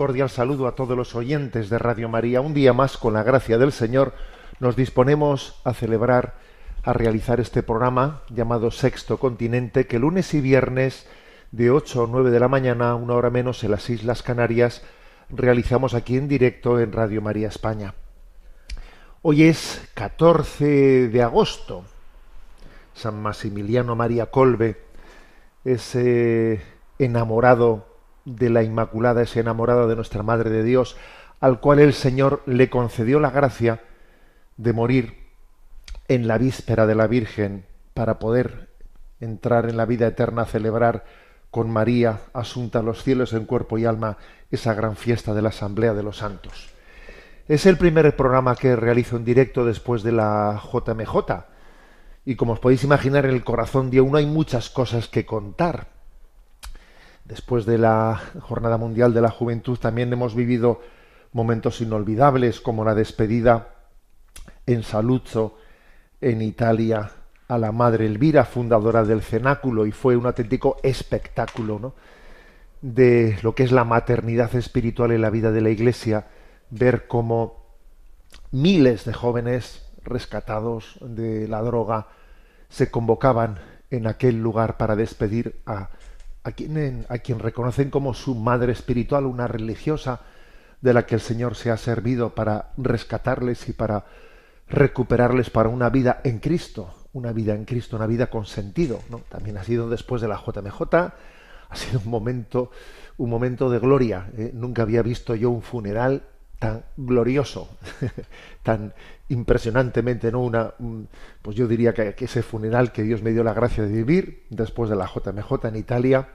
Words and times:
Cordial 0.00 0.30
saludo 0.30 0.66
a 0.66 0.74
todos 0.74 0.96
los 0.96 1.14
oyentes 1.14 1.68
de 1.68 1.76
Radio 1.76 2.08
María. 2.08 2.40
Un 2.40 2.54
día 2.54 2.72
más, 2.72 2.96
con 2.96 3.12
la 3.12 3.22
gracia 3.22 3.58
del 3.58 3.70
Señor, 3.70 4.14
nos 4.58 4.74
disponemos 4.74 5.60
a 5.62 5.74
celebrar, 5.74 6.36
a 6.82 6.94
realizar 6.94 7.38
este 7.38 7.62
programa 7.62 8.22
llamado 8.30 8.70
Sexto 8.70 9.18
Continente, 9.18 9.86
que 9.86 9.98
lunes 9.98 10.32
y 10.32 10.40
viernes 10.40 11.06
de 11.52 11.70
8 11.70 12.04
o 12.04 12.06
9 12.06 12.30
de 12.30 12.40
la 12.40 12.48
mañana, 12.48 12.94
una 12.94 13.12
hora 13.12 13.28
menos 13.28 13.62
en 13.62 13.72
las 13.72 13.90
Islas 13.90 14.22
Canarias, 14.22 14.82
realizamos 15.28 15.92
aquí 15.92 16.16
en 16.16 16.28
directo 16.28 16.80
en 16.80 16.92
Radio 16.92 17.20
María 17.20 17.48
España. 17.48 17.92
Hoy 19.20 19.42
es 19.42 19.86
14 19.92 21.08
de 21.08 21.22
agosto. 21.22 21.84
San 22.94 23.20
Maximiliano 23.20 23.96
María 23.96 24.30
Colbe, 24.30 24.80
ese 25.62 26.62
enamorado 26.98 27.89
de 28.36 28.50
la 28.50 28.62
Inmaculada, 28.62 29.22
ese 29.22 29.40
enamorado 29.40 29.88
de 29.88 29.96
nuestra 29.96 30.22
Madre 30.22 30.50
de 30.50 30.62
Dios, 30.62 30.96
al 31.40 31.60
cual 31.60 31.78
el 31.78 31.94
Señor 31.94 32.42
le 32.46 32.70
concedió 32.70 33.20
la 33.20 33.30
gracia 33.30 33.80
de 34.56 34.72
morir 34.72 35.16
en 36.08 36.28
la 36.28 36.38
víspera 36.38 36.86
de 36.86 36.94
la 36.94 37.06
Virgen 37.06 37.64
para 37.94 38.18
poder 38.18 38.68
entrar 39.20 39.68
en 39.68 39.76
la 39.76 39.86
vida 39.86 40.06
eterna, 40.06 40.44
celebrar 40.44 41.04
con 41.50 41.70
María, 41.70 42.20
asunta 42.32 42.78
a 42.78 42.82
los 42.82 43.02
cielos 43.02 43.32
en 43.32 43.44
cuerpo 43.44 43.78
y 43.78 43.84
alma, 43.84 44.18
esa 44.50 44.74
gran 44.74 44.96
fiesta 44.96 45.34
de 45.34 45.42
la 45.42 45.48
Asamblea 45.48 45.94
de 45.94 46.02
los 46.02 46.18
Santos. 46.18 46.70
Es 47.48 47.66
el 47.66 47.76
primer 47.76 48.14
programa 48.14 48.54
que 48.54 48.76
realizo 48.76 49.16
en 49.16 49.24
directo 49.24 49.64
después 49.64 50.02
de 50.02 50.12
la 50.12 50.62
JMJ. 50.72 51.16
Y 52.24 52.36
como 52.36 52.52
os 52.52 52.60
podéis 52.60 52.84
imaginar, 52.84 53.24
en 53.24 53.32
el 53.32 53.44
corazón 53.44 53.90
de 53.90 54.00
uno 54.00 54.18
hay 54.18 54.26
muchas 54.26 54.70
cosas 54.70 55.08
que 55.08 55.26
contar 55.26 55.99
Después 57.30 57.64
de 57.64 57.78
la 57.78 58.20
Jornada 58.40 58.76
Mundial 58.76 59.14
de 59.14 59.20
la 59.20 59.30
Juventud 59.30 59.78
también 59.78 60.12
hemos 60.12 60.34
vivido 60.34 60.80
momentos 61.32 61.80
inolvidables 61.80 62.60
como 62.60 62.84
la 62.84 62.96
despedida 62.96 63.68
en 64.66 64.82
Saluzzo, 64.82 65.56
en 66.20 66.42
Italia, 66.42 67.12
a 67.46 67.56
la 67.56 67.70
Madre 67.70 68.06
Elvira, 68.06 68.44
fundadora 68.44 69.04
del 69.04 69.22
Cenáculo, 69.22 69.86
y 69.86 69.92
fue 69.92 70.16
un 70.16 70.26
auténtico 70.26 70.78
espectáculo 70.82 71.78
¿no? 71.78 71.94
de 72.82 73.38
lo 73.42 73.54
que 73.54 73.62
es 73.62 73.70
la 73.70 73.84
maternidad 73.84 74.52
espiritual 74.56 75.12
en 75.12 75.22
la 75.22 75.30
vida 75.30 75.52
de 75.52 75.60
la 75.60 75.70
Iglesia, 75.70 76.26
ver 76.70 77.06
cómo 77.06 77.64
miles 78.50 79.04
de 79.04 79.12
jóvenes 79.12 79.88
rescatados 80.02 80.98
de 81.00 81.46
la 81.46 81.62
droga 81.62 82.08
se 82.68 82.90
convocaban 82.90 83.60
en 83.92 84.08
aquel 84.08 84.42
lugar 84.42 84.76
para 84.78 84.96
despedir 84.96 85.60
a 85.64 85.90
a 86.42 86.52
quien, 86.52 87.38
reconocen 87.38 87.90
como 87.90 88.14
su 88.14 88.34
madre 88.34 88.72
espiritual, 88.72 89.26
una 89.26 89.46
religiosa 89.46 90.20
de 90.80 90.94
la 90.94 91.04
que 91.06 91.14
el 91.14 91.20
Señor 91.20 91.54
se 91.54 91.70
ha 91.70 91.76
servido 91.76 92.34
para 92.34 92.72
rescatarles 92.76 93.68
y 93.68 93.72
para 93.72 94.06
recuperarles 94.68 95.50
para 95.50 95.68
una 95.68 95.90
vida 95.90 96.20
en 96.24 96.38
Cristo, 96.38 96.94
una 97.12 97.32
vida 97.32 97.54
en 97.54 97.64
Cristo, 97.64 97.96
una 97.96 98.06
vida 98.06 98.28
con 98.28 98.46
sentido. 98.46 99.00
También 99.28 99.58
ha 99.58 99.64
sido 99.64 99.90
después 99.90 100.22
de 100.22 100.28
la 100.28 100.36
JMJ, 100.36 100.82
ha 100.92 101.76
sido 101.76 102.00
un 102.04 102.10
momento, 102.10 102.70
un 103.18 103.28
momento 103.28 103.68
de 103.68 103.78
gloria. 103.78 104.30
¿eh? 104.36 104.50
Nunca 104.54 104.82
había 104.82 105.02
visto 105.02 105.34
yo 105.34 105.50
un 105.50 105.62
funeral 105.62 106.22
tan 106.60 106.84
glorioso, 106.96 107.70
tan 108.62 108.92
impresionantemente, 109.30 110.30
¿no? 110.30 110.40
Una, 110.40 110.74
pues 111.42 111.56
yo 111.56 111.66
diría 111.66 111.94
que, 111.94 112.14
ese 112.18 112.42
funeral 112.42 112.92
que 112.92 113.02
Dios 113.02 113.22
me 113.22 113.32
dio 113.32 113.42
la 113.42 113.54
gracia 113.54 113.82
de 113.82 113.90
vivir 113.90 114.44
después 114.50 114.90
de 114.90 114.94
la 114.94 115.06
JMJ 115.06 115.64
en 115.64 115.76
Italia 115.76 116.28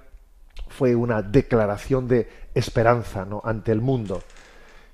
fue 0.67 0.95
una 0.95 1.21
declaración 1.21 2.07
de 2.07 2.27
esperanza, 2.55 3.23
¿no? 3.23 3.41
Ante 3.45 3.71
el 3.71 3.81
mundo. 3.81 4.23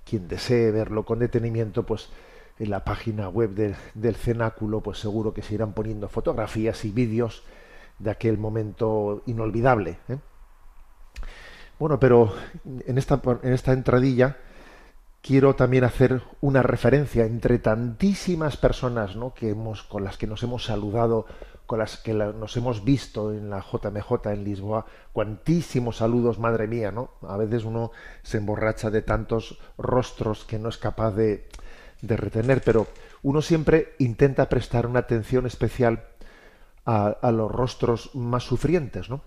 Quien 0.04 0.28
desee 0.28 0.70
verlo 0.70 1.06
con 1.06 1.20
detenimiento, 1.20 1.86
pues 1.86 2.10
en 2.60 2.70
la 2.70 2.84
página 2.84 3.30
web 3.30 3.52
del 3.94 4.16
cenáculo, 4.16 4.82
pues 4.82 5.00
seguro 5.00 5.34
que 5.34 5.44
se 5.44 5.54
irán 5.54 5.72
poniendo 5.72 6.10
fotografías 6.10 6.84
y 6.84 6.92
vídeos 6.92 7.44
de 8.00 8.12
aquel 8.12 8.38
momento 8.38 9.24
inolvidable. 9.28 9.98
¿eh? 10.10 10.18
Bueno, 11.80 12.02
pero 12.02 12.34
en 12.86 12.98
esta, 12.98 13.22
en 13.44 13.54
esta 13.54 13.72
entradilla 13.72 14.38
quiero 15.22 15.56
también 15.56 15.84
hacer 15.84 16.24
una 16.42 16.64
referencia 16.64 17.26
entre 17.26 17.60
tantísimas 17.60 18.58
personas 18.58 19.16
¿no? 19.16 19.34
que 19.34 19.50
hemos, 19.50 19.84
con 19.84 20.04
las 20.04 20.18
que 20.18 20.28
nos 20.28 20.44
hemos 20.44 20.66
saludado, 20.66 21.26
con 21.66 21.80
las 21.80 21.98
que 21.98 22.14
nos 22.14 22.58
hemos 22.58 22.84
visto 22.84 23.32
en 23.32 23.50
la 23.50 23.62
JMJ 23.62 24.26
en 24.26 24.44
Lisboa. 24.44 24.86
Cuantísimos 25.14 25.98
saludos, 25.98 26.38
madre 26.38 26.68
mía, 26.68 26.92
¿no? 26.92 27.12
A 27.22 27.38
veces 27.38 27.64
uno 27.64 27.92
se 28.24 28.40
emborracha 28.40 28.90
de 28.90 29.02
tantos 29.04 29.58
rostros 29.78 30.44
que 30.44 30.60
no 30.60 30.68
es 30.68 30.78
capaz 30.78 31.12
de, 31.12 31.48
de 32.02 32.18
retener, 32.18 32.62
pero 32.62 32.88
uno 33.24 33.42
siempre 33.42 33.94
intenta 34.00 34.50
prestar 34.50 34.86
una 34.86 35.00
atención 35.00 35.46
especial 35.46 36.04
a, 36.86 37.08
a 37.08 37.32
los 37.32 37.50
rostros 37.50 38.14
más 38.16 38.44
sufrientes, 38.44 39.10
¿no? 39.10 39.22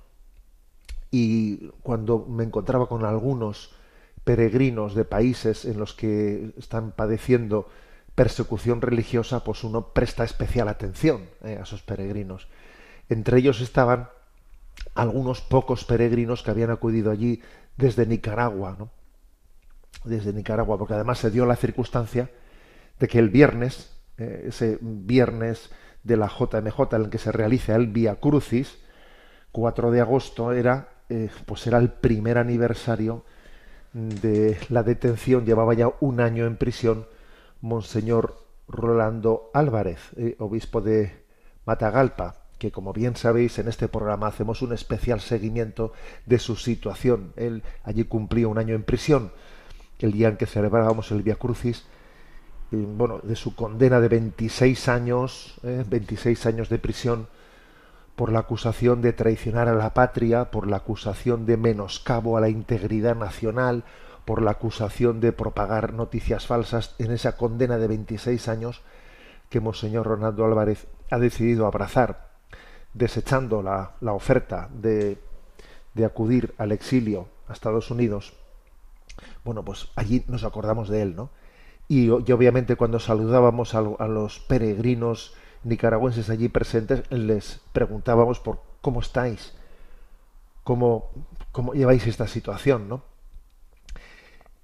Y 1.11 1.69
cuando 1.83 2.27
me 2.29 2.45
encontraba 2.45 2.89
con 2.89 3.05
algunos 3.05 3.75
peregrinos 4.25 4.95
de 4.95 5.05
países 5.05 5.65
en 5.65 5.79
los 5.79 5.95
que 5.95 6.53
están 6.59 6.93
padeciendo 6.93 7.69
persecución 8.15 8.81
religiosa, 8.81 9.45
pues 9.45 9.65
uno 9.65 9.93
presta 9.93 10.25
especial 10.25 10.69
atención 10.69 11.29
eh, 11.43 11.59
a 11.59 11.63
esos 11.63 11.83
peregrinos. 11.83 12.49
Entre 13.09 13.39
ellos 13.39 13.61
estaban 13.61 14.09
algunos 14.95 15.41
pocos 15.41 15.85
peregrinos 15.85 16.43
que 16.43 16.51
habían 16.51 16.71
acudido 16.71 17.11
allí 17.11 17.43
desde 17.77 18.07
Nicaragua, 18.07 18.77
¿no? 18.79 18.91
Desde 20.05 20.33
Nicaragua, 20.33 20.79
porque 20.79 20.95
además 20.95 21.19
se 21.19 21.31
dio 21.31 21.47
la 21.47 21.57
circunstancia 21.57 22.31
de 22.99 23.09
que 23.09 23.19
el 23.19 23.31
viernes, 23.31 23.97
eh, 24.19 24.47
ese 24.49 24.79
viernes 24.81 25.71
de 26.03 26.17
la 26.17 26.29
JMJ 26.29 26.95
en 26.95 27.03
el 27.03 27.11
que 27.11 27.19
se 27.19 27.33
realiza 27.33 27.75
el 27.75 27.89
Via 27.89 28.17
Crucis, 28.17 28.79
4 29.53 29.91
de 29.91 30.01
agosto, 30.01 30.53
era, 30.53 30.89
eh, 31.09 31.31
pues 31.47 31.67
era 31.67 31.79
el 31.79 31.91
primer 31.91 32.39
aniversario 32.39 33.25
de 33.95 34.59
la 34.69 34.83
detención, 34.83 35.47
llevaba 35.47 35.73
ya 35.75 35.91
un 36.01 36.21
año 36.21 36.47
en 36.47 36.57
prisión, 36.57 37.07
Monseñor 37.61 38.37
Rolando 38.69 39.51
Álvarez, 39.55 40.01
eh, 40.17 40.37
obispo 40.39 40.81
de 40.81 41.25
Matagalpa, 41.65 42.35
que 42.59 42.73
como 42.73 42.93
bien 42.93 43.17
sabéis 43.17 43.59
en 43.59 43.69
este 43.69 43.89
programa 43.89 44.27
hacemos 44.27 44.63
un 44.63 44.73
especial 44.73 45.21
seguimiento 45.21 45.93
de 46.27 46.39
su 46.39 46.57
situación. 46.57 47.33
Él 47.37 47.63
allí 47.85 48.05
cumplía 48.05 48.49
un 48.49 48.59
año 48.59 48.75
en 48.75 48.83
prisión, 48.83 49.33
el 50.01 50.13
día 50.13 50.29
en 50.29 50.37
que 50.37 50.47
celebrábamos 50.47 51.11
el 51.13 51.23
Via 51.23 51.37
Crucis, 51.37 51.85
bueno, 52.71 53.21
de 53.23 53.37
su 53.37 53.55
condena 53.55 54.01
de 54.01 54.09
26 54.09 54.89
años, 54.89 55.61
26 55.63 56.45
eh, 56.45 56.49
años 56.49 56.69
de 56.69 56.79
prisión, 56.79 57.29
por 58.17 58.33
la 58.33 58.41
acusación 58.41 59.03
de 59.03 59.13
traicionar 59.13 59.69
a 59.69 59.75
la 59.75 59.95
patria, 59.95 60.51
por 60.51 60.67
la 60.67 60.79
acusación 60.79 61.47
de 61.47 61.57
menoscabo 61.57 62.37
a 62.37 62.41
la 62.41 62.49
integridad 62.49 63.17
nacional, 63.17 63.85
por 64.25 64.41
la 64.41 64.53
acusación 64.53 65.21
de 65.21 65.33
propagar 65.33 65.93
noticias 65.93 66.47
falsas 66.47 66.95
en 66.99 67.11
esa 67.11 67.37
condena 67.37 67.79
de 67.79 67.89
26 67.89 68.49
años 68.49 68.83
que 69.51 69.61
Monseñor 69.61 70.07
Ronaldo 70.07 70.45
Álvarez 70.45 70.87
ha 71.11 71.19
decidido 71.19 71.67
abrazar, 71.67 72.31
desechando 72.95 73.63
la, 73.63 73.93
la 74.01 74.13
oferta 74.13 74.69
de, 74.73 75.19
de 75.95 76.05
acudir 76.05 76.55
al 76.59 76.73
exilio 76.73 77.29
a 77.49 77.53
Estados 77.53 77.91
Unidos. 77.91 78.35
Bueno, 79.45 79.65
pues 79.65 79.89
allí 79.97 80.25
nos 80.29 80.45
acordamos 80.45 80.89
de 80.89 81.03
él, 81.03 81.17
¿no? 81.17 81.31
y, 81.89 82.09
obviamente 82.09 82.77
cuando 82.77 82.99
saludábamos 82.99 83.75
a, 83.75 83.83
los 83.83 84.41
peregrinos 84.41 85.35
nicaragüenses 85.65 86.31
allí 86.31 86.49
presentes, 86.49 87.11
les 87.11 87.61
preguntábamos 87.73 88.41
por 88.41 88.61
cómo 88.81 89.01
estáis, 89.01 89.55
cómo, 90.63 91.11
cómo 91.53 91.75
lleváis 91.75 92.07
esta 92.07 92.27
situación, 92.27 92.89
¿no? 92.89 93.03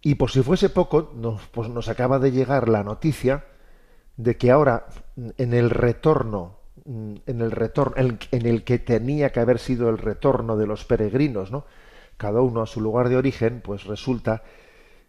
Y 0.02 0.14
por 0.14 0.30
si 0.30 0.42
fuese 0.42 0.70
poco, 0.70 1.12
nos, 1.14 1.46
pues 1.48 1.68
nos 1.68 1.88
acaba 1.88 2.18
de 2.18 2.32
llegar 2.32 2.68
la 2.68 2.82
noticia 2.82 3.44
de 4.16 4.36
que 4.36 4.50
ahora 4.50 4.86
en 5.36 5.54
el 5.54 5.70
retorno, 5.70 6.56
en 6.86 7.22
el 7.26 7.50
retorno, 7.50 7.94
en 7.96 8.46
el 8.46 8.64
que 8.64 8.78
tenía 8.78 9.30
que 9.30 9.40
haber 9.40 9.58
sido 9.58 9.90
el 9.90 9.98
retorno 9.98 10.56
de 10.56 10.66
los 10.66 10.84
peregrinos, 10.84 11.50
¿no? 11.50 11.64
Cada 12.16 12.40
uno 12.40 12.62
a 12.62 12.66
su 12.66 12.80
lugar 12.80 13.08
de 13.08 13.16
origen, 13.16 13.62
pues 13.62 13.84
resulta 13.84 14.42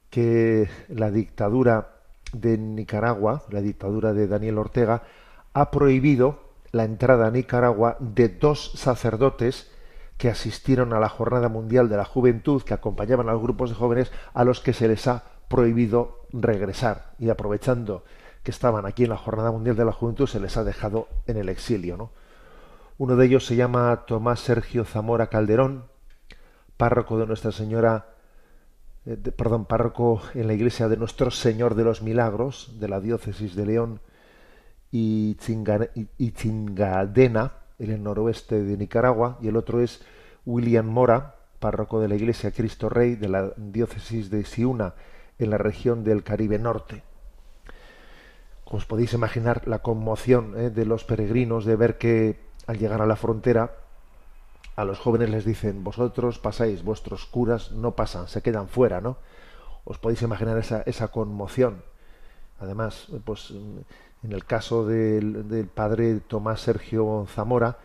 que 0.10 0.70
la 0.90 1.10
dictadura 1.10 1.96
de 2.34 2.58
Nicaragua, 2.58 3.44
la 3.50 3.62
dictadura 3.62 4.14
de 4.14 4.28
Daniel 4.28 4.58
Ortega, 4.58 5.04
ha 5.54 5.72
prohibido 5.72 6.52
la 6.72 6.86
entrada 6.86 7.28
a 7.28 7.32
Nicaragua 7.32 7.98
de 8.00 8.30
dos 8.30 8.72
sacerdotes 8.76 9.72
que 10.18 10.30
asistieron 10.30 10.94
a 10.94 11.00
la 11.00 11.10
Jornada 11.10 11.50
Mundial 11.50 11.90
de 11.90 11.98
la 11.98 12.06
Juventud, 12.06 12.62
que 12.62 12.74
acompañaban 12.74 13.28
a 13.28 13.34
los 13.34 13.42
grupos 13.42 13.72
de 13.72 13.76
jóvenes 13.76 14.12
a 14.34 14.44
los 14.44 14.62
que 14.62 14.74
se 14.74 14.88
les 14.88 15.08
ha 15.08 15.24
prohibido 15.48 16.28
regresar. 16.32 17.14
Y 17.18 17.30
aprovechando 17.30 18.04
que 18.44 18.52
estaban 18.52 18.86
aquí 18.86 19.04
en 19.04 19.10
la 19.10 19.18
Jornada 19.18 19.52
Mundial 19.52 19.76
de 19.76 19.86
la 19.86 19.92
Juventud, 19.92 20.28
se 20.28 20.40
les 20.40 20.58
ha 20.58 20.64
dejado 20.64 21.08
en 21.28 21.38
el 21.38 21.50
exilio. 21.50 21.98
¿no? 21.98 22.12
Uno 22.98 23.16
de 23.16 23.26
ellos 23.26 23.46
se 23.46 23.56
llama 23.56 24.06
Tomás 24.06 24.42
Sergio 24.42 24.86
Zamora 24.86 25.28
Calderón, 25.28 25.86
párroco 26.78 27.18
de 27.18 27.26
Nuestra 27.26 27.52
Señora 27.52 28.12
eh, 29.06 29.18
perdón, 29.18 29.66
párroco 29.66 30.22
en 30.36 30.46
la 30.46 30.54
iglesia 30.54 30.88
de 30.88 30.98
Nuestro 30.98 31.32
Señor 31.32 31.74
de 31.74 31.84
los 31.84 32.04
Milagros, 32.04 32.76
de 32.80 32.88
la 32.88 33.00
diócesis 33.00 33.56
de 33.56 33.66
León 33.66 34.02
y, 34.92 35.36
Chingadena, 35.36 37.54
en 37.80 37.92
el 37.92 38.04
noroeste 38.04 38.62
de 38.62 38.78
Nicaragua, 38.78 39.38
y 39.42 39.48
el 39.48 39.56
otro 39.56 39.82
es 39.82 40.04
William 40.46 40.86
Mora, 40.86 41.36
párroco 41.60 42.00
de 42.00 42.08
la 42.08 42.16
iglesia 42.16 42.52
Cristo 42.52 42.90
Rey 42.90 43.16
de 43.16 43.30
la 43.30 43.54
diócesis 43.56 44.30
de 44.30 44.44
Siuna, 44.44 44.94
en 45.40 45.50
la 45.50 45.58
región 45.58 46.04
del 46.04 46.24
Caribe 46.24 46.60
Norte. 46.60 47.04
Os 48.66 48.86
podéis 48.86 49.14
imaginar, 49.14 49.68
la 49.68 49.80
conmoción 49.80 50.54
eh, 50.58 50.70
de 50.70 50.86
los 50.86 51.04
peregrinos 51.04 51.66
de 51.66 51.76
ver 51.76 51.98
que 51.98 52.40
al 52.68 52.78
llegar 52.78 53.02
a 53.02 53.06
la 53.06 53.18
frontera 53.18 53.76
a 54.78 54.86
los 54.86 55.00
jóvenes 55.00 55.30
les 55.30 55.44
dicen, 55.44 55.84
vosotros 55.84 56.40
pasáis, 56.40 56.84
vuestros 56.84 57.26
curas 57.26 57.72
no 57.72 57.96
pasan, 57.96 58.28
se 58.28 58.42
quedan 58.42 58.70
fuera, 58.70 59.02
¿no? 59.02 59.18
Os 59.84 59.98
podéis 59.98 60.22
imaginar 60.22 60.58
esa, 60.58 60.82
esa 60.84 61.10
conmoción. 61.10 61.84
Además, 62.60 63.08
pues 63.26 63.54
en 64.24 64.32
el 64.32 64.46
caso 64.46 64.86
del, 64.86 65.70
padre 65.74 66.20
Tomás 66.20 66.62
Sergio 66.62 67.26
Zamora, 67.34 67.78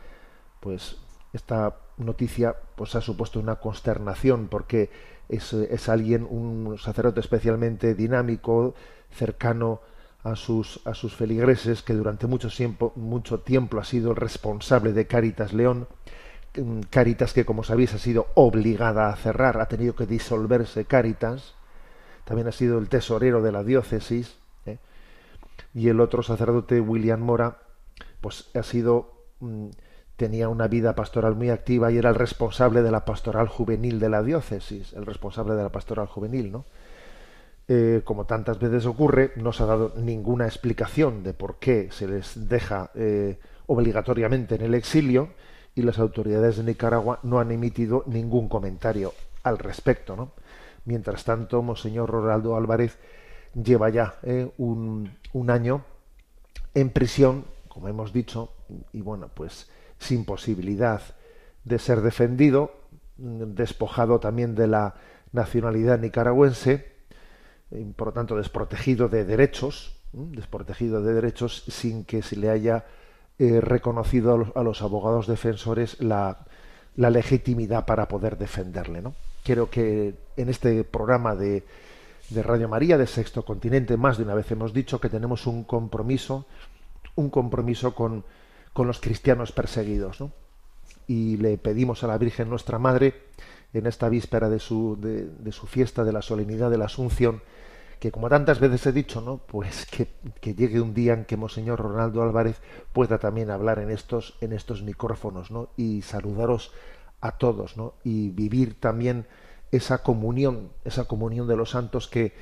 pues 0.61 0.97
esta 1.33 1.77
noticia 1.97 2.57
pues 2.75 2.95
ha 2.95 3.01
supuesto 3.01 3.41
una 3.41 3.57
consternación 3.57 4.49
porque 4.49 4.91
es, 5.29 5.53
es 5.53 5.89
alguien, 5.89 6.27
un 6.29 6.77
sacerdote 6.79 7.21
especialmente 7.21 7.95
dinámico, 7.95 8.75
cercano 9.11 9.81
a 10.23 10.35
sus, 10.35 10.81
a 10.85 10.95
sus 10.95 11.15
feligreses, 11.15 11.83
que 11.83 11.95
durante 11.95 12.27
mucho 12.27 12.49
tiempo, 12.49 12.93
mucho 12.97 13.41
tiempo 13.41 13.79
ha 13.79 13.85
sido 13.85 14.11
el 14.11 14.17
responsable 14.17 14.93
de 14.93 15.07
Caritas 15.07 15.53
León, 15.53 15.87
Caritas 16.91 17.33
que, 17.33 17.45
como 17.45 17.63
sabéis, 17.65 17.95
ha 17.95 17.99
sido 17.99 18.29
obligada 18.35 19.09
a 19.09 19.17
cerrar, 19.17 19.61
ha 19.61 19.69
tenido 19.69 19.95
que 19.95 20.07
disolverse 20.07 20.87
Caritas, 20.87 21.55
también 22.25 22.49
ha 22.49 22.53
sido 22.53 22.79
el 22.79 22.89
tesorero 22.89 23.43
de 23.43 23.53
la 23.53 23.63
diócesis. 23.63 24.39
Y 25.77 25.91
el 25.91 26.01
otro 26.01 26.23
sacerdote, 26.23 26.81
William 26.81 27.21
Mora, 27.21 27.59
pues 28.23 28.49
ha 28.55 28.63
sido, 28.63 29.27
mm, 29.41 29.67
tenía 30.17 30.49
una 30.49 30.69
vida 30.69 30.95
pastoral 30.95 31.35
muy 31.35 31.51
activa 31.51 31.93
y 31.93 31.99
era 31.99 32.09
el 32.09 32.15
responsable 32.15 32.81
de 32.81 32.91
la 32.91 33.05
pastoral 33.05 33.47
juvenil 33.47 34.01
de 34.01 34.09
la 34.09 34.23
diócesis, 34.23 34.95
el 34.95 35.05
responsable 35.05 35.55
de 35.55 35.63
la 35.63 35.69
pastoral 35.69 36.07
juvenil, 36.07 36.51
¿no? 36.51 36.65
Eh, 37.69 38.01
como 38.05 38.25
tantas 38.25 38.59
veces 38.59 38.87
ocurre, 38.87 39.33
no 39.37 39.53
se 39.53 39.65
ha 39.65 39.67
dado 39.67 39.93
ninguna 39.99 40.47
explicación 40.47 41.23
de 41.23 41.35
por 41.35 41.57
qué 41.59 41.89
se 41.91 42.09
les 42.09 42.49
deja 42.49 42.91
eh, 42.95 43.39
obligatoriamente 43.67 44.55
en 44.55 44.63
el 44.63 44.75
exilio, 44.75 45.29
y 45.75 45.83
las 45.83 45.99
autoridades 45.99 46.57
de 46.57 46.65
Nicaragua 46.65 47.21
no 47.23 47.39
han 47.39 47.53
emitido 47.53 48.03
ningún 48.07 48.49
comentario 48.49 49.13
al 49.43 49.59
respecto. 49.59 50.17
¿no? 50.17 50.31
Mientras 50.87 51.25
tanto, 51.25 51.61
Monseñor 51.61 52.09
Ronaldo 52.09 52.57
Álvarez 52.57 52.97
lleva 53.63 53.89
ya 53.91 54.15
eh, 54.23 54.51
un, 54.59 55.11
un, 55.39 55.51
año 55.51 55.85
en 56.75 56.91
prisión, 56.91 57.45
como 57.69 57.89
hemos 57.89 58.13
dicho, 58.13 58.53
y 58.93 59.01
bueno, 59.01 59.29
pues 59.35 59.69
sin 59.99 60.25
posibilidad 60.25 61.03
de 61.65 61.79
ser 61.79 62.01
defendido, 62.01 62.73
despojado 63.17 64.21
también 64.21 64.55
de 64.55 64.67
la 64.67 64.95
nacionalidad 65.33 65.99
nicaragüense, 65.99 66.93
y 67.71 67.85
por 67.93 68.09
lo 68.09 68.13
tanto 68.13 68.37
desprotegido 68.37 69.09
de 69.09 69.25
derechos, 69.25 70.01
desprotegido 70.13 71.03
de 71.03 71.15
derechos 71.15 71.65
sin 71.69 72.05
que 72.05 72.23
se 72.23 72.37
le 72.37 72.51
haya 72.51 72.85
eh, 73.39 73.61
reconocido 73.61 74.53
a 74.55 74.63
los, 74.63 74.83
abogados 74.83 75.27
defensores 75.27 76.01
la, 76.01 76.47
legitimidad 76.97 77.85
para 77.85 78.09
poder 78.09 78.39
defenderle. 78.39 79.03
¿no? 79.03 79.15
Creo 79.45 79.69
que 79.69 80.15
en 80.37 80.49
este 80.49 80.85
programa 80.85 81.35
de, 81.35 81.65
de 82.31 82.43
Radio 82.43 82.69
María, 82.69 82.99
de 82.99 83.07
Sexto 83.07 83.45
Continente, 83.45 83.97
más 83.97 84.19
de 84.19 84.25
una 84.25 84.35
vez 84.35 84.51
hemos 84.51 84.73
dicho 84.73 85.01
que 85.01 85.09
tenemos 85.09 85.47
un 85.47 85.65
compromiso, 85.65 86.47
un 87.15 87.31
compromiso 87.31 87.95
con, 87.95 88.25
con 88.73 88.87
los 88.87 89.01
cristianos 89.01 89.53
perseguidos. 89.53 90.21
¿no? 90.21 90.33
Y 91.07 91.37
le 91.37 91.59
pedimos 91.59 92.03
a 92.05 92.09
la 92.09 92.19
Virgen 92.19 92.51
nuestra 92.51 92.79
Madre, 92.79 93.15
en 93.73 93.87
esta 93.87 94.09
víspera 94.09 94.49
de 94.49 94.59
su, 94.59 94.97
de, 95.01 95.27
de 95.27 95.53
su 95.53 95.67
fiesta 95.67 96.05
de 96.05 96.13
la 96.13 96.23
solemnidad 96.23 96.71
de 96.71 96.79
la 96.79 96.87
Asunción, 96.87 97.43
que 98.01 98.13
como 98.13 98.29
tantas 98.29 98.61
veces 98.61 98.87
he 98.87 98.93
dicho, 98.93 99.21
¿no? 99.21 99.39
Pues 99.39 99.87
que, 99.87 100.55
llegue 100.55 100.81
un 100.81 100.95
día 100.95 101.15
en 101.15 101.25
que 101.25 101.37
Monseñor 101.37 101.81
Ronaldo 101.81 102.23
Álvarez 102.23 102.61
pueda 102.93 103.19
también 103.19 103.51
hablar 103.51 103.79
en 103.79 103.91
estos, 103.91 104.37
en 104.41 104.53
estos 104.53 104.83
micrófonos, 104.83 105.51
¿no? 105.51 105.71
Y 105.77 106.03
saludaros 106.03 106.73
a 107.21 107.33
todos, 107.33 107.77
¿no? 107.77 107.95
Y 108.05 108.31
vivir 108.31 108.79
también 108.79 109.27
esa 109.71 109.99
comunión, 109.99 110.71
esa 110.85 111.05
comunión 111.05 111.47
de 111.49 111.57
los 111.57 111.71
santos 111.71 112.09
que, 112.09 112.33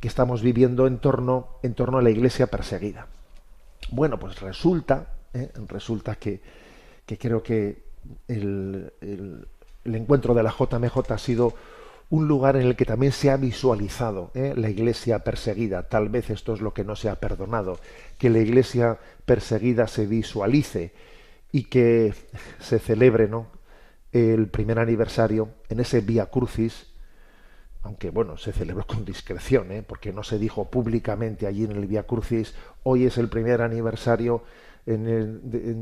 que 0.00 0.08
estamos 0.08 0.42
viviendo 0.42 0.86
en 0.86 0.98
torno, 0.98 1.48
en 1.62 1.74
torno 1.74 1.98
a 1.98 2.02
la 2.02 2.10
iglesia 2.10 2.46
perseguida. 2.46 3.08
Bueno, 3.90 4.18
pues 4.18 4.40
resulta, 4.40 5.14
¿eh? 5.34 5.50
resulta 5.66 6.16
que, 6.16 6.40
que 7.06 7.18
creo 7.18 7.42
que 7.42 7.82
el, 8.28 8.92
el, 9.00 9.46
encuentro 9.94 10.34
de 10.34 10.42
la 10.42 10.54
JMJ 10.56 11.12
ha 11.12 11.18
sido 11.18 11.54
un 12.10 12.28
lugar 12.28 12.56
en 12.56 12.62
el 12.62 12.76
que 12.76 12.84
también 12.84 13.12
se 13.12 13.30
ha 13.30 13.36
visualizado 13.36 14.30
¿eh? 14.34 14.54
la 14.56 14.70
iglesia 14.70 15.24
perseguida. 15.24 15.88
Tal 15.88 16.08
vez 16.08 16.30
esto 16.30 16.54
es 16.54 16.60
lo 16.60 16.72
que 16.72 16.84
no 16.84 16.96
se 16.96 17.08
ha 17.08 17.16
perdonado, 17.16 17.78
que 18.18 18.30
la 18.30 18.38
iglesia 18.38 18.98
perseguida 19.26 19.88
se 19.88 20.06
visualice 20.06 20.92
y 21.50 21.64
que 21.64 22.14
se 22.60 22.78
celebre 22.78 23.28
¿no? 23.28 23.57
El 24.12 24.48
primer 24.48 24.78
aniversario 24.78 25.50
en 25.68 25.80
ese 25.80 26.00
Via 26.00 26.26
Crucis, 26.26 26.86
aunque 27.82 28.10
bueno, 28.10 28.36
se 28.36 28.52
celebró 28.52 28.86
con 28.86 29.04
discreción, 29.04 29.72
¿eh? 29.72 29.82
porque 29.86 30.12
no 30.12 30.22
se 30.22 30.38
dijo 30.38 30.70
públicamente 30.70 31.46
allí 31.46 31.64
en 31.64 31.72
el 31.72 31.86
Via 31.86 32.04
Crucis, 32.04 32.54
hoy 32.82 33.04
es 33.06 33.18
el 33.18 33.28
primer 33.28 33.62
aniversario 33.62 34.42
en 34.86 35.06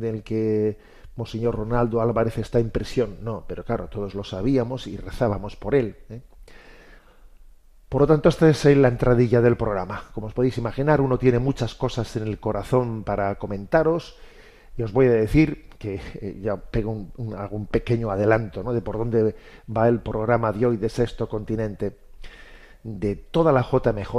el, 0.05 0.23
que 0.25 0.79
Monseñor 1.15 1.55
Ronaldo 1.55 2.01
Álvarez 2.01 2.39
está 2.39 2.59
en 2.59 2.71
prisión. 2.71 3.19
No, 3.23 3.45
pero 3.47 3.65
claro, 3.65 3.89
todos 3.89 4.15
lo 4.15 4.25
sabíamos 4.25 4.87
y 4.87 4.97
rezábamos 4.97 5.57
por 5.57 5.75
él. 5.75 5.97
¿eh? 6.11 6.23
Por 7.89 8.01
lo 8.01 8.07
tanto, 8.09 8.29
esta 8.29 8.51
es 8.51 8.65
la 8.65 8.89
entradilla 8.89 9.41
del 9.41 9.57
programa. 9.57 10.11
Como 10.13 10.27
os 10.27 10.35
podéis 10.35 10.59
imaginar, 10.59 11.01
uno 11.01 11.19
tiene 11.19 11.39
muchas 11.39 11.75
cosas 11.75 12.17
en 12.17 12.25
el 12.25 12.41
corazón 12.41 13.05
para 13.05 13.37
comentaros 13.37 14.17
y 14.77 14.83
os 14.83 14.93
voy 14.93 15.07
a 15.07 15.11
decir 15.11 15.71
que 15.79 16.01
eh, 16.15 16.41
ya 16.43 16.57
pego 16.57 17.07
un, 17.17 17.35
algún 17.35 17.67
pequeño 17.67 18.11
adelanto 18.11 18.63
¿no? 18.63 18.73
de 18.73 18.81
por 18.81 18.99
dónde 18.99 19.35
va 19.75 19.89
el 19.89 20.01
programa 20.01 20.53
de 20.53 20.67
hoy 20.67 20.77
de 20.77 20.89
Sexto 20.89 21.29
Continente. 21.29 21.97
De 22.83 23.17
toda 23.17 23.53
la 23.53 23.63
JMJ, 23.63 24.15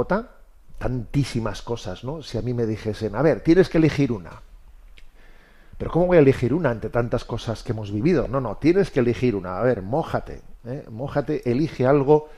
tantísimas 0.78 1.62
cosas, 1.62 2.04
¿no? 2.04 2.22
Si 2.22 2.36
a 2.36 2.42
mí 2.42 2.52
me 2.52 2.66
dijesen, 2.66 3.16
a 3.16 3.22
ver, 3.22 3.40
tienes 3.40 3.70
que 3.70 3.78
elegir 3.78 4.12
una, 4.12 4.42
pero 5.78 5.92
¿cómo 5.92 6.06
voy 6.06 6.16
a 6.16 6.20
elegir 6.20 6.52
una 6.52 6.70
ante 6.70 6.90
tantas 6.90 7.24
cosas 7.24 7.62
que 7.62 7.70
hemos 7.70 7.92
vivido? 7.92 8.26
No, 8.26 8.40
no, 8.40 8.56
tienes 8.56 8.90
que 8.90 8.98
elegir 8.98 9.36
una. 9.36 9.58
A 9.58 9.62
ver, 9.62 9.80
mójate, 9.80 10.42
¿eh? 10.66 10.84
mójate, 10.90 11.48
elige 11.48 11.86
algo 11.86 12.28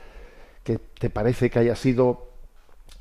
que 0.63 0.79
te 0.79 1.09
parece 1.09 1.49
que 1.49 1.59
haya 1.59 1.75
sido 1.75 2.29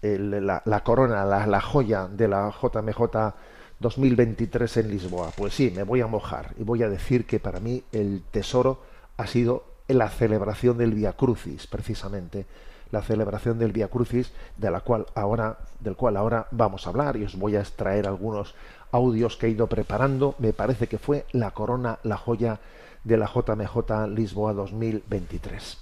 la, 0.02 0.82
corona, 0.86 1.26
la, 1.26 1.62
joya 1.62 2.08
de 2.08 2.30
la 2.30 2.50
JMJ 2.52 3.34
2023 3.80 4.78
en 4.78 4.90
Lisboa. 4.90 5.32
Pues 5.36 5.54
sí, 5.54 5.72
me 5.76 5.84
voy 5.84 6.02
a 6.02 6.08
mojar 6.08 6.54
y 6.58 6.64
voy 6.64 6.84
a 6.84 6.90
decir 6.90 7.26
que 7.26 7.40
para 7.40 7.60
mí 7.60 7.84
el 7.92 8.24
tesoro 8.32 8.82
ha 9.18 9.28
sido 9.28 9.64
la 9.88 10.10
celebración 10.10 10.78
del 10.78 10.94
Via 10.94 11.14
Crucis, 11.14 11.68
precisamente. 11.68 12.46
la 12.92 13.04
celebración 13.04 13.60
del 13.60 13.72
Via 13.72 13.88
Crucis, 13.88 14.32
de 14.58 14.72
la 14.72 14.82
cual 14.82 15.06
ahora, 15.14 15.60
del 15.80 15.96
cual 15.96 16.18
ahora 16.18 16.48
vamos 16.50 16.88
a 16.88 16.90
hablar 16.90 17.18
y 17.18 17.24
os 17.24 17.38
voy 17.38 17.56
a 17.56 17.60
extraer 17.60 18.08
algunos 18.08 18.56
audios 18.92 19.38
que 19.38 19.46
he 19.46 19.52
ido 19.52 19.68
preparando. 19.68 20.34
Me 20.40 20.54
parece 20.54 20.88
que 20.88 20.98
fue 20.98 21.26
la 21.32 21.52
corona, 21.52 22.00
la 22.02 22.18
joya 22.18 22.60
de 23.04 23.18
la 23.18 23.28
JMJ 23.28 24.08
Lisboa 24.10 24.54
2023. 24.54 25.78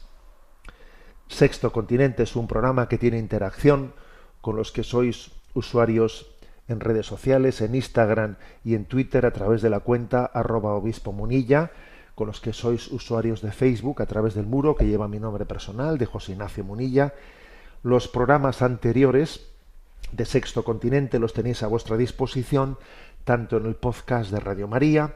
Sexto 1.29 1.71
Continente 1.71 2.23
es 2.23 2.35
un 2.35 2.47
programa 2.47 2.89
que 2.89 2.97
tiene 2.97 3.19
interacción 3.19 3.93
con 4.41 4.57
los 4.57 4.73
que 4.73 4.83
sois 4.83 5.31
usuarios 5.53 6.36
en 6.67 6.79
redes 6.79 7.05
sociales, 7.05 7.61
en 7.61 7.75
Instagram 7.75 8.35
y 8.63 8.75
en 8.75 8.85
Twitter 8.85 9.25
a 9.25 9.31
través 9.31 9.61
de 9.61 9.69
la 9.69 9.79
cuenta 9.79 10.25
arroba 10.25 10.73
obispo 10.73 11.11
munilla, 11.11 11.71
con 12.15 12.27
los 12.27 12.41
que 12.41 12.53
sois 12.53 12.87
usuarios 12.87 13.41
de 13.41 13.51
Facebook 13.51 14.01
a 14.01 14.05
través 14.07 14.33
del 14.33 14.47
muro 14.47 14.75
que 14.75 14.87
lleva 14.87 15.07
mi 15.07 15.19
nombre 15.19 15.45
personal 15.45 15.97
de 15.97 16.07
José 16.07 16.31
Ignacio 16.31 16.63
Munilla. 16.63 17.13
Los 17.83 18.07
programas 18.07 18.61
anteriores 18.61 19.45
de 20.11 20.25
Sexto 20.25 20.63
Continente 20.63 21.19
los 21.19 21.33
tenéis 21.33 21.63
a 21.63 21.67
vuestra 21.67 21.95
disposición 21.95 22.77
tanto 23.23 23.57
en 23.57 23.65
el 23.65 23.75
podcast 23.75 24.31
de 24.31 24.39
Radio 24.39 24.67
María 24.67 25.15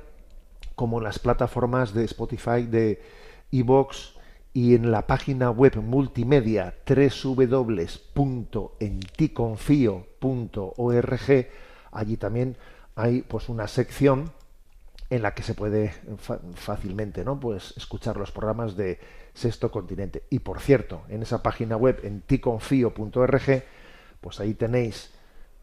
como 0.76 1.00
en 1.00 1.06
las 1.06 1.20
plataformas 1.20 1.94
de 1.94 2.04
Spotify, 2.06 2.64
de 2.64 3.02
iVoox 3.52 4.16
y 4.54 4.76
en 4.76 4.92
la 4.92 5.08
página 5.08 5.50
web 5.50 5.78
multimedia 5.78 6.76
www.enticonfio.org. 10.22 11.48
Allí 11.92 12.18
también 12.18 12.58
hay 12.96 13.22
pues 13.22 13.50
una 13.50 13.68
sección 13.68 14.32
en 15.10 15.22
la 15.22 15.34
que 15.34 15.44
se 15.44 15.54
puede 15.54 15.94
fácilmente 16.56 17.26
¿no? 17.26 17.40
pues 17.40 17.74
escuchar 17.76 18.16
los 18.16 18.32
programas 18.32 18.78
de 18.78 19.00
Sexto 19.34 19.72
Continente. 19.72 20.24
Y 20.30 20.40
por 20.40 20.60
cierto, 20.60 21.02
en 21.10 21.22
esa 21.22 21.44
página 21.44 21.76
web 21.76 22.00
en 22.04 22.22
ticonfio.org, 22.22 23.64
pues 24.22 24.40
ahí 24.40 24.54
tenéis 24.54 25.12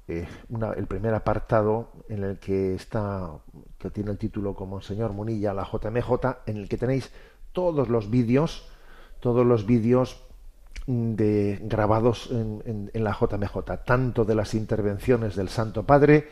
eh, 0.06 0.26
el 0.76 0.86
primer 0.86 1.14
apartado 1.14 1.92
en 2.08 2.24
el 2.24 2.38
que 2.38 2.74
está, 2.74 3.30
que 3.78 3.90
tiene 3.90 4.10
el 4.10 4.18
título 4.18 4.54
como 4.54 4.82
señor 4.82 5.12
Munilla, 5.12 5.54
la 5.54 5.64
JMJ, 5.64 6.12
en 6.46 6.56
el 6.58 6.68
que 6.68 6.76
tenéis 6.76 7.10
todos 7.52 7.88
los 7.88 8.10
vídeos, 8.10 8.68
todos 9.20 9.46
los 9.46 9.64
vídeos 9.64 10.27
de, 10.88 11.58
grabados 11.60 12.30
en, 12.30 12.90
la 12.94 13.12
JMJ, 13.12 13.58
tanto 13.84 14.24
de 14.24 14.34
las 14.34 14.54
intervenciones 14.54 15.36
del 15.36 15.50
Santo 15.50 15.84
Padre 15.84 16.26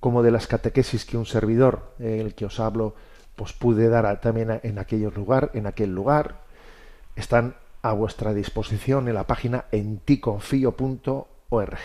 como 0.00 0.22
de 0.22 0.30
las 0.30 0.46
catequesis 0.46 1.04
que 1.04 1.18
un 1.18 1.26
servidor, 1.26 1.92
el 1.98 2.34
que 2.34 2.46
os 2.46 2.58
hablo, 2.58 2.94
pues 3.36 3.52
pude 3.52 3.90
dar 3.90 4.18
también 4.20 4.60
en 4.62 4.78
aquel 4.78 5.12
lugar, 5.14 5.50
en 5.52 5.66
aquel 5.66 5.94
lugar, 5.94 6.40
están 7.16 7.56
a 7.82 7.92
vuestra 7.92 8.32
disposición 8.32 9.08
en 9.08 9.14
la 9.14 9.26
página 9.26 9.66
enticonfio.org. 9.70 11.78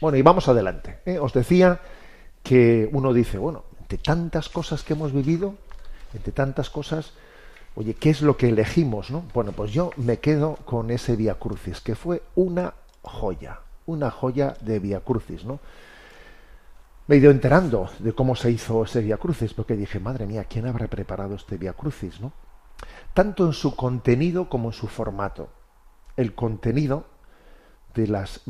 Bueno, 0.00 0.18
y 0.18 0.22
vamos 0.22 0.48
adelante. 0.48 0.98
¿eh? 1.06 1.20
Os 1.20 1.32
decía 1.32 1.80
que 2.42 2.90
uno 2.92 3.12
dice, 3.12 3.38
bueno, 3.38 3.62
entre 3.80 3.98
tantas 3.98 4.48
cosas 4.48 4.82
que 4.82 4.94
hemos 4.94 5.12
vivido, 5.12 5.54
entre 6.14 6.32
tantas 6.32 6.68
cosas, 6.68 7.12
oye, 7.74 7.94
¿qué 7.94 8.10
es 8.10 8.22
lo 8.22 8.36
que 8.36 8.48
elegimos? 8.48 9.10
No? 9.10 9.24
Bueno, 9.32 9.52
pues 9.52 9.72
yo 9.72 9.90
me 9.96 10.18
quedo 10.18 10.56
con 10.64 10.90
ese 10.90 11.16
Via 11.16 11.34
Crucis, 11.34 11.80
que 11.80 11.94
fue 11.94 12.22
una 12.34 12.74
joya, 13.02 13.60
una 13.86 14.10
joya 14.10 14.56
de 14.60 14.78
Via 14.78 15.00
Crucis, 15.00 15.44
¿no? 15.44 15.60
Me 17.06 17.16
he 17.16 17.18
ido 17.18 17.30
enterando 17.30 17.90
de 17.98 18.14
cómo 18.14 18.34
se 18.34 18.50
hizo 18.50 18.84
ese 18.84 19.00
Via 19.02 19.18
Crucis, 19.18 19.52
porque 19.52 19.76
dije, 19.76 20.00
madre 20.00 20.26
mía, 20.26 20.44
¿quién 20.44 20.66
habrá 20.66 20.86
preparado 20.86 21.34
este 21.34 21.58
Via 21.58 21.74
Crucis, 21.74 22.20
no? 22.20 22.32
Tanto 23.12 23.46
en 23.46 23.52
su 23.52 23.76
contenido 23.76 24.48
como 24.48 24.68
en 24.68 24.72
su 24.72 24.88
formato. 24.88 25.48
El 26.16 26.34
contenido 26.34 27.06
de 27.94 28.06
las 28.06 28.40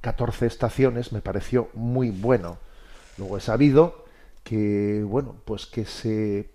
14 0.00 0.44
mm, 0.44 0.46
estaciones 0.46 1.12
me 1.12 1.20
pareció 1.20 1.68
muy 1.74 2.10
bueno. 2.10 2.58
Luego 3.16 3.38
he 3.38 3.40
sabido 3.40 4.04
que, 4.44 5.02
bueno, 5.06 5.36
pues 5.44 5.66
que 5.66 5.84
se 5.84 6.50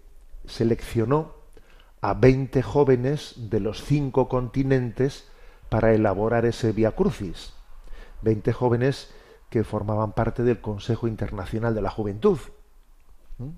seleccionó 0.46 1.43
a 2.04 2.14
20 2.16 2.62
jóvenes 2.62 3.34
de 3.38 3.62
los 3.62 3.82
cinco 3.82 4.28
continentes 4.28 5.26
para 5.70 5.94
elaborar 5.94 6.46
ese 6.46 6.74
Via 6.74 6.92
Crucis. 6.92 7.54
20 8.24 8.52
jóvenes 8.52 9.10
que 9.50 9.64
formaban 9.64 10.12
parte 10.12 10.44
del 10.44 10.60
Consejo 10.60 11.08
Internacional 11.08 11.74
de 11.74 11.82
la 11.82 11.90
Juventud. 11.90 12.38
¿Mm? 13.38 13.52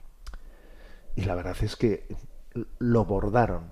Y 1.15 1.21
la 1.23 1.33
verdad 1.33 1.57
es 1.59 1.75
que 1.75 2.05
lo 2.77 3.05
bordaron. 3.05 3.71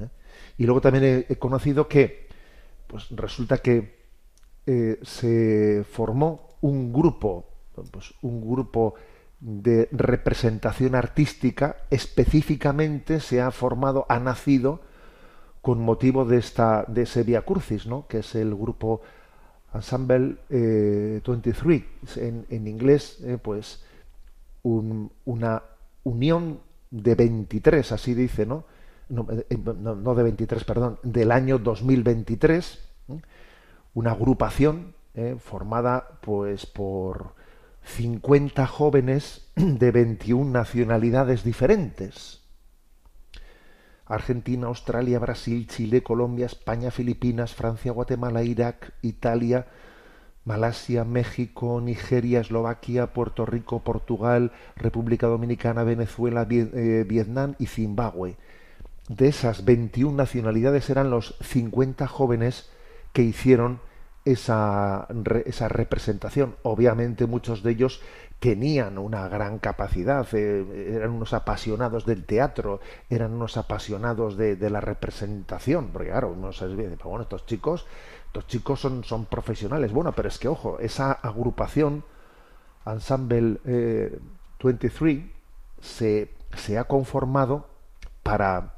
¿eh? 0.00 0.08
Y 0.56 0.64
luego 0.64 0.80
también 0.80 1.26
he, 1.28 1.36
conocido 1.36 1.86
que, 1.86 2.26
pues 2.86 3.10
resulta 3.10 3.58
que 3.58 4.06
eh, 4.64 5.00
se 5.02 5.84
formó 5.84 6.48
un 6.62 6.94
grupo, 6.94 7.44
pues 7.90 8.14
un 8.22 8.40
grupo 8.40 8.94
de 9.44 9.90
representación 9.92 10.94
artística 10.94 11.76
específicamente 11.90 13.20
se 13.20 13.42
ha 13.42 13.50
formado, 13.50 14.06
ha 14.08 14.18
nacido 14.18 14.80
con 15.60 15.80
motivo 15.80 16.24
de 16.24 16.38
esta 16.38 16.86
de 16.88 17.02
ese 17.02 17.24
Via 17.24 17.42
Crucis, 17.42 17.86
¿no? 17.86 18.06
que 18.06 18.20
es 18.20 18.34
el 18.34 18.54
grupo 18.54 19.02
Ensemble 19.74 20.36
23, 20.48 21.82
eh, 22.16 22.44
en, 22.48 22.66
inglés, 22.66 23.18
eh, 23.22 23.36
pues 23.42 23.84
una 24.62 25.62
unión 26.04 26.60
de 26.90 27.14
23, 27.14 27.92
así 27.92 28.14
dice, 28.14 28.46
¿no? 28.46 28.64
No, 29.10 29.26
no, 29.26 30.14
de 30.14 30.22
23, 30.22 30.64
perdón, 30.64 30.98
del 31.02 31.30
año 31.32 31.58
2023, 31.58 32.78
una 33.92 34.12
agrupación 34.12 34.94
eh, 35.14 35.36
formada 35.38 36.18
pues 36.22 36.64
por 36.64 37.34
50 37.84 38.66
jóvenes 38.66 39.48
de 39.56 39.90
21 39.90 40.50
nacionalidades 40.50 41.44
diferentes. 41.44 42.42
Argentina, 44.06 44.66
Australia, 44.66 45.18
Brasil, 45.18 45.66
Chile, 45.66 46.02
Colombia, 46.02 46.46
España, 46.46 46.90
Filipinas, 46.90 47.54
Francia, 47.54 47.92
Guatemala, 47.92 48.42
Irak, 48.42 48.92
Italia, 49.02 49.66
Malasia, 50.44 51.04
México, 51.04 51.80
Nigeria, 51.80 52.40
Eslovaquia, 52.40 53.14
Puerto 53.14 53.46
Rico, 53.46 53.82
Portugal, 53.82 54.52
República 54.76 55.26
Dominicana, 55.26 55.84
Venezuela, 55.84 56.46
eh, 56.50 57.04
Vietnam 57.08 57.54
y 57.58 57.66
Zimbabue. 57.66 58.36
De 59.08 59.28
esas 59.28 59.64
21 59.64 60.16
nacionalidades 60.16 60.90
eran 60.90 61.10
los 61.10 61.36
50 61.40 62.06
jóvenes 62.06 62.70
que 63.12 63.22
hicieron 63.22 63.80
esa, 64.24 65.06
esa 65.44 65.68
representación. 65.68 66.56
Obviamente 66.62 67.26
muchos 67.26 67.62
de 67.62 67.72
ellos 67.72 68.00
tenían 68.40 68.98
una 68.98 69.28
gran 69.28 69.58
capacidad, 69.58 70.26
eh, 70.32 70.92
eran 70.96 71.12
unos 71.12 71.32
apasionados 71.32 72.04
del 72.04 72.24
teatro, 72.24 72.80
eran 73.08 73.32
unos 73.32 73.56
apasionados 73.56 74.36
de, 74.36 74.70
la 74.70 74.80
representación, 74.80 75.88
porque 75.88 76.10
claro, 76.10 76.32
uno 76.36 76.52
se 76.52 76.68
dice, 76.68 76.96
bueno, 77.04 77.22
estos 77.22 77.46
chicos, 77.46 77.86
estos 78.26 78.46
chicos 78.46 78.80
son, 78.80 79.04
son 79.04 79.26
profesionales, 79.26 79.92
bueno, 79.92 80.12
pero 80.12 80.28
es 80.28 80.38
que 80.38 80.48
ojo, 80.48 80.78
esa 80.78 81.12
agrupación, 81.12 82.04
Ensemble 82.84 83.60
23, 84.62 85.18
eh, 85.18 85.30
se, 85.80 86.30
se 86.54 86.76
ha 86.76 86.84
conformado 86.84 87.66
para, 88.22 88.74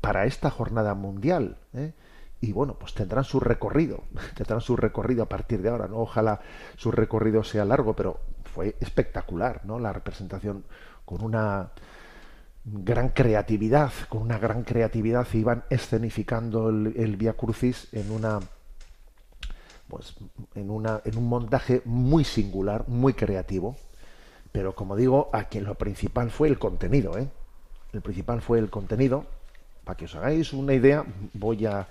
para 0.00 0.26
esta 0.26 0.50
jornada 0.50 0.94
mundial. 0.94 1.56
¿eh? 1.74 1.92
Y 2.40 2.52
bueno, 2.52 2.74
pues 2.74 2.94
tendrán 2.94 3.24
su 3.24 3.40
recorrido, 3.40 4.04
tendrán 4.34 4.60
su 4.60 4.76
recorrido 4.76 5.22
a 5.22 5.28
partir 5.28 5.62
de 5.62 5.68
ahora, 5.68 5.88
¿no? 5.88 5.98
Ojalá 5.98 6.40
su 6.76 6.90
recorrido 6.90 7.44
sea 7.44 7.64
largo, 7.64 7.94
pero 7.94 8.20
fue 8.44 8.76
espectacular, 8.80 9.62
¿no? 9.64 9.78
La 9.78 9.92
representación 9.92 10.64
con 11.04 11.22
una 11.22 11.70
gran 12.64 13.10
creatividad, 13.10 13.92
con 14.08 14.22
una 14.22 14.38
gran 14.38 14.64
creatividad 14.64 15.26
iban 15.32 15.64
escenificando 15.70 16.68
el, 16.68 16.94
el 16.96 17.16
Via 17.16 17.32
Crucis 17.34 17.88
en 17.92 18.10
una 18.10 18.40
pues 19.88 20.14
en 20.54 20.70
una 20.70 21.00
en 21.04 21.18
un 21.18 21.28
montaje 21.28 21.82
muy 21.84 22.24
singular, 22.24 22.84
muy 22.86 23.12
creativo, 23.12 23.76
pero 24.52 24.74
como 24.74 24.96
digo, 24.96 25.30
aquí 25.32 25.60
lo 25.60 25.74
principal 25.74 26.30
fue 26.30 26.48
el 26.48 26.58
contenido, 26.58 27.18
¿eh? 27.18 27.28
El 27.92 28.00
principal 28.00 28.40
fue 28.40 28.58
el 28.58 28.70
contenido. 28.70 29.26
Para 29.84 29.96
que 29.96 30.04
os 30.04 30.14
hagáis 30.14 30.52
una 30.52 30.74
idea, 30.74 31.04
voy 31.34 31.66
a 31.66 31.88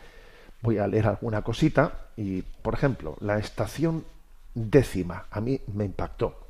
voy 0.62 0.78
a 0.78 0.88
leer 0.88 1.08
alguna 1.08 1.42
cosita 1.42 2.08
y, 2.18 2.42
por 2.42 2.74
ejemplo, 2.74 3.16
la 3.22 3.38
estación 3.38 4.06
décima 4.54 5.26
a 5.32 5.42
mí 5.42 5.62
me 5.74 5.86
impactó. 5.86 6.48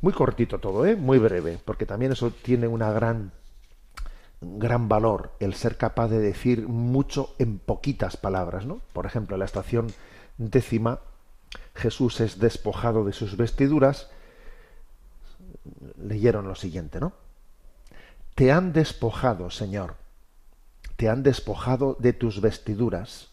Muy 0.00 0.12
cortito 0.12 0.58
todo, 0.58 0.86
¿eh? 0.86 0.96
muy 0.96 1.18
breve, 1.18 1.58
porque 1.64 1.86
también 1.86 2.12
eso 2.12 2.30
tiene 2.30 2.66
una 2.66 2.90
gran 2.90 3.32
gran 4.40 4.88
valor 4.88 5.32
el 5.38 5.52
ser 5.54 5.76
capaz 5.76 6.08
de 6.08 6.18
decir 6.18 6.66
mucho 6.66 7.34
en 7.38 7.58
poquitas 7.58 8.16
palabras, 8.16 8.64
¿no? 8.64 8.80
Por 8.94 9.04
ejemplo, 9.04 9.36
la 9.36 9.44
estación 9.44 9.88
décima 10.38 11.00
Jesús 11.74 12.20
es 12.20 12.38
despojado 12.38 13.04
de 13.04 13.12
sus 13.12 13.36
vestiduras. 13.36 14.10
Leyeron 15.98 16.48
lo 16.48 16.54
siguiente, 16.54 17.00
¿no? 17.00 17.12
Te 18.34 18.52
han 18.52 18.72
despojado, 18.72 19.50
Señor, 19.50 19.96
te 21.00 21.08
han 21.08 21.22
despojado 21.22 21.96
de 21.98 22.12
tus 22.12 22.42
vestiduras. 22.42 23.30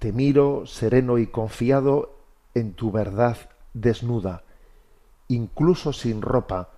Te 0.00 0.10
miro 0.10 0.66
sereno 0.66 1.18
y 1.18 1.28
confiado 1.28 2.18
en 2.52 2.72
tu 2.72 2.90
verdad 2.90 3.36
desnuda, 3.74 4.42
incluso 5.28 5.92
sin 5.92 6.20
ropa. 6.20 6.70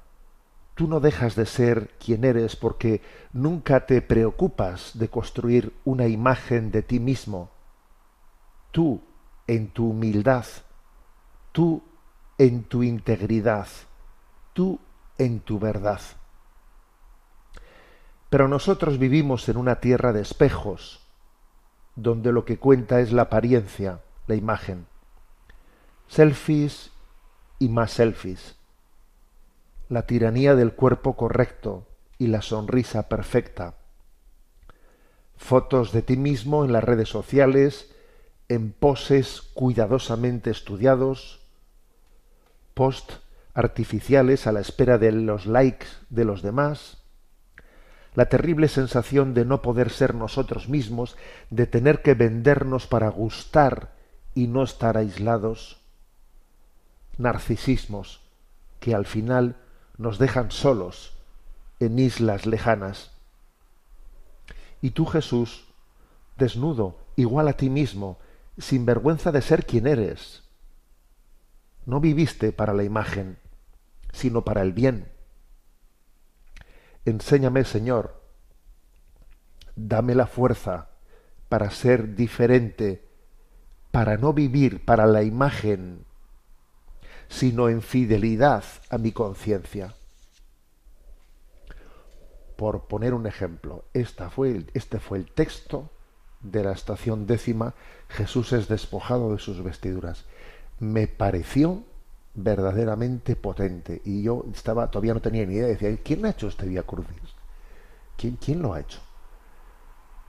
Tú 0.74 0.86
no 0.86 1.00
dejas 1.00 1.34
de 1.34 1.46
ser 1.46 1.96
quien 1.98 2.24
eres 2.26 2.56
porque 2.56 3.00
nunca 3.32 3.86
te 3.86 4.02
preocupas 4.02 4.98
de 4.98 5.08
construir 5.08 5.72
una 5.86 6.08
imagen 6.08 6.70
de 6.70 6.82
ti 6.82 7.00
mismo. 7.00 7.48
Tú 8.72 9.00
en 9.46 9.70
tu 9.70 9.92
humildad, 9.92 10.44
tú 11.52 11.82
en 12.36 12.64
tu 12.64 12.82
integridad, 12.82 13.68
tú 14.52 14.78
en 15.16 15.40
tu 15.40 15.58
verdad. 15.58 16.02
Pero 18.30 18.46
nosotros 18.46 18.98
vivimos 18.98 19.48
en 19.48 19.56
una 19.56 19.80
tierra 19.80 20.12
de 20.12 20.22
espejos, 20.22 21.00
donde 21.96 22.32
lo 22.32 22.44
que 22.44 22.58
cuenta 22.58 23.00
es 23.00 23.12
la 23.12 23.22
apariencia, 23.22 24.00
la 24.28 24.36
imagen. 24.36 24.86
Selfies 26.06 26.92
y 27.58 27.68
más 27.68 27.90
selfies. 27.90 28.56
La 29.88 30.06
tiranía 30.06 30.54
del 30.54 30.72
cuerpo 30.72 31.16
correcto 31.16 31.88
y 32.18 32.28
la 32.28 32.40
sonrisa 32.40 33.08
perfecta. 33.08 33.74
Fotos 35.36 35.90
de 35.90 36.02
ti 36.02 36.16
mismo 36.16 36.64
en 36.64 36.72
las 36.72 36.84
redes 36.84 37.08
sociales, 37.08 37.90
en 38.48 38.72
poses 38.72 39.42
cuidadosamente 39.54 40.50
estudiados, 40.50 41.40
post 42.74 43.12
artificiales 43.54 44.46
a 44.46 44.52
la 44.52 44.60
espera 44.60 44.98
de 44.98 45.10
los 45.10 45.46
likes 45.46 45.86
de 46.08 46.24
los 46.24 46.42
demás, 46.42 46.99
la 48.14 48.26
terrible 48.26 48.68
sensación 48.68 49.34
de 49.34 49.44
no 49.44 49.62
poder 49.62 49.90
ser 49.90 50.14
nosotros 50.14 50.68
mismos, 50.68 51.16
de 51.50 51.66
tener 51.66 52.02
que 52.02 52.14
vendernos 52.14 52.86
para 52.86 53.08
gustar 53.08 53.92
y 54.34 54.46
no 54.46 54.62
estar 54.62 54.96
aislados, 54.96 55.80
narcisismos 57.18 58.20
que 58.80 58.94
al 58.94 59.06
final 59.06 59.56
nos 59.96 60.18
dejan 60.18 60.50
solos 60.50 61.14
en 61.78 61.98
islas 61.98 62.46
lejanas. 62.46 63.12
Y 64.80 64.90
tú, 64.90 65.06
Jesús, 65.06 65.66
desnudo, 66.36 66.98
igual 67.16 67.48
a 67.48 67.52
ti 67.52 67.70
mismo, 67.70 68.18
sin 68.58 68.86
vergüenza 68.86 69.30
de 69.30 69.42
ser 69.42 69.66
quien 69.66 69.86
eres, 69.86 70.42
no 71.86 72.00
viviste 72.00 72.52
para 72.52 72.72
la 72.72 72.84
imagen, 72.84 73.38
sino 74.12 74.44
para 74.44 74.62
el 74.62 74.72
bien 74.72 75.09
Enséñame, 77.04 77.64
Señor, 77.64 78.20
dame 79.74 80.14
la 80.14 80.26
fuerza 80.26 80.88
para 81.48 81.70
ser 81.70 82.14
diferente, 82.14 83.04
para 83.90 84.16
no 84.16 84.32
vivir 84.32 84.84
para 84.84 85.06
la 85.06 85.22
imagen, 85.22 86.04
sino 87.28 87.68
en 87.68 87.82
fidelidad 87.82 88.64
a 88.90 88.98
mi 88.98 89.12
conciencia. 89.12 89.94
Por 92.56 92.86
poner 92.86 93.14
un 93.14 93.26
ejemplo, 93.26 93.84
esta 93.94 94.28
fue 94.28 94.66
este 94.74 95.00
fue 95.00 95.18
el 95.18 95.32
texto 95.32 95.90
de 96.40 96.64
la 96.64 96.72
estación 96.72 97.26
décima, 97.26 97.74
Jesús 98.08 98.52
es 98.52 98.68
despojado 98.68 99.32
de 99.32 99.38
sus 99.38 99.62
vestiduras. 99.62 100.24
Me 100.78 101.06
pareció 101.06 101.84
verdaderamente 102.34 103.36
potente. 103.36 104.00
Y 104.04 104.22
yo 104.22 104.44
estaba, 104.52 104.90
todavía 104.90 105.14
no 105.14 105.20
tenía 105.20 105.46
ni 105.46 105.54
idea, 105.54 105.66
decía, 105.66 105.96
¿quién 106.02 106.24
ha 106.24 106.30
hecho 106.30 106.48
este 106.48 106.66
Vía 106.66 106.82
Crucis? 106.82 107.34
¿Quién, 108.16 108.36
¿Quién 108.36 108.62
lo 108.62 108.74
ha 108.74 108.80
hecho? 108.80 109.00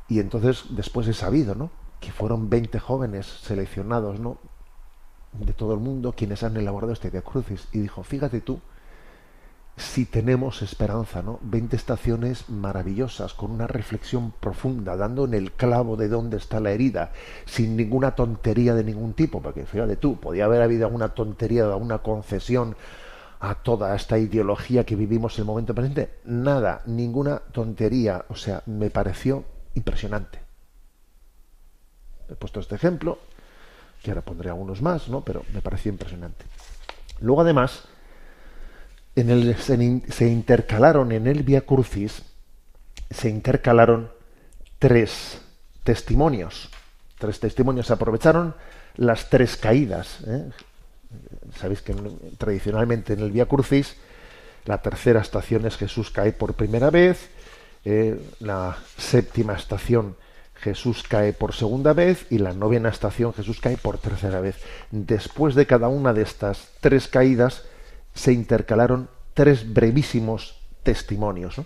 Y 0.08 0.20
entonces 0.20 0.66
después 0.72 1.08
he 1.08 1.14
sabido, 1.14 1.56
¿no? 1.56 1.72
Que 2.00 2.12
fueron 2.12 2.50
20 2.50 2.80
jóvenes 2.80 3.26
seleccionados, 3.26 4.20
¿no? 4.20 4.38
De 5.34 5.54
todo 5.54 5.74
el 5.74 5.80
mundo 5.80 6.14
quienes 6.14 6.44
han 6.44 6.58
elaborado 6.58 6.92
este 6.94 7.10
Vía 7.10 7.22
Crucis. 7.22 7.68
Y 7.72 7.80
dijo, 7.80 8.04
fíjate 8.04 8.42
tú, 8.42 8.60
si 9.78 10.06
tenemos 10.06 10.62
esperanza, 10.62 11.22
¿no? 11.22 11.40
20 11.42 11.76
estaciones 11.76 12.50
maravillosas, 12.50 13.34
con 13.34 13.52
una 13.52 13.68
reflexión 13.68 14.32
profunda, 14.32 14.96
dando 14.96 15.26
en 15.26 15.34
el 15.34 15.52
clavo 15.54 15.96
de 15.96 16.08
dónde 16.08 16.38
está 16.38 16.60
la 16.60 16.72
herida, 16.72 17.12
sin 17.46 17.76
ninguna 17.76 18.16
tontería 18.16 18.76
de 18.76 18.84
ningún 18.84 19.14
tipo, 19.14 19.42
porque 19.42 19.66
fíjate 19.66 19.96
tú, 19.96 20.20
podía 20.20 20.46
haber 20.46 20.62
habido 20.62 20.86
alguna 20.86 21.10
tontería, 21.10 21.64
alguna 21.64 22.00
concesión 22.00 22.76
a 23.42 23.56
toda 23.56 23.96
esta 23.96 24.20
ideología 24.20 24.86
que 24.86 24.96
vivimos 24.96 25.36
en 25.36 25.42
el 25.42 25.48
momento 25.48 25.74
presente. 25.74 26.20
Nada, 26.26 26.84
ninguna 26.86 27.40
tontería. 27.40 28.26
O 28.30 28.36
sea, 28.36 28.62
me 28.68 28.92
pareció 28.92 29.44
impresionante. 29.74 30.40
He 32.30 32.36
puesto 32.36 32.60
este 32.60 32.76
ejemplo, 32.76 33.18
que 34.04 34.12
ahora 34.12 34.22
pondré 34.22 34.50
algunos 34.50 34.82
más, 34.84 35.10
¿no? 35.10 35.22
Pero 35.22 35.44
me 35.54 35.62
pareció 35.62 35.92
impresionante. 35.92 36.46
Luego, 37.20 37.42
además, 37.42 37.86
en 39.16 39.30
el, 39.30 39.56
se, 39.58 40.28
intercalaron 40.28 41.12
en 41.12 41.28
el 41.28 41.44
Via 41.44 41.62
Crucis, 41.62 42.24
se 43.10 43.30
intercalaron 43.30 44.12
tres 44.80 45.42
testimonios. 45.84 46.70
Tres 47.18 47.40
testimonios. 47.40 47.88
Se 47.88 47.94
aprovecharon 47.94 48.56
las 48.96 49.30
tres 49.30 49.58
caídas. 49.58 50.20
¿eh? 50.26 50.50
Sabéis 51.60 51.82
que 51.82 51.94
tradicionalmente 52.38 53.14
en 53.14 53.20
el 53.20 53.32
Via 53.32 53.46
Crucis 53.46 53.96
la 54.66 54.82
tercera 54.82 55.22
estación 55.22 55.66
es 55.66 55.78
Jesús 55.78 56.12
cae 56.12 56.34
por 56.34 56.54
primera 56.54 56.90
vez, 56.90 57.30
eh, 57.84 58.20
la 58.40 58.78
séptima 58.98 59.54
estación 59.54 60.16
Jesús 60.54 61.04
cae 61.04 61.34
por 61.34 61.54
segunda 61.54 61.94
vez 61.94 62.28
y 62.30 62.38
la 62.38 62.54
novena 62.54 62.90
estación 62.90 63.34
Jesús 63.34 63.60
cae 63.60 63.78
por 63.78 63.98
tercera 63.98 64.40
vez. 64.40 64.58
Después 64.92 65.56
de 65.56 65.66
cada 65.66 65.88
una 65.88 66.14
de 66.14 66.22
estas 66.22 66.70
tres 66.80 67.08
caídas, 67.08 67.64
se 68.14 68.34
intercalaron 68.34 69.10
tres 69.34 69.74
brevísimos 69.74 70.60
testimonios, 70.84 71.62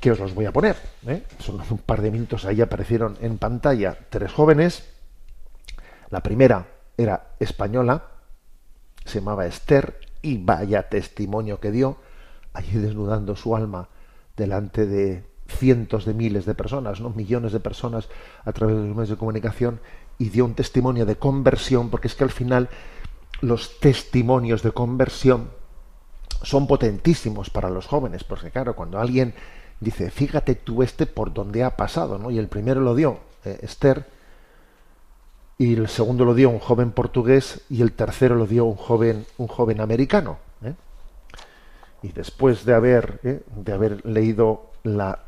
que 0.00 0.10
os 0.10 0.18
los 0.18 0.34
voy 0.34 0.46
a 0.46 0.52
poner. 0.52 0.76
¿eh? 1.06 1.22
Son 1.38 1.60
un 1.70 1.78
par 1.78 2.02
de 2.02 2.10
minutos, 2.10 2.44
ahí 2.44 2.60
aparecieron 2.60 3.16
en 3.20 3.38
pantalla 3.38 3.98
tres 4.10 4.32
jóvenes. 4.32 4.84
La 6.10 6.22
primera 6.22 6.66
era 6.96 7.34
española, 7.40 8.04
se 9.04 9.20
llamaba 9.20 9.46
Esther, 9.46 10.00
y 10.22 10.38
vaya 10.38 10.88
testimonio 10.88 11.60
que 11.60 11.70
dio, 11.70 11.98
allí 12.52 12.78
desnudando 12.78 13.36
su 13.36 13.54
alma 13.54 13.88
delante 14.36 14.86
de 14.86 15.24
cientos 15.46 16.04
de 16.04 16.14
miles 16.14 16.44
de 16.46 16.54
personas, 16.54 17.00
¿no? 17.00 17.10
millones 17.10 17.52
de 17.52 17.60
personas 17.60 18.08
a 18.44 18.52
través 18.52 18.76
de 18.76 18.82
los 18.82 18.96
medios 18.96 19.10
de 19.10 19.16
comunicación, 19.16 19.80
y 20.18 20.30
dio 20.30 20.44
un 20.44 20.54
testimonio 20.54 21.06
de 21.06 21.16
conversión, 21.16 21.90
porque 21.90 22.08
es 22.08 22.14
que 22.14 22.24
al 22.24 22.30
final 22.30 22.68
los 23.40 23.78
testimonios 23.80 24.62
de 24.62 24.72
conversión 24.72 25.50
son 26.42 26.66
potentísimos 26.66 27.50
para 27.50 27.70
los 27.70 27.86
jóvenes, 27.86 28.24
porque 28.24 28.50
claro, 28.50 28.76
cuando 28.76 28.98
alguien 28.98 29.34
dice, 29.80 30.10
fíjate 30.10 30.54
tú 30.54 30.82
este 30.82 31.06
por 31.06 31.32
donde 31.32 31.64
ha 31.64 31.76
pasado, 31.76 32.18
¿no? 32.18 32.30
Y 32.30 32.38
el 32.38 32.48
primero 32.48 32.80
lo 32.80 32.94
dio 32.94 33.18
eh, 33.44 33.58
Esther, 33.62 34.06
y 35.58 35.74
el 35.74 35.88
segundo 35.88 36.24
lo 36.24 36.34
dio 36.34 36.50
un 36.50 36.58
joven 36.58 36.92
portugués, 36.92 37.62
y 37.70 37.82
el 37.82 37.92
tercero 37.92 38.34
lo 38.34 38.46
dio 38.46 38.64
un 38.64 38.76
joven, 38.76 39.26
un 39.38 39.48
joven 39.48 39.80
americano. 39.80 40.38
¿eh? 40.62 40.74
Y 42.02 42.12
después 42.12 42.64
de 42.64 42.74
haber, 42.74 43.20
¿eh? 43.22 43.42
de 43.54 43.72
haber 43.72 44.04
leído 44.04 44.70
la, 44.82 45.20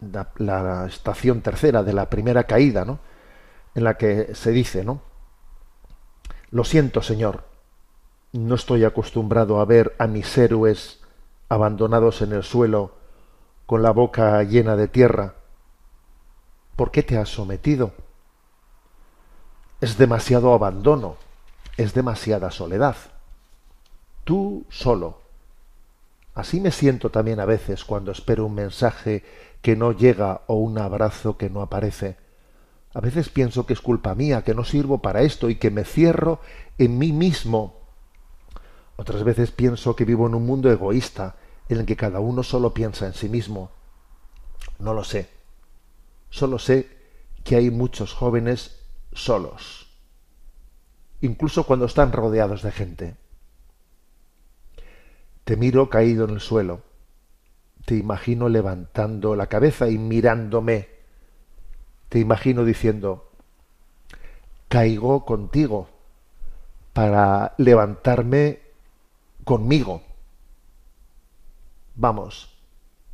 la, 0.00 0.28
la 0.38 0.86
estación 0.86 1.42
tercera 1.42 1.82
de 1.82 1.92
la 1.92 2.10
primera 2.10 2.44
caída, 2.44 2.84
¿no? 2.84 2.98
En 3.74 3.84
la 3.84 3.96
que 3.96 4.34
se 4.34 4.50
dice, 4.50 4.84
¿no? 4.84 5.00
Lo 6.50 6.64
siento, 6.64 7.02
Señor, 7.02 7.44
no 8.32 8.54
estoy 8.54 8.84
acostumbrado 8.84 9.60
a 9.60 9.64
ver 9.64 9.94
a 9.98 10.06
mis 10.06 10.36
héroes 10.38 11.00
abandonados 11.48 12.22
en 12.22 12.32
el 12.32 12.42
suelo 12.42 12.92
con 13.66 13.82
la 13.82 13.90
boca 13.90 14.42
llena 14.42 14.76
de 14.76 14.88
tierra. 14.88 15.34
¿Por 16.76 16.90
qué 16.90 17.02
te 17.02 17.18
has 17.18 17.28
sometido? 17.28 17.92
Es 19.80 19.98
demasiado 19.98 20.52
abandono, 20.54 21.16
es 21.76 21.94
demasiada 21.94 22.50
soledad. 22.50 22.96
Tú 24.24 24.64
solo. 24.68 25.20
Así 26.34 26.60
me 26.60 26.70
siento 26.70 27.10
también 27.10 27.40
a 27.40 27.44
veces 27.44 27.84
cuando 27.84 28.12
espero 28.12 28.46
un 28.46 28.54
mensaje 28.54 29.24
que 29.62 29.74
no 29.74 29.92
llega 29.92 30.42
o 30.46 30.54
un 30.54 30.78
abrazo 30.78 31.36
que 31.36 31.50
no 31.50 31.62
aparece. 31.62 32.16
A 32.96 33.00
veces 33.00 33.28
pienso 33.28 33.66
que 33.66 33.74
es 33.74 33.82
culpa 33.82 34.14
mía, 34.14 34.40
que 34.40 34.54
no 34.54 34.64
sirvo 34.64 35.02
para 35.02 35.20
esto 35.20 35.50
y 35.50 35.56
que 35.56 35.70
me 35.70 35.84
cierro 35.84 36.40
en 36.78 36.96
mí 36.96 37.12
mismo. 37.12 37.82
Otras 38.96 39.22
veces 39.22 39.50
pienso 39.50 39.94
que 39.94 40.06
vivo 40.06 40.26
en 40.26 40.34
un 40.34 40.46
mundo 40.46 40.72
egoísta, 40.72 41.36
en 41.68 41.80
el 41.80 41.84
que 41.84 41.94
cada 41.94 42.20
uno 42.20 42.42
solo 42.42 42.72
piensa 42.72 43.04
en 43.04 43.12
sí 43.12 43.28
mismo. 43.28 43.70
No 44.78 44.94
lo 44.94 45.04
sé. 45.04 45.28
Solo 46.30 46.58
sé 46.58 46.88
que 47.44 47.56
hay 47.56 47.70
muchos 47.70 48.14
jóvenes 48.14 48.80
solos, 49.12 49.94
incluso 51.20 51.64
cuando 51.66 51.84
están 51.84 52.12
rodeados 52.12 52.62
de 52.62 52.72
gente. 52.72 53.16
Te 55.44 55.58
miro 55.58 55.90
caído 55.90 56.24
en 56.24 56.30
el 56.30 56.40
suelo, 56.40 56.80
te 57.84 57.94
imagino 57.94 58.48
levantando 58.48 59.36
la 59.36 59.48
cabeza 59.48 59.90
y 59.90 59.98
mirándome 59.98 60.95
te 62.08 62.18
imagino 62.18 62.64
diciendo, 62.64 63.30
caigo 64.68 65.24
contigo 65.24 65.88
para 66.92 67.54
levantarme 67.58 68.60
conmigo. 69.44 70.02
Vamos, 71.94 72.54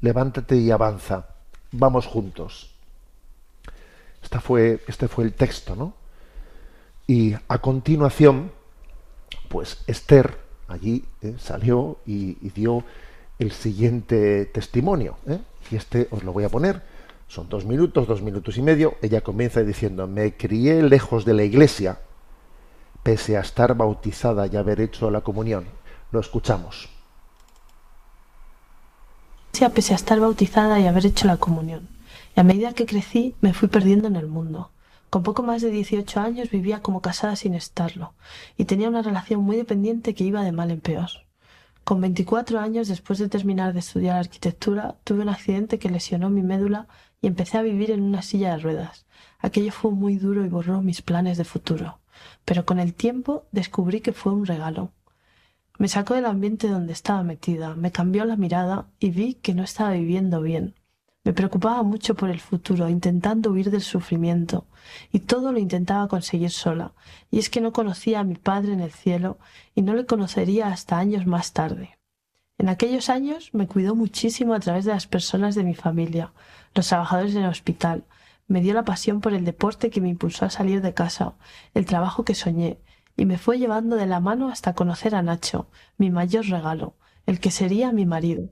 levántate 0.00 0.56
y 0.56 0.70
avanza. 0.70 1.26
Vamos 1.72 2.06
juntos. 2.06 2.74
Esta 4.22 4.40
fue, 4.40 4.82
este 4.86 5.08
fue 5.08 5.24
el 5.24 5.34
texto, 5.34 5.74
¿no? 5.74 5.94
Y 7.06 7.34
a 7.48 7.58
continuación, 7.58 8.52
pues 9.48 9.82
Esther 9.86 10.38
allí 10.68 11.04
eh, 11.20 11.36
salió 11.38 11.98
y, 12.06 12.34
dio 12.50 12.84
el 13.38 13.52
siguiente 13.52 14.46
testimonio. 14.46 15.16
¿eh? 15.26 15.38
Y 15.70 15.76
este 15.76 16.08
os 16.10 16.22
lo 16.22 16.32
voy 16.32 16.44
a 16.44 16.48
poner. 16.48 16.82
Son 17.32 17.48
dos 17.48 17.64
minutos, 17.64 18.06
dos 18.06 18.20
minutos 18.20 18.58
y 18.58 18.62
medio. 18.62 18.96
Ella 19.00 19.22
comienza 19.22 19.62
diciendo, 19.62 20.06
me 20.06 20.36
crié 20.36 20.82
lejos 20.82 21.24
de 21.24 21.32
la 21.32 21.44
iglesia, 21.44 21.98
pese 23.02 23.38
a 23.38 23.40
estar 23.40 23.74
bautizada 23.74 24.46
y 24.46 24.56
haber 24.56 24.82
hecho 24.82 25.10
la 25.10 25.22
comunión. 25.22 25.64
Lo 26.10 26.20
escuchamos. 26.20 26.90
Pese 29.74 29.94
a 29.94 29.96
estar 29.96 30.20
bautizada 30.20 30.78
y 30.78 30.86
haber 30.86 31.06
hecho 31.06 31.26
la 31.26 31.38
comunión. 31.38 31.88
Y 32.36 32.40
a 32.40 32.44
medida 32.44 32.74
que 32.74 32.84
crecí, 32.84 33.34
me 33.40 33.54
fui 33.54 33.68
perdiendo 33.68 34.08
en 34.08 34.16
el 34.16 34.26
mundo. 34.26 34.70
Con 35.08 35.22
poco 35.22 35.42
más 35.42 35.62
de 35.62 35.70
18 35.70 36.20
años 36.20 36.50
vivía 36.50 36.82
como 36.82 37.00
casada 37.00 37.36
sin 37.36 37.54
estarlo, 37.54 38.12
y 38.58 38.66
tenía 38.66 38.90
una 38.90 39.00
relación 39.00 39.40
muy 39.40 39.56
dependiente 39.56 40.14
que 40.14 40.24
iba 40.24 40.44
de 40.44 40.52
mal 40.52 40.70
en 40.70 40.80
peor. 40.80 41.08
Con 41.84 42.02
24 42.02 42.60
años, 42.60 42.88
después 42.88 43.18
de 43.18 43.30
terminar 43.30 43.72
de 43.72 43.78
estudiar 43.78 44.18
arquitectura, 44.18 44.96
tuve 45.02 45.22
un 45.22 45.30
accidente 45.30 45.78
que 45.78 45.88
lesionó 45.88 46.28
mi 46.28 46.42
médula 46.42 46.88
y 47.22 47.28
empecé 47.28 47.56
a 47.56 47.62
vivir 47.62 47.90
en 47.90 48.02
una 48.02 48.20
silla 48.20 48.50
de 48.50 48.58
ruedas. 48.58 49.06
Aquello 49.38 49.72
fue 49.72 49.92
muy 49.92 50.16
duro 50.16 50.44
y 50.44 50.48
borró 50.48 50.82
mis 50.82 51.00
planes 51.00 51.38
de 51.38 51.44
futuro. 51.44 52.00
Pero 52.44 52.66
con 52.66 52.78
el 52.78 52.92
tiempo 52.92 53.46
descubrí 53.52 54.00
que 54.00 54.12
fue 54.12 54.32
un 54.32 54.44
regalo. 54.44 54.92
Me 55.78 55.88
sacó 55.88 56.14
del 56.14 56.26
ambiente 56.26 56.68
donde 56.68 56.92
estaba 56.92 57.22
metida, 57.22 57.74
me 57.74 57.90
cambió 57.90 58.24
la 58.24 58.36
mirada 58.36 58.88
y 58.98 59.10
vi 59.10 59.34
que 59.34 59.54
no 59.54 59.62
estaba 59.62 59.92
viviendo 59.92 60.42
bien. 60.42 60.74
Me 61.24 61.32
preocupaba 61.32 61.84
mucho 61.84 62.16
por 62.16 62.30
el 62.30 62.40
futuro, 62.40 62.88
intentando 62.88 63.52
huir 63.52 63.70
del 63.70 63.80
sufrimiento, 63.80 64.66
y 65.12 65.20
todo 65.20 65.52
lo 65.52 65.60
intentaba 65.60 66.08
conseguir 66.08 66.50
sola, 66.50 66.92
y 67.30 67.38
es 67.38 67.48
que 67.48 67.60
no 67.60 67.72
conocía 67.72 68.20
a 68.20 68.24
mi 68.24 68.34
Padre 68.34 68.72
en 68.72 68.80
el 68.80 68.90
cielo 68.90 69.38
y 69.76 69.82
no 69.82 69.94
le 69.94 70.04
conocería 70.04 70.66
hasta 70.68 70.98
años 70.98 71.24
más 71.26 71.52
tarde. 71.52 71.96
En 72.62 72.68
aquellos 72.68 73.08
años 73.08 73.50
me 73.52 73.66
cuidó 73.66 73.96
muchísimo 73.96 74.54
a 74.54 74.60
través 74.60 74.84
de 74.84 74.92
las 74.92 75.08
personas 75.08 75.56
de 75.56 75.64
mi 75.64 75.74
familia, 75.74 76.32
los 76.76 76.86
trabajadores 76.86 77.34
en 77.34 77.42
el 77.42 77.50
hospital, 77.50 78.04
me 78.46 78.60
dio 78.60 78.72
la 78.72 78.84
pasión 78.84 79.20
por 79.20 79.34
el 79.34 79.44
deporte 79.44 79.90
que 79.90 80.00
me 80.00 80.08
impulsó 80.08 80.44
a 80.44 80.50
salir 80.50 80.80
de 80.80 80.94
casa, 80.94 81.34
el 81.74 81.86
trabajo 81.86 82.24
que 82.24 82.36
soñé, 82.36 82.78
y 83.16 83.24
me 83.24 83.36
fue 83.36 83.58
llevando 83.58 83.96
de 83.96 84.06
la 84.06 84.20
mano 84.20 84.48
hasta 84.48 84.74
conocer 84.74 85.16
a 85.16 85.22
Nacho, 85.22 85.66
mi 85.98 86.10
mayor 86.10 86.46
regalo, 86.46 86.94
el 87.26 87.40
que 87.40 87.50
sería 87.50 87.90
mi 87.90 88.06
marido. 88.06 88.50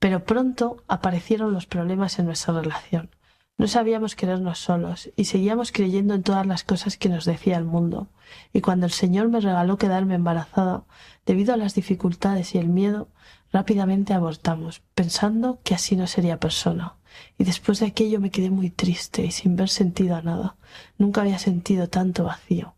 Pero 0.00 0.24
pronto 0.24 0.82
aparecieron 0.88 1.52
los 1.52 1.66
problemas 1.66 2.18
en 2.18 2.26
nuestra 2.26 2.60
relación. 2.60 3.10
No 3.58 3.68
sabíamos 3.68 4.16
querernos 4.16 4.58
solos 4.58 5.10
y 5.14 5.26
seguíamos 5.26 5.72
creyendo 5.72 6.14
en 6.14 6.22
todas 6.22 6.46
las 6.46 6.64
cosas 6.64 6.96
que 6.96 7.08
nos 7.08 7.24
decía 7.24 7.56
el 7.56 7.64
mundo. 7.64 8.08
Y 8.52 8.60
cuando 8.60 8.86
el 8.86 8.92
Señor 8.92 9.28
me 9.28 9.40
regaló 9.40 9.78
quedarme 9.78 10.14
embarazada, 10.14 10.84
debido 11.26 11.54
a 11.54 11.56
las 11.56 11.74
dificultades 11.74 12.54
y 12.54 12.58
el 12.58 12.68
miedo, 12.68 13.08
rápidamente 13.52 14.14
abortamos, 14.14 14.82
pensando 14.94 15.60
que 15.62 15.74
así 15.74 15.96
no 15.96 16.06
sería 16.06 16.40
persona. 16.40 16.96
Y 17.38 17.44
después 17.44 17.80
de 17.80 17.86
aquello 17.86 18.20
me 18.20 18.30
quedé 18.30 18.50
muy 18.50 18.70
triste 18.70 19.24
y 19.24 19.30
sin 19.30 19.54
ver 19.54 19.68
sentido 19.68 20.16
a 20.16 20.22
nada. 20.22 20.56
Nunca 20.96 21.20
había 21.20 21.38
sentido 21.38 21.88
tanto 21.88 22.24
vacío. 22.24 22.74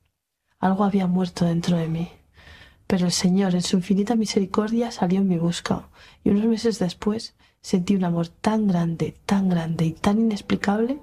Algo 0.59 0.85
había 0.85 1.07
muerto 1.07 1.45
dentro 1.45 1.77
de 1.77 1.89
mí. 1.89 2.11
Pero 2.87 3.07
el 3.07 3.13
Señor, 3.13 3.55
en 3.55 3.63
su 3.63 3.77
infinita 3.77 4.17
misericordia, 4.17 4.91
salió 4.91 5.21
en 5.21 5.29
mi 5.29 5.39
busca, 5.39 5.89
y 6.23 6.31
unos 6.31 6.45
meses 6.45 6.79
después 6.79 7.35
sentí 7.65 7.97
un 7.97 8.05
amor 8.05 8.29
tan 8.29 8.69
grande, 8.69 9.15
tan 9.25 9.49
grande 9.49 9.87
y 9.87 9.93
tan 9.93 10.21
inexplicable 10.21 10.99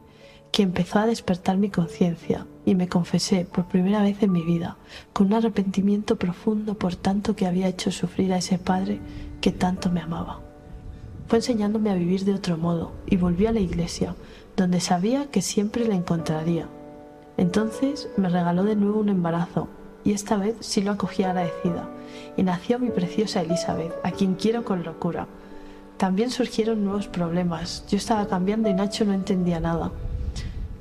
que 0.52 0.62
empezó 0.62 1.00
a 1.00 1.08
despertar 1.08 1.58
mi 1.58 1.71
conciencia 1.71 2.45
y 2.67 2.76
me 2.76 2.88
confesé 2.88 3.45
por 3.45 3.65
primera 3.65 4.04
vez 4.04 4.21
en 4.21 4.32
mi 4.32 4.43
vida, 4.43 4.78
con 5.12 5.28
un 5.28 5.34
arrepentimiento 5.34 6.17
profundo 6.17 6.76
por 6.76 6.95
tanto 6.95 7.36
que 7.36 7.47
había 7.47 7.67
hecho 7.67 7.89
sufrir 7.89 8.32
a 8.32 8.38
ese 8.38 8.60
padre 8.60 9.00
que 9.41 9.52
tanto 9.52 9.89
me 9.89 10.02
amaba. 10.02 10.39
Fue 11.28 11.39
enseñándome 11.39 11.89
a 11.89 11.95
vivir 11.95 12.26
de 12.26 12.36
otro 12.36 12.58
modo 12.58 12.91
y 13.08 13.17
volví 13.17 13.47
a 13.47 13.54
la 13.54 13.60
iglesia, 13.60 14.13
donde 14.56 14.82
sabía 14.82 15.32
que 15.32 15.41
siempre 15.41 15.88
le 15.88 15.95
encontraría. 15.95 16.67
Entonces 17.38 18.08
me 18.17 18.30
regaló 18.30 18.65
de 18.65 18.76
nuevo 18.76 19.00
un 19.00 19.10
embarazo 19.10 19.67
y 20.04 20.12
esta 20.12 20.38
vez 20.38 20.58
sí 20.60 20.84
lo 20.84 20.91
acogí 20.91 21.24
agradecida, 21.24 21.89
y 22.38 22.43
nació 22.43 22.78
mi 22.78 22.89
preciosa 22.89 23.41
Elizabeth, 23.41 23.93
a 24.04 24.12
quien 24.12 24.36
quiero 24.36 24.63
con 24.63 24.84
locura. 24.84 25.28
También 26.01 26.31
surgieron 26.31 26.83
nuevos 26.83 27.07
problemas, 27.07 27.85
yo 27.87 27.95
estaba 27.95 28.25
cambiando 28.25 28.67
y 28.67 28.73
Nacho 28.73 29.05
no 29.05 29.13
entendía 29.13 29.59
nada. 29.59 29.91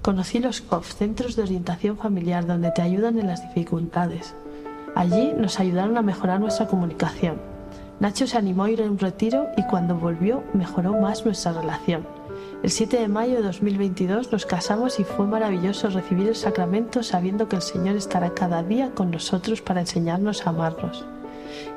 Conocí 0.00 0.38
los 0.38 0.62
COF, 0.62 0.94
Centros 0.94 1.36
de 1.36 1.42
Orientación 1.42 1.98
Familiar, 1.98 2.46
donde 2.46 2.70
te 2.70 2.80
ayudan 2.80 3.18
en 3.18 3.26
las 3.26 3.42
dificultades. 3.42 4.34
Allí 4.94 5.34
nos 5.36 5.60
ayudaron 5.60 5.98
a 5.98 6.02
mejorar 6.02 6.40
nuestra 6.40 6.68
comunicación. 6.68 7.36
Nacho 8.00 8.26
se 8.26 8.38
animó 8.38 8.64
a 8.64 8.70
ir 8.70 8.80
a 8.80 8.86
un 8.86 8.98
retiro 8.98 9.48
y 9.58 9.62
cuando 9.64 9.94
volvió 9.94 10.42
mejoró 10.54 10.98
más 10.98 11.26
nuestra 11.26 11.52
relación. 11.52 12.06
El 12.62 12.70
7 12.70 12.98
de 12.98 13.08
mayo 13.08 13.34
de 13.34 13.42
2022 13.42 14.32
nos 14.32 14.46
casamos 14.46 15.00
y 15.00 15.04
fue 15.04 15.26
maravilloso 15.26 15.90
recibir 15.90 16.28
el 16.28 16.34
sacramento 16.34 17.02
sabiendo 17.02 17.46
que 17.46 17.56
el 17.56 17.62
Señor 17.62 17.96
estará 17.96 18.30
cada 18.32 18.62
día 18.62 18.92
con 18.94 19.10
nosotros 19.10 19.60
para 19.60 19.80
enseñarnos 19.80 20.46
a 20.46 20.48
amarnos. 20.48 21.04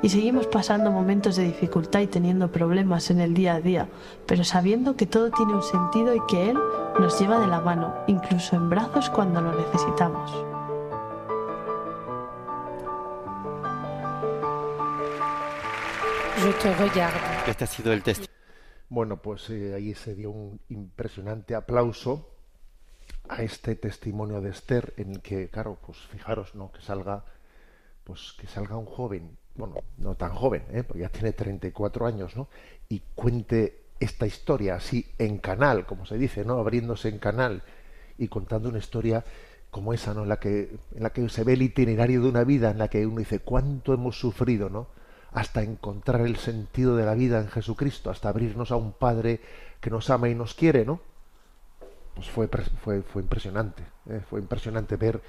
Y 0.04 0.10
seguimos 0.10 0.46
pasando 0.46 0.90
momentos 0.90 1.36
de 1.36 1.44
dificultad 1.44 2.00
y 2.00 2.06
teniendo 2.06 2.52
problemas 2.52 3.10
en 3.10 3.22
el 3.22 3.32
día 3.32 3.54
a 3.54 3.60
día, 3.62 3.88
pero 4.26 4.44
sabiendo 4.44 4.96
que 4.96 5.06
todo 5.06 5.30
tiene 5.30 5.54
un 5.54 5.62
sentido 5.62 6.14
y 6.14 6.20
que 6.28 6.50
Él 6.50 6.58
nos 7.00 7.18
lleva 7.18 7.40
de 7.40 7.46
la 7.46 7.62
mano, 7.62 7.94
incluso 8.06 8.54
en 8.54 8.68
brazos 8.68 9.08
cuando 9.08 9.40
lo 9.40 9.58
necesitamos. 9.58 10.30
Este 17.46 17.64
ha 17.64 17.66
sido 17.66 17.94
el 17.94 18.02
testimonio 18.02 18.34
bueno, 18.90 19.22
pues 19.22 19.48
eh, 19.48 19.72
ahí 19.74 19.94
se 19.94 20.14
dio 20.14 20.30
un 20.30 20.60
impresionante 20.68 21.54
aplauso 21.54 22.28
a 23.26 23.42
este 23.42 23.74
testimonio 23.74 24.42
de 24.42 24.50
Esther 24.50 24.92
en 24.98 25.12
el 25.12 25.22
que, 25.22 25.48
claro, 25.48 25.78
pues 25.86 25.96
fijaros, 25.98 26.54
¿no? 26.54 26.70
Que 26.72 26.82
salga, 26.82 27.24
pues 28.04 28.34
que 28.38 28.46
salga 28.46 28.76
un 28.76 28.84
joven, 28.84 29.38
bueno, 29.56 29.76
no 29.98 30.14
tan 30.14 30.34
joven, 30.34 30.64
¿eh? 30.72 30.82
porque 30.82 31.02
ya 31.02 31.08
tiene 31.08 31.32
34 31.32 32.06
años, 32.06 32.36
¿no? 32.36 32.48
Y 32.88 33.02
cuente 33.14 33.84
esta 34.00 34.26
historia 34.26 34.74
así 34.74 35.06
en 35.18 35.38
canal, 35.38 35.86
como 35.86 36.06
se 36.06 36.18
dice, 36.18 36.44
¿no? 36.44 36.58
Abriéndose 36.58 37.08
en 37.08 37.18
canal 37.18 37.62
y 38.18 38.28
contando 38.28 38.68
una 38.68 38.78
historia 38.78 39.24
como 39.70 39.92
esa, 39.92 40.14
¿no? 40.14 40.22
En 40.22 40.28
la 40.28 40.38
que, 40.38 40.76
en 40.94 41.02
la 41.02 41.10
que 41.10 41.28
se 41.28 41.44
ve 41.44 41.54
el 41.54 41.62
itinerario 41.62 42.22
de 42.22 42.28
una 42.28 42.44
vida, 42.44 42.70
en 42.70 42.78
la 42.78 42.88
que 42.88 43.06
uno 43.06 43.18
dice 43.18 43.40
cuánto 43.40 43.94
hemos 43.94 44.18
sufrido, 44.18 44.70
¿no? 44.70 44.88
hasta 45.34 45.62
encontrar 45.62 46.20
el 46.22 46.36
sentido 46.36 46.96
de 46.96 47.04
la 47.04 47.14
vida 47.14 47.40
en 47.40 47.48
Jesucristo, 47.48 48.08
hasta 48.08 48.28
abrirnos 48.28 48.70
a 48.70 48.76
un 48.76 48.92
Padre 48.92 49.40
que 49.80 49.90
nos 49.90 50.08
ama 50.08 50.28
y 50.28 50.34
nos 50.34 50.54
quiere, 50.54 50.84
¿no? 50.84 51.00
Pues 52.14 52.30
fue, 52.30 52.48
fue, 52.82 53.02
fue 53.02 53.22
impresionante, 53.22 53.82
¿eh? 54.08 54.20
fue 54.30 54.40
impresionante 54.40 54.94
ver, 54.94 55.20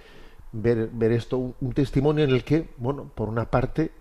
ver, 0.52 0.90
ver 0.94 1.12
esto, 1.12 1.56
un, 1.60 1.74
testimonio 1.74 2.24
en 2.24 2.30
el 2.30 2.44
que, 2.44 2.70
bueno, 2.78 3.10
por 3.16 3.30
una 3.30 3.50
parte 3.50 3.92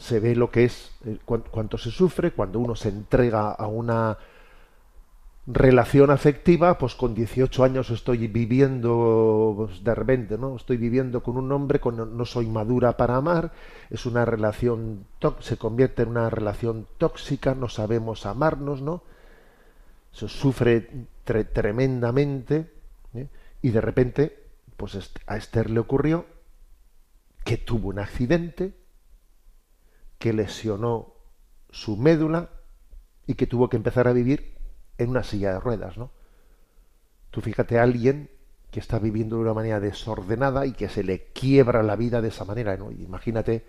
se 0.00 0.18
ve 0.18 0.34
lo 0.34 0.50
que 0.50 0.64
es, 0.64 0.90
eh, 1.04 1.18
cuánto 1.24 1.76
se 1.76 1.90
sufre 1.90 2.32
cuando 2.32 2.58
uno 2.58 2.74
se 2.74 2.88
entrega 2.88 3.50
a 3.50 3.66
una 3.66 4.16
relación 5.46 6.10
afectiva, 6.10 6.78
pues 6.78 6.94
con 6.94 7.14
18 7.14 7.64
años 7.64 7.90
estoy 7.90 8.26
viviendo 8.26 9.54
pues, 9.56 9.84
de 9.84 9.94
repente, 9.94 10.38
¿no? 10.38 10.56
Estoy 10.56 10.78
viviendo 10.78 11.22
con 11.22 11.36
un 11.36 11.52
hombre, 11.52 11.80
con, 11.80 12.16
no 12.16 12.24
soy 12.24 12.46
madura 12.46 12.96
para 12.96 13.16
amar, 13.16 13.52
es 13.90 14.06
una 14.06 14.24
relación, 14.24 15.04
se 15.40 15.58
convierte 15.58 16.02
en 16.02 16.10
una 16.10 16.30
relación 16.30 16.86
tóxica, 16.96 17.54
no 17.54 17.68
sabemos 17.68 18.24
amarnos, 18.24 18.80
¿no? 18.80 19.02
Se 20.12 20.28
sufre 20.28 20.88
tremendamente 21.24 22.70
¿eh? 23.14 23.28
y 23.60 23.70
de 23.70 23.80
repente, 23.80 24.44
pues 24.76 25.12
a 25.26 25.36
Esther 25.36 25.68
le 25.68 25.78
ocurrió 25.78 26.24
que 27.44 27.58
tuvo 27.58 27.88
un 27.88 27.98
accidente, 27.98 28.79
que 30.20 30.34
lesionó 30.34 31.14
su 31.70 31.96
médula 31.96 32.50
y 33.26 33.34
que 33.34 33.46
tuvo 33.46 33.70
que 33.70 33.78
empezar 33.78 34.06
a 34.06 34.12
vivir 34.12 34.54
en 34.98 35.08
una 35.08 35.24
silla 35.24 35.54
de 35.54 35.60
ruedas, 35.60 35.96
¿no? 35.96 36.10
Tú 37.30 37.40
fíjate 37.40 37.78
a 37.78 37.84
alguien 37.84 38.28
que 38.70 38.80
está 38.80 38.98
viviendo 38.98 39.36
de 39.36 39.42
una 39.42 39.54
manera 39.54 39.80
desordenada 39.80 40.66
y 40.66 40.72
que 40.72 40.90
se 40.90 41.02
le 41.02 41.28
quiebra 41.32 41.82
la 41.82 41.96
vida 41.96 42.20
de 42.20 42.28
esa 42.28 42.44
manera, 42.44 42.76
¿no? 42.76 42.92
imagínate 42.92 43.64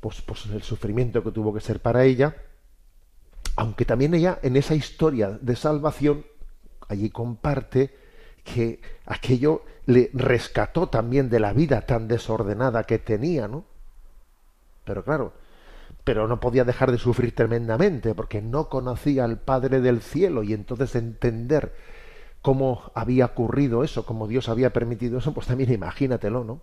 pues, 0.00 0.20
pues 0.20 0.44
el 0.46 0.62
sufrimiento 0.62 1.24
que 1.24 1.32
tuvo 1.32 1.54
que 1.54 1.60
ser 1.60 1.80
para 1.80 2.04
ella, 2.04 2.36
aunque 3.56 3.86
también 3.86 4.12
ella 4.12 4.38
en 4.42 4.56
esa 4.56 4.74
historia 4.74 5.38
de 5.40 5.56
salvación 5.56 6.26
allí 6.86 7.08
comparte 7.08 7.96
que 8.44 8.82
aquello 9.06 9.64
le 9.86 10.10
rescató 10.12 10.88
también 10.90 11.30
de 11.30 11.40
la 11.40 11.54
vida 11.54 11.86
tan 11.86 12.08
desordenada 12.08 12.84
que 12.84 12.98
tenía, 12.98 13.48
¿no? 13.48 13.69
Pero 14.90 15.04
claro, 15.04 15.32
pero 16.02 16.26
no 16.26 16.40
podía 16.40 16.64
dejar 16.64 16.90
de 16.90 16.98
sufrir 16.98 17.32
tremendamente 17.32 18.12
porque 18.12 18.42
no 18.42 18.68
conocía 18.68 19.22
al 19.22 19.38
Padre 19.38 19.80
del 19.80 20.00
cielo 20.00 20.42
y 20.42 20.52
entonces 20.52 20.96
entender 20.96 21.72
cómo 22.42 22.90
había 22.96 23.26
ocurrido 23.26 23.84
eso, 23.84 24.04
cómo 24.04 24.26
Dios 24.26 24.48
había 24.48 24.72
permitido 24.72 25.18
eso, 25.18 25.32
pues 25.32 25.46
también 25.46 25.72
imagínatelo, 25.72 26.42
¿no? 26.42 26.60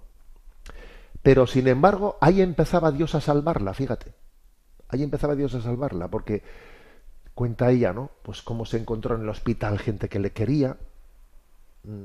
Pero 1.21 1.47
sin 1.47 1.69
embargo, 1.69 2.17
ahí 2.19 2.41
empezaba 2.41 2.91
Dios 2.91 3.15
a 3.15 3.21
salvarla, 3.21 3.73
fíjate. 3.73 4.13
Ahí 4.89 5.03
empezaba 5.03 5.33
Dios 5.33 5.55
a 5.55 5.61
salvarla, 5.61 6.09
porque 6.09 6.43
cuenta 7.33 7.71
ella, 7.71 7.93
¿no? 7.93 8.11
Pues 8.23 8.41
cómo 8.41 8.65
se 8.65 8.77
encontró 8.77 9.15
en 9.15 9.21
el 9.21 9.29
hospital 9.29 9.79
gente 9.79 10.09
que 10.09 10.19
le 10.19 10.31
quería, 10.31 10.75
mm, 11.83 12.03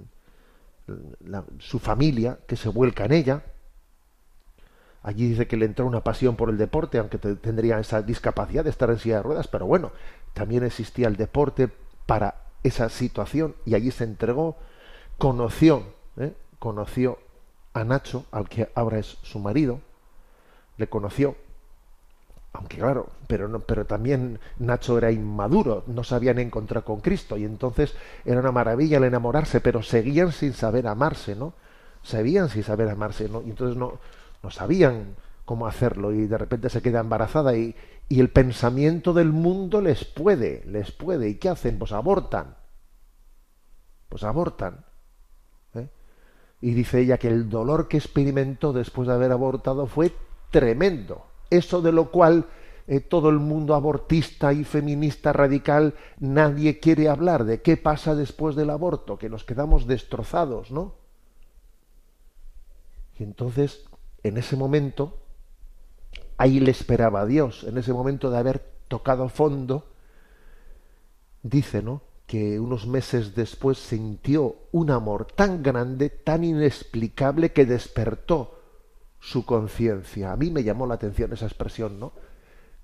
su 1.58 1.80
familia 1.80 2.38
que 2.46 2.54
se 2.54 2.68
vuelca 2.68 3.06
en 3.06 3.12
ella. 3.12 3.42
Allí 5.02 5.28
dice 5.28 5.48
que 5.48 5.56
le 5.56 5.66
entró 5.66 5.86
una 5.86 6.04
pasión 6.04 6.36
por 6.36 6.48
el 6.48 6.58
deporte, 6.58 6.98
aunque 6.98 7.18
tendría 7.18 7.80
esa 7.80 8.02
discapacidad 8.02 8.62
de 8.62 8.70
estar 8.70 8.88
en 8.90 8.98
silla 8.98 9.16
de 9.16 9.22
ruedas, 9.22 9.48
pero 9.48 9.66
bueno, 9.66 9.90
también 10.32 10.62
existía 10.62 11.08
el 11.08 11.16
deporte 11.16 11.68
para 12.06 12.36
esa 12.62 12.88
situación 12.88 13.56
y 13.64 13.74
allí 13.74 13.90
se 13.90 14.04
entregó, 14.04 14.56
conoció, 15.18 15.82
¿eh? 16.16 16.32
conoció 16.60 17.18
a 17.74 17.84
Nacho, 17.84 18.26
al 18.30 18.48
que 18.48 18.70
ahora 18.74 18.98
es 18.98 19.18
su 19.22 19.40
marido, 19.40 19.80
le 20.76 20.86
conoció, 20.86 21.34
aunque 22.52 22.76
claro, 22.76 23.08
pero 23.26 23.48
no, 23.48 23.60
pero 23.60 23.86
también 23.86 24.38
Nacho 24.58 24.98
era 24.98 25.10
inmaduro, 25.10 25.82
no 25.86 26.04
sabían 26.04 26.38
encontrar 26.38 26.84
con 26.84 27.00
Cristo 27.00 27.36
y 27.36 27.44
entonces 27.44 27.94
era 28.24 28.40
una 28.40 28.52
maravilla 28.52 28.98
el 28.98 29.04
enamorarse, 29.04 29.60
pero 29.60 29.82
seguían 29.82 30.30
sin 30.32 30.52
saber 30.52 30.86
amarse, 30.86 31.34
¿no? 31.34 31.54
Seguían 32.02 32.48
sin 32.48 32.62
saber 32.62 32.88
amarse, 32.88 33.28
¿no? 33.28 33.42
Y 33.42 33.50
entonces 33.50 33.76
no, 33.76 33.98
no 34.42 34.50
sabían 34.50 35.16
cómo 35.44 35.66
hacerlo 35.66 36.12
y 36.12 36.26
de 36.26 36.38
repente 36.38 36.68
se 36.70 36.82
queda 36.82 37.00
embarazada 37.00 37.56
y, 37.56 37.74
y 38.08 38.20
el 38.20 38.30
pensamiento 38.30 39.12
del 39.12 39.32
mundo 39.32 39.80
les 39.80 40.04
puede, 40.04 40.64
les 40.66 40.92
puede. 40.92 41.28
¿Y 41.28 41.34
qué 41.36 41.48
hacen? 41.48 41.78
Pues 41.78 41.92
abortan. 41.92 42.56
Pues 44.08 44.24
abortan. 44.24 44.84
¿eh? 45.74 45.88
Y 46.60 46.72
dice 46.74 47.00
ella 47.00 47.18
que 47.18 47.28
el 47.28 47.48
dolor 47.48 47.88
que 47.88 47.96
experimentó 47.96 48.72
después 48.72 49.08
de 49.08 49.14
haber 49.14 49.32
abortado 49.32 49.86
fue 49.86 50.12
tremendo. 50.50 51.24
Eso 51.50 51.82
de 51.82 51.92
lo 51.92 52.10
cual 52.10 52.46
eh, 52.86 53.00
todo 53.00 53.28
el 53.30 53.38
mundo 53.38 53.74
abortista 53.74 54.52
y 54.52 54.64
feminista 54.64 55.32
radical 55.32 55.94
nadie 56.18 56.80
quiere 56.80 57.08
hablar 57.08 57.44
de 57.44 57.62
qué 57.62 57.76
pasa 57.76 58.14
después 58.14 58.56
del 58.56 58.70
aborto, 58.70 59.18
que 59.18 59.30
nos 59.30 59.44
quedamos 59.44 59.86
destrozados, 59.86 60.70
¿no? 60.70 60.94
Y 63.18 63.22
entonces, 63.22 63.84
en 64.22 64.36
ese 64.36 64.56
momento, 64.56 65.18
ahí 66.36 66.60
le 66.60 66.70
esperaba 66.70 67.22
a 67.22 67.26
Dios, 67.26 67.64
en 67.64 67.78
ese 67.78 67.92
momento 67.92 68.30
de 68.30 68.38
haber 68.38 68.60
tocado 68.88 69.28
fondo, 69.28 69.86
dice, 71.42 71.82
¿no? 71.82 72.02
Que 72.26 72.60
unos 72.60 72.86
meses 72.86 73.34
después 73.34 73.78
sintió 73.78 74.56
un 74.70 74.90
amor 74.90 75.26
tan 75.26 75.62
grande, 75.62 76.08
tan 76.08 76.44
inexplicable, 76.44 77.52
que 77.52 77.66
despertó 77.66 78.58
su 79.20 79.44
conciencia. 79.44 80.32
A 80.32 80.36
mí 80.36 80.50
me 80.50 80.64
llamó 80.64 80.86
la 80.86 80.94
atención 80.94 81.32
esa 81.32 81.46
expresión, 81.46 81.98
¿no? 82.00 82.12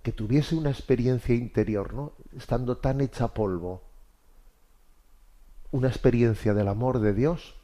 Que 0.03 0.12
tuviese 0.12 0.55
una 0.55 0.70
experiencia 0.70 1.35
interior, 1.35 1.94
¿no? 1.94 2.12
Estando 2.37 2.79
tan 2.79 3.01
hecha 3.01 3.29
polvo. 3.29 3.83
Una 5.70 5.88
experiencia 5.88 6.55
del 6.55 6.68
amor 6.68 7.01
de 7.01 7.12
Dios 7.12 7.55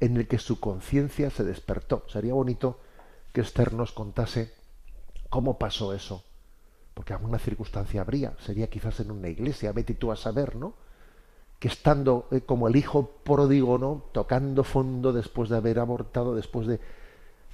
en 0.00 0.16
el 0.16 0.26
que 0.28 0.38
su 0.38 0.60
conciencia 0.60 1.30
se 1.30 1.44
despertó. 1.44 2.04
Sería 2.08 2.34
bonito 2.34 2.80
que 3.32 3.40
Esther 3.40 3.74
nos 3.74 3.92
contase 3.92 4.52
¿Cómo 5.28 5.58
pasó 5.58 5.92
eso? 5.92 6.24
Porque 6.94 7.12
alguna 7.12 7.38
circunstancia 7.38 8.00
habría, 8.00 8.34
sería 8.40 8.68
quizás 8.68 9.00
en 9.00 9.10
una 9.10 9.28
iglesia, 9.28 9.72
vete 9.72 9.94
tú 9.94 10.10
a 10.10 10.16
saber, 10.16 10.56
¿no? 10.56 10.74
Que 11.58 11.68
estando 11.68 12.28
eh, 12.30 12.40
como 12.40 12.68
el 12.68 12.76
hijo 12.76 13.10
pródigo, 13.24 13.78
¿no? 13.78 14.04
Tocando 14.12 14.64
fondo 14.64 15.12
después 15.12 15.48
de 15.48 15.56
haber 15.56 15.78
abortado, 15.78 16.34
después 16.34 16.66
de... 16.66 16.80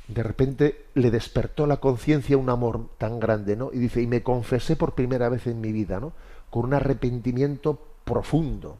De 0.06 0.22
repente 0.22 0.84
le 0.92 1.10
despertó 1.10 1.66
la 1.66 1.78
conciencia 1.78 2.36
un 2.36 2.50
amor 2.50 2.90
tan 2.98 3.18
grande, 3.18 3.56
¿no? 3.56 3.70
Y 3.72 3.78
dice, 3.78 4.02
y 4.02 4.06
me 4.06 4.22
confesé 4.22 4.76
por 4.76 4.94
primera 4.94 5.30
vez 5.30 5.46
en 5.46 5.62
mi 5.62 5.72
vida, 5.72 5.98
¿no? 5.98 6.12
Con 6.50 6.66
un 6.66 6.74
arrepentimiento 6.74 7.80
profundo. 8.04 8.78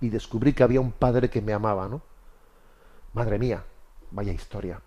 Y 0.00 0.10
descubrí 0.10 0.52
que 0.52 0.62
había 0.62 0.80
un 0.80 0.92
padre 0.92 1.28
que 1.28 1.42
me 1.42 1.52
amaba, 1.52 1.88
¿no? 1.88 2.02
Madre 3.14 3.38
mía, 3.38 3.64
vaya 4.12 4.32
historia. 4.32 4.80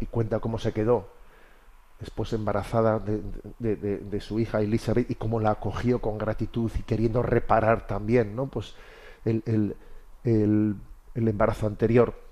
Y 0.00 0.06
cuenta 0.06 0.40
cómo 0.40 0.58
se 0.58 0.72
quedó 0.72 1.08
después 2.00 2.32
embarazada 2.32 3.00
de, 3.00 4.20
su 4.20 4.38
hija 4.38 4.60
Elizabeth 4.60 5.10
y 5.10 5.16
cómo 5.16 5.40
la 5.40 5.50
acogió 5.50 6.00
con 6.00 6.16
gratitud 6.16 6.70
y 6.78 6.82
queriendo 6.82 7.22
reparar 7.22 7.86
también, 7.86 8.36
¿no? 8.36 8.46
Pues 8.46 8.74
el, 9.24 9.74
embarazo 11.14 11.66
anterior. 11.66 12.27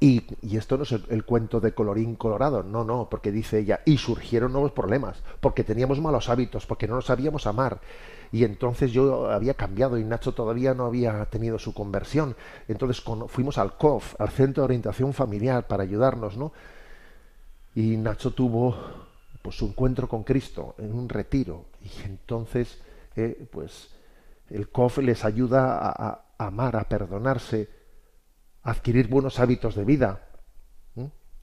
Y, 0.00 0.22
esto 0.56 0.76
no 0.76 0.84
es 0.84 0.92
el, 0.92 1.24
cuento 1.24 1.60
de 1.60 1.74
colorín 1.74 2.14
colorado, 2.14 2.62
no, 2.62 2.84
no, 2.84 3.08
porque 3.10 3.32
dice 3.32 3.58
ella, 3.58 3.80
y 3.84 3.98
surgieron 3.98 4.52
nuevos 4.52 4.70
problemas, 4.70 5.22
porque 5.40 5.64
teníamos 5.64 6.00
malos 6.00 6.28
hábitos, 6.28 6.66
porque 6.66 6.86
no 6.86 6.94
nos 6.94 7.06
sabíamos 7.06 7.46
amar. 7.46 7.80
Y 8.30 8.44
entonces 8.44 8.92
yo 8.92 9.30
había 9.30 9.54
cambiado 9.54 9.98
y 9.98 10.04
Nacho 10.04 10.32
todavía 10.34 10.74
no 10.74 10.84
había 10.84 11.24
tenido 11.26 11.58
su 11.58 11.74
conversión. 11.74 12.36
Entonces 12.68 13.02
fuimos 13.28 13.58
al 13.58 13.76
COF, 13.76 14.20
al 14.20 14.28
Centro 14.28 14.62
de 14.62 14.66
Orientación 14.66 15.12
Familiar, 15.14 15.66
para 15.66 15.82
ayudarnos, 15.82 16.36
¿no? 16.36 16.52
y 17.78 17.96
Nacho 17.96 18.32
tuvo 18.32 18.74
pues 19.40 19.54
su 19.54 19.66
encuentro 19.66 20.08
con 20.08 20.24
Cristo 20.24 20.74
en 20.78 20.92
un 20.92 21.08
retiro 21.08 21.66
y 21.80 22.06
entonces 22.06 22.78
eh, 23.14 23.46
pues 23.52 23.90
el 24.50 24.68
COF 24.68 24.98
les 24.98 25.24
ayuda 25.24 25.78
a, 25.78 26.24
amar, 26.38 26.74
a 26.74 26.88
perdonarse, 26.88 27.68
adquirir 28.70 29.08
buenos 29.08 29.40
hábitos 29.40 29.74
de 29.74 29.84
vida, 29.84 30.28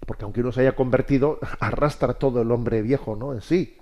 porque 0.05 0.23
aunque 0.23 0.41
uno 0.41 0.51
se 0.51 0.61
haya 0.61 0.75
convertido 0.75 1.39
arrastra 1.59 2.13
todo 2.15 2.41
el 2.41 2.51
hombre 2.51 2.81
viejo, 2.81 3.15
¿no? 3.15 3.33
En 3.33 3.41
sí. 3.41 3.77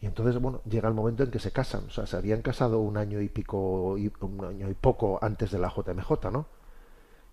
Y 0.00 0.06
entonces, 0.06 0.40
bueno, 0.40 0.62
llega 0.68 0.88
el 0.88 0.94
momento 0.94 1.22
en 1.22 1.30
que 1.30 1.38
se 1.38 1.52
casan. 1.52 1.84
O 1.86 1.90
sea, 1.90 2.06
se 2.06 2.16
habían 2.16 2.42
casado 2.42 2.80
un 2.80 2.96
año 2.96 3.20
y 3.20 3.28
pico, 3.28 3.92
un 3.92 4.44
año 4.44 4.68
y 4.68 4.74
poco 4.74 5.18
antes 5.22 5.52
de 5.52 5.58
la 5.58 5.68
JMJ, 5.68 6.30
¿no? 6.32 6.46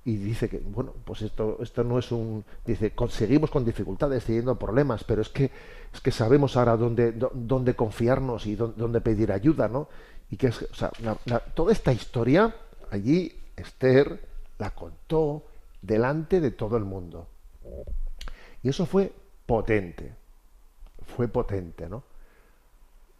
y 0.06 0.16
dice 0.16 0.48
que 0.50 0.60
bueno 0.60 0.94
pues 1.04 1.22
esto 1.22 1.58
esto 1.62 1.84
no 1.84 2.00
es 2.00 2.12
un 2.12 2.46
dice 2.66 2.92
conseguimos 2.92 3.52
con 3.52 3.66
dificultades 3.66 4.24
teniendo 4.24 4.58
problemas 4.58 5.04
pero 5.04 5.22
es 5.22 5.28
que 5.28 5.52
es 5.94 6.00
que 6.00 6.12
sabemos 6.12 6.56
ahora 6.56 6.78
dónde 6.78 7.12
dónde 7.12 7.76
confiarnos 7.76 8.46
y 8.46 8.56
dónde, 8.56 9.02
pedir 9.02 9.32
ayuda 9.32 9.68
no 9.68 9.90
y 10.32 10.38
que 10.38 10.48
es 10.48 10.62
o 10.64 10.74
sea 10.74 10.92
toda 11.54 11.74
esta 11.74 11.92
historia 11.92 12.56
allí 12.90 13.34
Esther 13.58 14.29
la 14.60 14.72
contó 14.72 15.46
delante 15.82 16.40
de 16.40 16.52
todo 16.52 16.78
el 16.78 16.86
mundo 16.86 17.28
y 18.62 18.70
eso 18.70 18.86
fue 18.86 19.12
potente 19.46 20.14
fue 21.16 21.28
potente 21.28 21.90
no 21.90 22.04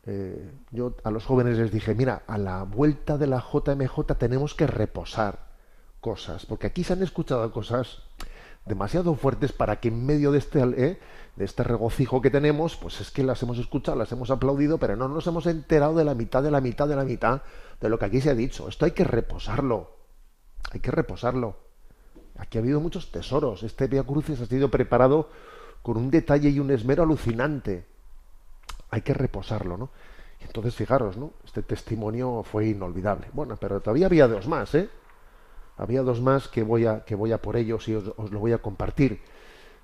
eh, 0.06 0.52
yo 0.72 0.96
a 1.04 1.12
los 1.12 1.26
jóvenes 1.26 1.58
les 1.58 1.72
dije 1.72 1.96
mira 1.96 2.22
a 2.28 2.38
la 2.38 2.64
vuelta 2.64 3.18
de 3.18 3.28
la 3.28 3.44
JMJ 3.44 4.16
tenemos 4.18 4.54
que 4.54 4.68
reposar 4.68 5.50
cosas, 6.00 6.46
porque 6.46 6.68
aquí 6.68 6.84
se 6.84 6.94
han 6.94 7.04
escuchado 7.04 7.52
cosas 7.52 8.04
demasiado 8.66 9.16
fuertes 9.16 9.52
para 9.52 9.80
que 9.80 9.88
en 9.88 10.06
medio 10.06 10.32
de 10.32 10.38
este, 10.38 10.60
¿eh? 10.60 11.00
de 11.36 11.46
este 11.46 11.64
regocijo 11.64 12.22
que 12.22 12.30
tenemos, 12.30 12.76
pues 12.76 13.02
es 13.02 13.12
que 13.12 13.24
las 13.24 13.42
hemos 13.44 13.58
escuchado, 13.58 13.98
las 13.98 14.12
hemos 14.12 14.30
aplaudido, 14.32 14.78
pero 14.78 14.96
no 14.96 15.08
nos 15.08 15.26
hemos 15.28 15.46
enterado 15.48 15.96
de 15.96 16.06
la 16.06 16.14
mitad, 16.14 16.44
de 16.44 16.52
la 16.52 16.62
mitad, 16.62 16.88
de 16.88 16.96
la 16.96 17.04
mitad 17.04 17.42
de 17.82 17.90
lo 17.90 17.98
que 17.98 18.06
aquí 18.06 18.22
se 18.22 18.30
ha 18.30 18.36
dicho. 18.36 18.68
Esto 18.68 18.86
hay 18.86 18.92
que 18.92 19.04
reposarlo, 19.04 19.92
hay 20.72 20.80
que 20.80 20.92
reposarlo. 20.92 21.58
Aquí 22.38 22.58
ha 22.58 22.62
habido 22.62 22.80
muchos 22.80 23.12
tesoros. 23.12 23.64
Este 23.64 23.88
Via 23.88 24.04
Crucis 24.04 24.40
ha 24.42 24.46
sido 24.46 24.70
preparado 24.70 25.30
con 25.82 25.98
un 25.98 26.10
detalle 26.10 26.50
y 26.50 26.60
un 26.60 26.72
esmero 26.72 27.04
alucinante. 27.04 27.86
Hay 28.92 29.02
que 29.02 29.14
reposarlo, 29.14 29.78
¿no? 29.78 29.90
Y 30.40 30.46
entonces, 30.46 30.74
fijaros, 30.74 31.18
¿no? 31.18 31.34
Este 31.44 31.64
testimonio 31.64 32.44
fue 32.44 32.68
inolvidable. 32.68 33.28
Bueno, 33.34 33.58
pero 33.60 33.82
todavía 33.82 34.06
había 34.06 34.28
dos 34.28 34.48
más, 34.48 34.74
¿eh? 34.76 34.90
Había 35.78 36.02
dos 36.02 36.22
más 36.22 36.48
que 36.48 36.64
voy 36.64 36.86
a, 36.86 37.04
que 37.04 37.16
voy 37.16 37.32
a 37.32 37.42
por 37.42 37.56
ellos 37.56 37.88
y 37.88 37.96
os, 37.96 38.06
lo 38.06 38.40
voy 38.40 38.54
a 38.54 38.60
compartir. 38.60 39.22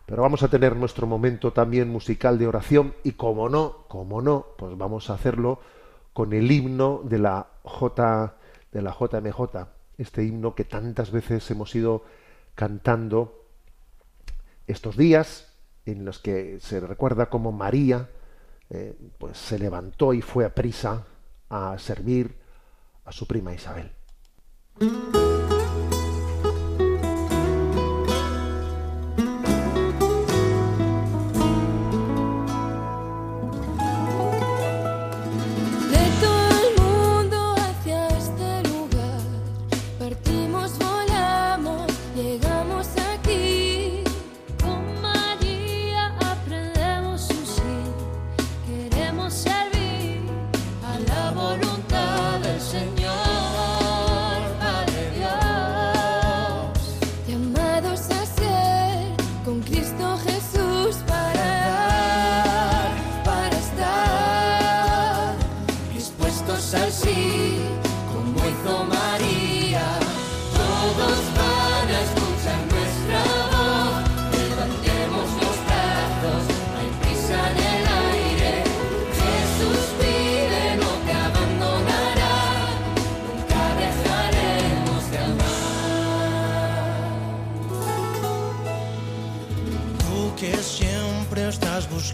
Pero 0.05 0.21
vamos 0.21 0.43
a 0.43 0.49
tener 0.49 0.75
nuestro 0.75 1.07
momento 1.07 1.51
también 1.51 1.89
musical 1.89 2.37
de 2.37 2.47
oración 2.47 2.93
y 3.03 3.13
como 3.13 3.49
no, 3.49 3.85
como 3.87 4.21
no, 4.21 4.45
pues 4.57 4.77
vamos 4.77 5.09
a 5.09 5.15
hacerlo 5.15 5.59
con 6.13 6.33
el 6.33 6.51
himno 6.51 7.01
de 7.03 7.19
la 7.19 7.47
J 7.63 8.35
de 8.71 8.81
la 8.81 8.91
JMJ, 8.91 9.67
este 9.97 10.23
himno 10.23 10.55
que 10.55 10.63
tantas 10.63 11.11
veces 11.11 11.49
hemos 11.51 11.73
ido 11.75 12.03
cantando 12.55 13.45
estos 14.67 14.97
días 14.97 15.53
en 15.85 16.05
los 16.05 16.19
que 16.19 16.59
se 16.59 16.79
recuerda 16.79 17.29
como 17.29 17.51
María 17.51 18.09
eh, 18.69 18.97
pues 19.19 19.37
se 19.37 19.59
levantó 19.59 20.13
y 20.13 20.21
fue 20.21 20.45
a 20.45 20.53
prisa 20.53 21.05
a 21.49 21.77
servir 21.77 22.35
a 23.05 23.11
su 23.11 23.27
prima 23.27 23.53
Isabel. 23.53 23.91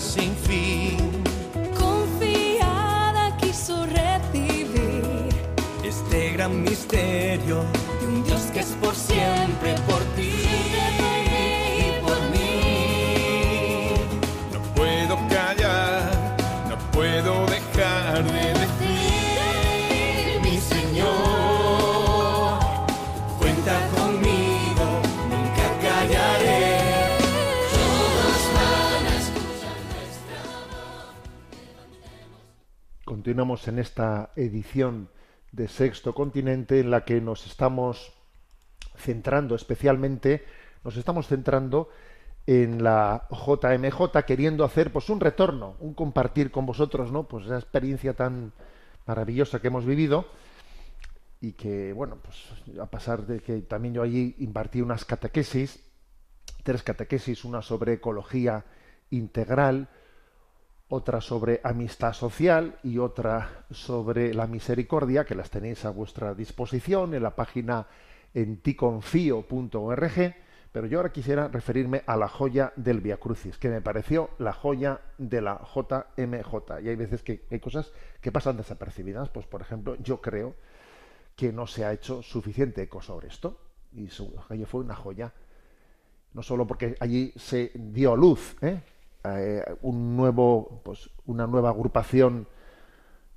sin 0.00 0.34
fin. 0.36 0.96
Confiada 1.78 3.36
quiso 3.36 3.86
recibir 3.86 5.28
este 5.84 6.32
gran 6.32 6.62
misterio 6.62 7.64
Continuamos 33.24 33.66
en 33.68 33.78
esta 33.78 34.32
edición 34.36 35.08
de 35.50 35.66
Sexto 35.66 36.14
Continente 36.14 36.78
en 36.78 36.90
la 36.90 37.06
que 37.06 37.22
nos 37.22 37.46
estamos 37.46 38.12
centrando 38.98 39.54
especialmente, 39.54 40.44
nos 40.84 40.98
estamos 40.98 41.26
centrando 41.26 41.88
en 42.46 42.84
la 42.84 43.26
JMJ, 43.30 44.26
queriendo 44.26 44.62
hacer 44.62 44.92
pues 44.92 45.08
un 45.08 45.20
retorno, 45.20 45.74
un 45.80 45.94
compartir 45.94 46.50
con 46.50 46.66
vosotros, 46.66 47.10
¿no? 47.12 47.26
Pues 47.26 47.46
esa 47.46 47.56
experiencia 47.56 48.12
tan 48.12 48.52
maravillosa 49.06 49.58
que 49.58 49.68
hemos 49.68 49.86
vivido 49.86 50.26
y 51.40 51.52
que, 51.52 51.94
bueno, 51.94 52.18
pues 52.22 52.78
a 52.78 52.84
pasar 52.84 53.24
de 53.26 53.40
que 53.40 53.62
también 53.62 53.94
yo 53.94 54.02
allí 54.02 54.34
impartí 54.40 54.82
unas 54.82 55.06
catequesis, 55.06 55.82
tres 56.62 56.82
catequesis, 56.82 57.46
una 57.46 57.62
sobre 57.62 57.94
ecología 57.94 58.66
integral, 59.08 59.88
otra 60.88 61.20
sobre 61.20 61.60
amistad 61.64 62.12
social 62.12 62.78
y 62.82 62.98
otra 62.98 63.64
sobre 63.70 64.34
la 64.34 64.46
misericordia, 64.46 65.24
que 65.24 65.34
las 65.34 65.50
tenéis 65.50 65.84
a 65.84 65.90
vuestra 65.90 66.34
disposición 66.34 67.14
en 67.14 67.22
la 67.22 67.34
página 67.34 67.86
en 68.34 68.58
ticonfío.org, 68.58 70.34
pero 70.72 70.86
yo 70.86 70.98
ahora 70.98 71.12
quisiera 71.12 71.48
referirme 71.48 72.02
a 72.06 72.16
la 72.16 72.28
joya 72.28 72.72
del 72.76 73.00
Via 73.00 73.16
Crucis, 73.16 73.56
que 73.58 73.68
me 73.68 73.80
pareció 73.80 74.30
la 74.38 74.52
joya 74.52 75.00
de 75.18 75.40
la 75.40 75.60
JMJ. 75.72 76.82
Y 76.82 76.88
hay 76.88 76.96
veces 76.96 77.22
que 77.22 77.44
hay 77.50 77.60
cosas 77.60 77.92
que 78.20 78.32
pasan 78.32 78.56
desapercibidas, 78.56 79.28
pues 79.28 79.46
por 79.46 79.60
ejemplo, 79.60 79.96
yo 79.96 80.20
creo 80.20 80.56
que 81.36 81.52
no 81.52 81.66
se 81.66 81.84
ha 81.84 81.92
hecho 81.92 82.22
suficiente 82.22 82.82
eco 82.82 83.00
sobre 83.00 83.28
esto, 83.28 83.58
y 83.92 84.08
su, 84.08 84.34
fue 84.66 84.80
una 84.80 84.96
joya, 84.96 85.32
no 86.32 86.42
solo 86.42 86.66
porque 86.66 86.96
allí 86.98 87.32
se 87.36 87.70
dio 87.74 88.16
luz, 88.16 88.56
¿eh? 88.60 88.80
Eh, 89.24 89.64
un 89.80 90.16
nuevo, 90.16 90.82
pues, 90.84 91.08
una 91.24 91.46
nueva 91.46 91.70
agrupación 91.70 92.46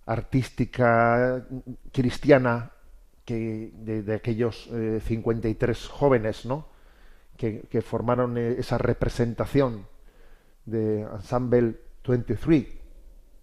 artística 0.06 1.46
cristiana 1.94 2.72
que 3.24 3.72
de, 3.74 4.14
aquellos 4.14 4.70
53 4.70 5.78
eh, 5.78 5.90
jóvenes, 5.90 6.46
¿no? 6.46 6.68
Que, 7.38 7.62
que, 7.70 7.82
formaron 7.82 8.38
eh, 8.38 8.56
esa 8.58 8.78
representación 8.78 9.86
de 10.66 11.02
Ensemble 11.02 11.76
23, 12.06 12.66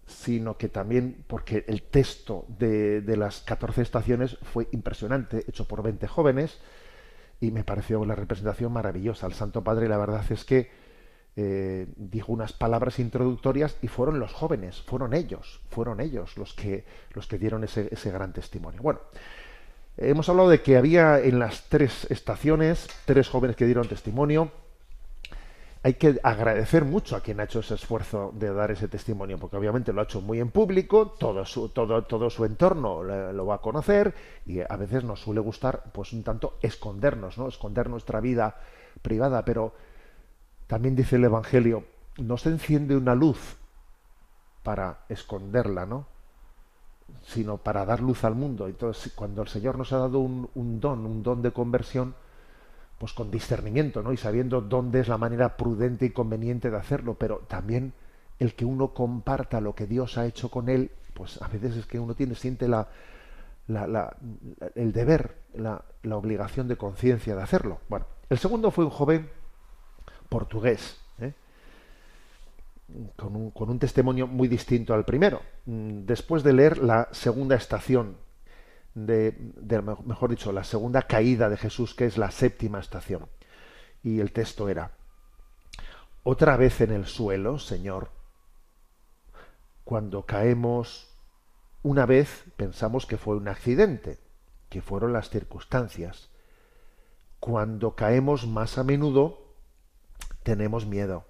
sino 0.05 0.57
que 0.57 0.69
también 0.69 1.23
porque 1.27 1.65
el 1.67 1.83
texto 1.83 2.45
de, 2.47 3.01
de 3.01 3.17
las 3.17 3.41
14 3.41 3.81
estaciones 3.81 4.37
fue 4.43 4.67
impresionante, 4.71 5.45
hecho 5.47 5.67
por 5.67 5.81
20 5.81 6.07
jóvenes, 6.07 6.59
y 7.39 7.49
me 7.49 7.63
pareció 7.63 8.05
la 8.05 8.15
representación 8.15 8.71
maravillosa. 8.71 9.25
El 9.25 9.33
Santo 9.33 9.63
Padre, 9.63 9.87
la 9.89 9.97
verdad 9.97 10.23
es 10.29 10.45
que 10.45 10.84
eh, 11.37 11.87
dijo 11.97 12.31
unas 12.31 12.53
palabras 12.53 12.97
introductorias 12.99 13.77
y 13.81 13.89
fueron 13.89 14.19
los 14.19 14.31
jóvenes, 14.31 14.81
fueron 14.83 15.13
ellos, 15.13 15.59
fueron 15.69 15.99
ellos 15.99 16.37
los 16.37 16.53
que, 16.53 16.85
los 17.11 17.27
que 17.27 17.37
dieron 17.37 17.65
ese, 17.65 17.89
ese 17.91 18.09
gran 18.09 18.31
testimonio. 18.31 18.81
Bueno, 18.81 19.01
hemos 19.97 20.29
hablado 20.29 20.47
de 20.47 20.61
que 20.61 20.77
había 20.77 21.19
en 21.19 21.39
las 21.39 21.67
tres 21.67 22.07
estaciones 22.09 22.87
tres 23.05 23.27
jóvenes 23.27 23.57
que 23.57 23.65
dieron 23.65 23.87
testimonio. 23.87 24.49
Hay 25.83 25.95
que 25.95 26.19
agradecer 26.23 26.83
mucho 26.83 27.15
a 27.15 27.19
quien 27.21 27.39
ha 27.39 27.43
hecho 27.43 27.59
ese 27.59 27.75
esfuerzo 27.75 28.31
de 28.33 28.51
dar 28.51 28.71
ese 28.71 28.87
testimonio, 28.87 29.37
porque 29.37 29.57
obviamente 29.57 29.93
lo 29.93 30.01
ha 30.01 30.05
hecho 30.05 30.19
muy 30.19 30.39
en 30.39 30.49
público, 30.49 31.15
todo 31.19 31.45
su, 31.45 31.69
todo, 31.69 32.01
todo 32.05 32.29
su 32.29 32.43
entorno 32.43 33.03
lo, 33.03 33.45
va 33.45 33.55
a 33.55 33.61
conocer 33.61 34.15
y 34.47 34.61
a 34.61 34.75
veces 34.77 35.03
nos 35.03 35.19
suele 35.19 35.41
gustar, 35.41 35.83
pues 35.91 36.11
un 36.13 36.23
tanto 36.23 36.57
escondernos, 36.61 37.37
¿no? 37.37 37.47
Esconder 37.47 37.87
nuestra 37.87 38.19
vida 38.19 38.55
privada, 39.03 39.45
pero 39.45 39.73
también 40.67 40.95
dice 40.95 41.17
el 41.17 41.25
Evangelio, 41.25 41.85
no 42.17 42.37
se 42.37 42.49
enciende 42.49 42.95
una 42.95 43.15
luz 43.15 43.57
para 44.63 44.99
esconderla, 45.09 45.85
¿no? 45.85 46.07
sino 47.23 47.57
para 47.57 47.85
dar 47.85 48.01
luz 48.01 48.23
al 48.23 48.35
mundo. 48.35 48.67
Entonces, 48.67 49.11
cuando 49.13 49.41
el 49.41 49.47
Señor 49.47 49.77
nos 49.77 49.93
ha 49.93 49.97
dado 49.97 50.19
un, 50.19 50.79
don, 50.79 51.05
un 51.05 51.23
don 51.23 51.41
de 51.41 51.51
conversión, 51.51 52.15
pues 52.97 53.13
con 53.13 53.31
discernimiento, 53.31 54.01
¿no? 54.01 54.13
Y 54.13 54.17
sabiendo 54.17 54.61
dónde 54.61 55.01
es 55.01 55.07
la 55.07 55.17
manera 55.17 55.57
prudente 55.57 56.05
y 56.05 56.11
conveniente 56.11 56.69
de 56.69 56.77
hacerlo, 56.77 57.15
pero 57.15 57.39
también 57.47 57.93
el 58.39 58.55
que 58.55 58.65
uno 58.65 58.89
comparta 58.89 59.61
lo 59.61 59.75
que 59.75 59.87
Dios 59.87 60.17
ha 60.17 60.25
hecho 60.25 60.49
con 60.49 60.69
él, 60.69 60.91
pues 61.13 61.41
a 61.41 61.47
veces 61.47 61.75
es 61.77 61.85
que 61.85 61.99
uno 61.99 62.13
tiene, 62.13 62.35
siente 62.35 62.67
la, 62.67 62.87
el 64.75 64.93
deber, 64.93 65.35
la, 65.55 65.83
obligación 66.11 66.67
de 66.67 66.77
conciencia 66.77 67.35
de 67.35 67.41
hacerlo. 67.41 67.79
Bueno, 67.89 68.05
el 68.29 68.37
segundo 68.37 68.71
fue 68.71 68.85
un 68.85 68.91
joven 68.91 69.29
portugués, 70.29 70.99
¿eh? 71.19 71.33
con, 73.15 73.35
un, 73.35 73.79
testimonio 73.79 74.27
muy 74.27 74.47
distinto 74.47 74.93
al 74.93 75.05
primero. 75.05 75.41
Mm, 75.65 76.05
después 76.05 76.43
de 76.43 76.53
leer 76.53 76.77
la 76.77 77.09
segunda 77.11 77.55
estación, 77.55 78.17
de, 78.93 79.35
mejor 80.05 80.29
dicho, 80.29 80.51
la 80.51 80.63
segunda 80.63 81.01
caída 81.01 81.49
de 81.49 81.57
Jesús, 81.57 81.93
que 81.93 82.05
es 82.05 82.17
la 82.17 82.31
séptima 82.31 82.79
estación. 82.79 83.27
Y 84.03 84.19
el 84.19 84.31
texto 84.31 84.69
era, 84.69 84.91
otra 86.23 86.57
vez 86.57 86.81
en 86.81 86.91
el 86.91 87.05
suelo, 87.05 87.59
Señor, 87.59 88.09
cuando 89.83 90.25
caemos 90.25 91.15
una 91.83 92.07
vez 92.07 92.45
pensamos 92.57 93.05
que 93.05 93.17
fue 93.17 93.35
un 93.35 93.47
accidente, 93.47 94.17
que 94.69 94.81
fueron 94.81 95.13
las 95.13 95.29
circunstancias. 95.29 96.31
Cuando 97.39 97.95
caemos 97.95 98.47
más 98.47 98.79
a 98.79 98.83
menudo, 98.83 99.44
tenemos 100.45 100.85
miedo. 100.85 101.25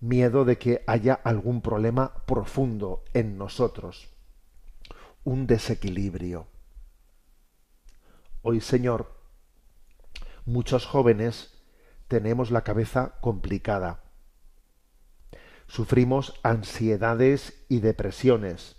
Miedo 0.00 0.46
de 0.46 0.56
que 0.56 0.82
haya 0.86 1.12
algún 1.12 1.60
problema 1.60 2.24
profundo 2.24 3.04
en 3.12 3.36
nosotros, 3.36 4.08
un 5.24 5.46
desequilibrio. 5.46 6.46
Hoy, 8.40 8.60
Señor, 8.60 9.12
muchos 10.46 10.86
jóvenes 10.86 11.52
tenemos 12.08 12.50
la 12.50 12.62
cabeza 12.62 13.16
complicada. 13.20 14.04
Sufrimos 15.66 16.38
ansiedades 16.42 17.64
y 17.68 17.80
depresiones 17.80 18.76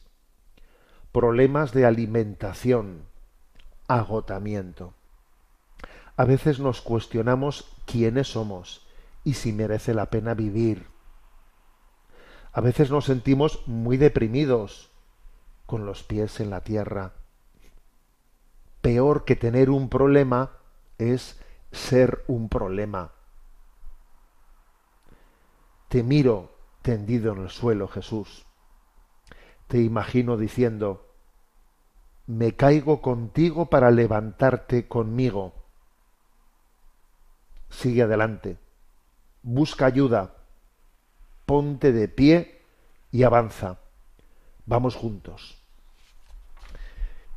problemas 1.12 1.74
de 1.74 1.86
alimentación, 1.86 3.06
agotamiento. 3.88 4.95
A 6.18 6.26
veces 6.26 6.60
nos 6.60 6.82
cuestionamos 6.82 7.72
quiénes 7.86 8.30
somos 8.30 8.83
y 9.24 9.34
si 9.34 9.53
merece 9.53 9.93
la 9.93 10.09
pena 10.09 10.34
vivir. 10.34 10.88
A 12.51 12.61
veces 12.61 12.91
nos 12.91 13.05
sentimos 13.05 13.67
muy 13.67 13.97
deprimidos, 13.97 14.91
con 15.65 15.86
los 15.86 16.03
pies 16.03 16.39
en 16.39 16.49
la 16.49 16.61
tierra. 16.61 17.13
Peor 18.82 19.26
que 19.26 19.36
tener 19.36 19.69
un 19.69 19.89
problema 19.89 20.51
es 20.97 21.39
ser 21.71 22.24
un 22.28 22.49
problema. 22.49 23.11
Te 25.88 26.03
miro 26.03 26.51
tendido 26.82 27.34
en 27.34 27.43
el 27.43 27.49
suelo, 27.49 27.88
Jesús 27.88 28.45
te 29.74 29.82
imagino 29.82 30.38
diciendo, 30.38 31.09
me 32.28 32.55
caigo 32.55 33.01
contigo 33.01 33.71
para 33.71 33.89
levantarte 33.89 34.88
conmigo. 34.88 35.53
Sigue 37.71 38.03
adelante, 38.03 38.59
busca 39.44 39.86
ayuda, 39.86 40.34
ponte 41.46 41.91
de 41.91 42.08
pie 42.08 42.62
y 43.12 43.24
avanza. 43.24 43.78
Vamos 44.66 44.96
juntos. 44.96 45.58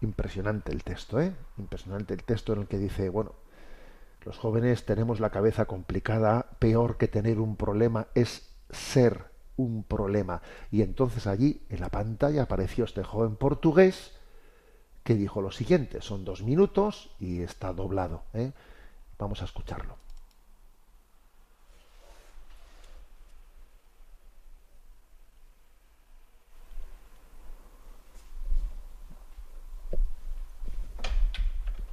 Impresionante 0.01 0.73
el 0.73 0.85
texto, 0.85 1.21
¿eh? 1.21 1.35
Impresionante 1.59 2.15
el 2.15 2.23
texto 2.23 2.53
en 2.53 2.61
el 2.61 2.67
que 2.69 2.79
dice, 2.79 3.09
bueno, 3.09 3.33
los 4.25 4.39
jóvenes 4.39 4.85
tenemos 4.85 5.21
la 5.21 5.31
cabeza 5.31 5.67
complicada, 5.67 6.47
peor 6.59 6.97
que 6.97 7.09
tener 7.09 7.41
un 7.41 7.57
problema 7.57 8.07
es 8.15 8.49
ser 8.71 9.27
un 9.57 9.83
problema. 9.83 10.43
Y 10.71 10.83
entonces 10.83 11.27
allí 11.27 11.63
en 11.69 11.81
la 11.81 11.89
pantalla 11.89 12.43
apareció 12.43 12.85
este 12.85 13.03
joven 13.03 13.37
portugués 13.37 14.13
que 15.03 15.15
dijo 15.15 15.41
lo 15.41 15.53
siguiente, 15.53 16.03
son 16.03 16.25
dos 16.25 16.43
minutos 16.43 17.11
y 17.21 17.43
está 17.43 17.73
doblado. 17.73 18.23
¿eh? 18.35 18.53
Vamos 19.19 19.41
a 19.43 19.45
escucharlo. 19.45 20.06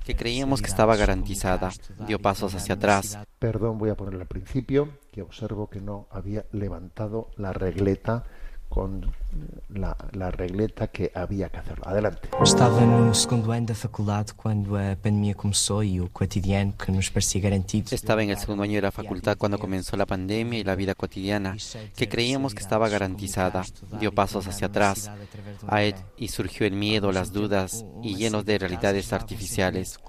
Que 0.04 0.16
creíamos 0.16 0.62
que 0.62 0.70
estaba 0.70 0.96
garantizada. 0.96 1.72
Dio 2.08 2.20
pasos 2.20 2.56
hacia 2.56 2.76
atrás. 2.76 3.18
Perdón, 3.40 3.78
voy 3.78 3.90
a 3.90 3.96
ponerlo 3.96 4.22
al 4.22 4.28
principio, 4.28 4.90
que 5.12 5.22
observo 5.22 5.70
que 5.70 5.82
no 5.82 6.08
había 6.12 6.46
levantado 6.52 7.30
la 7.38 7.54
regleta 7.54 8.24
con 8.74 9.06
la, 9.70 9.96
la 10.14 10.32
regleta 10.32 10.88
que 10.88 11.12
había 11.14 11.48
que 11.50 11.58
hacerlo. 11.58 11.84
Adelante. 11.86 12.28
Estava 12.42 12.82
no 12.82 13.14
segundo 13.14 13.52
ano 13.52 13.68
da 13.68 13.76
faculdade 13.76 14.34
quando 14.34 14.76
a 14.76 14.98
pandemia 15.00 15.36
começou 15.36 15.84
e 15.84 16.02
o 16.02 16.10
cotidiano 16.10 16.74
que 16.74 16.92
nos 16.92 17.08
parecia 17.08 17.40
garantido. 17.40 17.94
Estaba 17.94 18.24
en 18.24 18.32
el 18.32 18.38
segundo 18.38 18.64
año 18.64 18.74
de 18.74 18.82
la 18.82 18.92
facultad 18.92 19.38
cuando 19.38 19.60
comenzó 19.60 19.96
la 19.96 20.08
pandemia 20.08 20.58
y 20.58 20.64
la 20.64 20.74
vida 20.74 20.96
cotidiana, 20.96 21.56
que 21.96 22.10
creíamos 22.10 22.56
que 22.56 22.64
estaba 22.64 22.90
garantizada, 22.90 23.64
dio 24.00 24.12
pasos 24.12 24.48
hacia 24.48 24.66
atrás 24.66 25.12
y 26.18 26.28
surgió 26.30 26.66
el 26.66 26.74
miedo, 26.74 27.12
las 27.12 27.32
dudas 27.32 27.86
y 28.02 28.16
llenos 28.16 28.44
de 28.44 28.58
realidades 28.58 29.14
artificiales. 29.14 30.00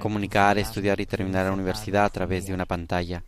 Comunicar, 0.00 0.58
estudiar 0.58 1.00
y 1.00 1.06
terminar 1.06 1.46
la 1.46 1.52
universidad 1.52 2.04
a 2.04 2.10
través 2.10 2.44
de 2.46 2.52
una 2.52 2.66
pantalla. 2.66 3.24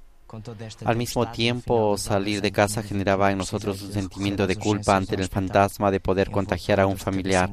Al 0.85 0.97
mismo 0.97 1.30
tiempo, 1.30 1.97
salir 1.99 2.41
de 2.41 2.53
casa 2.53 2.82
generaba 2.82 3.30
en 3.30 3.39
nosotros 3.39 3.82
un 3.82 3.93
sentimiento 3.93 4.47
de 4.47 4.57
culpa 4.57 4.97
ante 4.97 5.14
el 5.16 5.28
fantasma 5.28 5.91
de 5.91 6.01
poder 6.01 6.30
contagiar 6.30 6.80
a 6.80 6.87
un 6.87 6.97
familiar. 6.97 7.51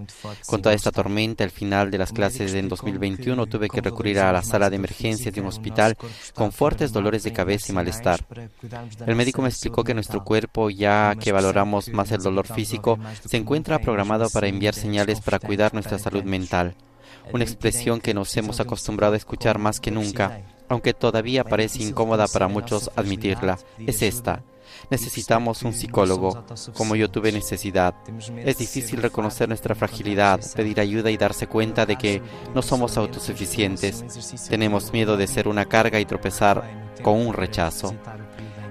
Con 0.47 0.61
toda 0.61 0.75
esta 0.75 0.91
tormenta, 0.91 1.43
al 1.43 1.51
final 1.51 1.91
de 1.91 1.97
las 1.97 2.11
clases 2.11 2.53
en 2.53 2.69
2021 2.69 3.45
tuve 3.47 3.69
que 3.69 3.81
recurrir 3.81 4.19
a 4.19 4.31
la 4.31 4.43
sala 4.43 4.69
de 4.69 4.75
emergencias 4.77 5.33
de 5.33 5.41
un 5.41 5.47
hospital 5.47 5.97
con 6.33 6.51
fuertes 6.51 6.91
dolores 6.91 7.23
de 7.23 7.33
cabeza 7.33 7.71
y 7.71 7.75
malestar. 7.75 8.25
El 9.05 9.15
médico 9.15 9.41
me 9.41 9.49
explicó 9.49 9.83
que 9.83 9.93
nuestro 9.93 10.23
cuerpo, 10.23 10.69
ya 10.69 11.15
que 11.19 11.31
valoramos 11.31 11.89
más 11.89 12.11
el 12.11 12.21
dolor 12.21 12.47
físico, 12.47 12.97
se 13.25 13.37
encuentra 13.37 13.79
programado 13.79 14.29
para 14.29 14.47
enviar 14.47 14.73
señales 14.73 15.21
para 15.21 15.39
cuidar 15.39 15.73
nuestra 15.73 15.99
salud 15.99 16.23
mental 16.23 16.75
una 17.33 17.43
expresión 17.43 18.01
que 18.01 18.13
nos 18.13 18.35
hemos 18.37 18.59
acostumbrado 18.59 19.13
a 19.13 19.17
escuchar 19.17 19.59
más 19.59 19.79
que 19.79 19.91
nunca 19.91 20.41
aunque 20.71 20.93
todavía 20.93 21.43
parece 21.43 21.83
incómoda 21.83 22.27
para 22.27 22.47
muchos 22.47 22.89
admitirla, 22.95 23.59
es 23.85 24.01
esta. 24.01 24.41
Necesitamos 24.89 25.63
un 25.63 25.73
psicólogo, 25.73 26.45
como 26.73 26.95
yo 26.95 27.11
tuve 27.11 27.33
necesidad. 27.33 27.93
Es 28.37 28.57
difícil 28.57 29.01
reconocer 29.01 29.49
nuestra 29.49 29.75
fragilidad, 29.75 30.39
pedir 30.55 30.79
ayuda 30.79 31.11
y 31.11 31.17
darse 31.17 31.47
cuenta 31.47 31.85
de 31.85 31.97
que 31.97 32.21
no 32.55 32.61
somos 32.61 32.95
autosuficientes. 32.95 34.05
Tenemos 34.47 34.93
miedo 34.93 35.17
de 35.17 35.27
ser 35.27 35.49
una 35.49 35.65
carga 35.65 35.99
y 35.99 36.05
tropezar 36.05 36.63
con 37.03 37.15
un 37.19 37.33
rechazo. 37.33 37.93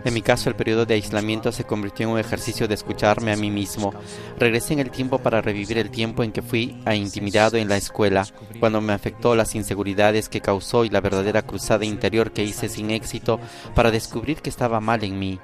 En 0.04 0.14
mi 0.14 0.22
caso, 0.22 0.48
el 0.48 0.56
periodo 0.56 0.86
de 0.86 0.94
aislamiento 0.94 1.52
se 1.52 1.64
convirtió 1.64 2.06
en 2.06 2.12
un 2.12 2.18
ejercicio 2.18 2.66
de 2.66 2.74
escucharme 2.74 3.32
a 3.32 3.36
mí 3.36 3.50
mismo. 3.50 3.92
Regresé 4.38 4.72
en 4.72 4.78
el 4.78 4.90
tiempo 4.90 5.18
para 5.18 5.42
revivir 5.42 5.76
el 5.78 5.90
tiempo 5.90 6.22
en 6.22 6.32
que 6.32 6.42
fui 6.42 6.80
intimidado 6.90 7.56
en 7.56 7.68
la 7.68 7.76
escuela, 7.76 8.26
cuando 8.58 8.80
me 8.80 8.92
afectó 8.92 9.34
las 9.34 9.54
inseguridades 9.54 10.28
que 10.28 10.40
causó 10.40 10.84
y 10.84 10.88
la 10.88 11.00
verdadera 11.00 11.42
cruzada 11.42 11.84
interior 11.84 12.32
que 12.32 12.44
hice 12.44 12.68
sin 12.68 12.90
éxito 12.90 13.40
para 13.74 13.90
descubrir 13.90 14.40
que 14.40 14.50
estaba 14.50 14.80
mal 14.80 15.04
en 15.04 15.18
mí. 15.18 15.38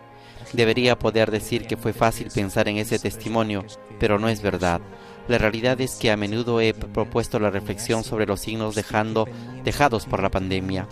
Debería 0.53 0.99
poder 0.99 1.31
decir 1.31 1.67
que 1.67 1.77
fue 1.77 1.93
fácil 1.93 2.29
pensar 2.33 2.69
en 2.69 2.79
ese 2.79 2.99
testimonio, 2.99 3.65
pero 3.99 4.19
no 4.19 4.29
es 4.29 4.43
verdad. 4.43 4.81
La 5.29 5.39
realidad 5.39 5.81
es 5.81 5.97
que 5.97 6.11
a 6.11 6.17
menudo 6.17 6.61
he 6.61 6.73
propuesto 6.73 7.39
la 7.39 7.51
reflexión 7.51 8.05
sobre 8.05 8.27
los 8.27 8.41
signos 8.41 8.77
dejados 8.77 10.07
por 10.07 10.23
la 10.23 10.31
pandemia. 10.31 10.87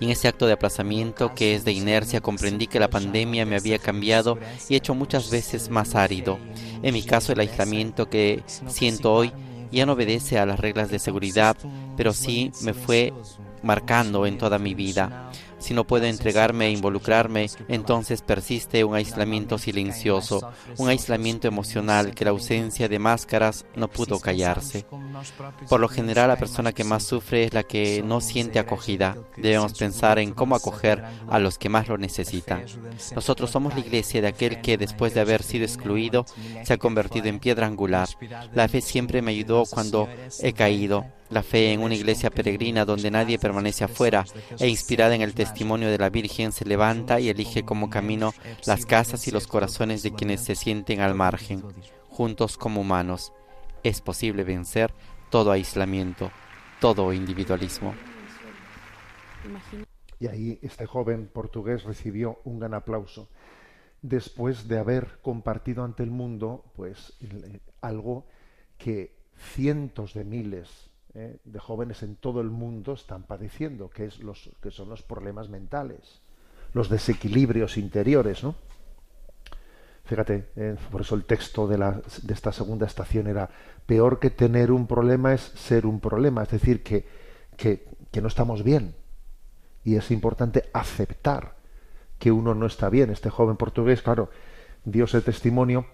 En 0.00 0.10
ese 0.10 0.28
acto 0.28 0.46
de 0.46 0.54
aplazamiento 0.54 1.34
que 1.34 1.54
es 1.54 1.64
de 1.64 1.72
inercia 1.72 2.20
comprendí 2.20 2.66
que 2.66 2.80
la 2.80 2.90
pandemia 2.90 3.46
me 3.46 3.56
había 3.56 3.78
cambiado 3.78 4.38
y 4.68 4.74
hecho 4.74 4.94
muchas 4.94 5.30
veces 5.30 5.70
más 5.70 5.94
árido. 5.94 6.38
En 6.82 6.94
mi 6.94 7.02
caso 7.02 7.32
el 7.32 7.40
aislamiento 7.40 8.08
que 8.10 8.42
siento 8.66 9.12
hoy 9.12 9.32
ya 9.70 9.86
no 9.86 9.92
obedece 9.92 10.38
a 10.38 10.46
las 10.46 10.58
reglas 10.58 10.90
de 10.90 10.98
seguridad, 10.98 11.56
pero 11.96 12.12
sí 12.12 12.50
me 12.62 12.74
fue 12.74 13.12
marcando 13.62 14.26
en 14.26 14.38
toda 14.38 14.58
mi 14.58 14.74
vida. 14.74 15.30
Si 15.60 15.74
no 15.74 15.86
puedo 15.86 16.06
entregarme 16.06 16.66
e 16.66 16.70
involucrarme, 16.70 17.48
entonces 17.68 18.22
persiste 18.22 18.82
un 18.82 18.94
aislamiento 18.94 19.58
silencioso, 19.58 20.50
un 20.78 20.88
aislamiento 20.88 21.46
emocional 21.46 22.14
que 22.14 22.24
la 22.24 22.30
ausencia 22.30 22.88
de 22.88 22.98
máscaras 22.98 23.66
no 23.76 23.88
pudo 23.88 24.18
callarse. 24.18 24.86
Por 25.68 25.80
lo 25.80 25.88
general, 25.88 26.28
la 26.28 26.36
persona 26.36 26.72
que 26.72 26.82
más 26.82 27.04
sufre 27.04 27.44
es 27.44 27.54
la 27.54 27.62
que 27.62 28.02
no 28.02 28.20
siente 28.20 28.58
acogida. 28.58 29.16
Debemos 29.36 29.74
pensar 29.74 30.18
en 30.18 30.32
cómo 30.32 30.56
acoger 30.56 31.04
a 31.28 31.38
los 31.38 31.58
que 31.58 31.68
más 31.68 31.88
lo 31.88 31.98
necesitan. 31.98 32.64
Nosotros 33.14 33.50
somos 33.50 33.74
la 33.74 33.80
iglesia 33.80 34.22
de 34.22 34.28
aquel 34.28 34.60
que, 34.62 34.78
después 34.78 35.14
de 35.14 35.20
haber 35.20 35.42
sido 35.42 35.64
excluido, 35.64 36.24
se 36.64 36.72
ha 36.72 36.78
convertido 36.78 37.26
en 37.26 37.38
piedra 37.38 37.66
angular. 37.66 38.08
La 38.54 38.68
fe 38.68 38.80
siempre 38.80 39.22
me 39.22 39.32
ayudó 39.32 39.64
cuando 39.66 40.08
he 40.40 40.52
caído 40.52 41.04
la 41.30 41.42
fe 41.42 41.72
en 41.72 41.80
una 41.80 41.94
iglesia 41.94 42.30
peregrina 42.30 42.84
donde 42.84 43.10
nadie 43.10 43.38
permanece 43.38 43.84
afuera 43.84 44.24
e 44.58 44.68
inspirada 44.68 45.14
en 45.14 45.22
el 45.22 45.34
testimonio 45.34 45.88
de 45.88 45.98
la 45.98 46.10
Virgen 46.10 46.52
se 46.52 46.64
levanta 46.64 47.20
y 47.20 47.28
elige 47.28 47.64
como 47.64 47.88
camino 47.88 48.34
las 48.66 48.84
casas 48.84 49.26
y 49.28 49.30
los 49.30 49.46
corazones 49.46 50.02
de 50.02 50.12
quienes 50.12 50.40
se 50.40 50.56
sienten 50.56 51.00
al 51.00 51.14
margen, 51.14 51.62
juntos 52.08 52.58
como 52.58 52.80
humanos. 52.80 53.32
Es 53.82 54.00
posible 54.00 54.44
vencer 54.44 54.92
todo 55.30 55.52
aislamiento, 55.52 56.30
todo 56.80 57.12
individualismo. 57.12 57.94
Y 60.18 60.26
ahí 60.26 60.58
este 60.60 60.84
joven 60.84 61.30
portugués 61.32 61.84
recibió 61.84 62.40
un 62.44 62.58
gran 62.58 62.74
aplauso 62.74 63.28
después 64.02 64.66
de 64.68 64.78
haber 64.78 65.20
compartido 65.22 65.84
ante 65.84 66.02
el 66.02 66.10
mundo 66.10 66.64
pues 66.74 67.14
algo 67.80 68.26
que 68.76 69.14
cientos 69.36 70.14
de 70.14 70.24
miles 70.24 70.89
eh, 71.14 71.38
de 71.44 71.58
jóvenes 71.58 72.02
en 72.02 72.16
todo 72.16 72.40
el 72.40 72.50
mundo 72.50 72.92
están 72.92 73.24
padeciendo, 73.24 73.90
que, 73.90 74.06
es 74.06 74.20
los, 74.20 74.50
que 74.62 74.70
son 74.70 74.88
los 74.88 75.02
problemas 75.02 75.48
mentales, 75.48 76.20
los 76.72 76.88
desequilibrios 76.88 77.76
interiores, 77.76 78.44
¿no? 78.44 78.54
Fíjate, 80.04 80.48
eh, 80.56 80.76
por 80.90 81.02
eso 81.02 81.14
el 81.14 81.24
texto 81.24 81.68
de, 81.68 81.78
la, 81.78 82.00
de 82.22 82.34
esta 82.34 82.52
segunda 82.52 82.86
estación 82.86 83.26
era, 83.26 83.50
peor 83.86 84.20
que 84.20 84.30
tener 84.30 84.70
un 84.70 84.86
problema 84.86 85.34
es 85.34 85.40
ser 85.40 85.84
un 85.84 85.98
problema, 85.98 86.44
es 86.44 86.50
decir, 86.50 86.82
que, 86.82 87.06
que, 87.56 87.88
que 88.10 88.20
no 88.20 88.28
estamos 88.28 88.62
bien. 88.62 88.94
Y 89.84 89.96
es 89.96 90.12
importante 90.12 90.70
aceptar 90.72 91.56
que 92.20 92.30
uno 92.30 92.54
no 92.54 92.66
está 92.66 92.88
bien. 92.88 93.10
Este 93.10 93.30
joven 93.30 93.56
portugués, 93.56 94.02
claro, 94.02 94.30
dio 94.84 95.06
ese 95.06 95.20
testimonio 95.22 95.86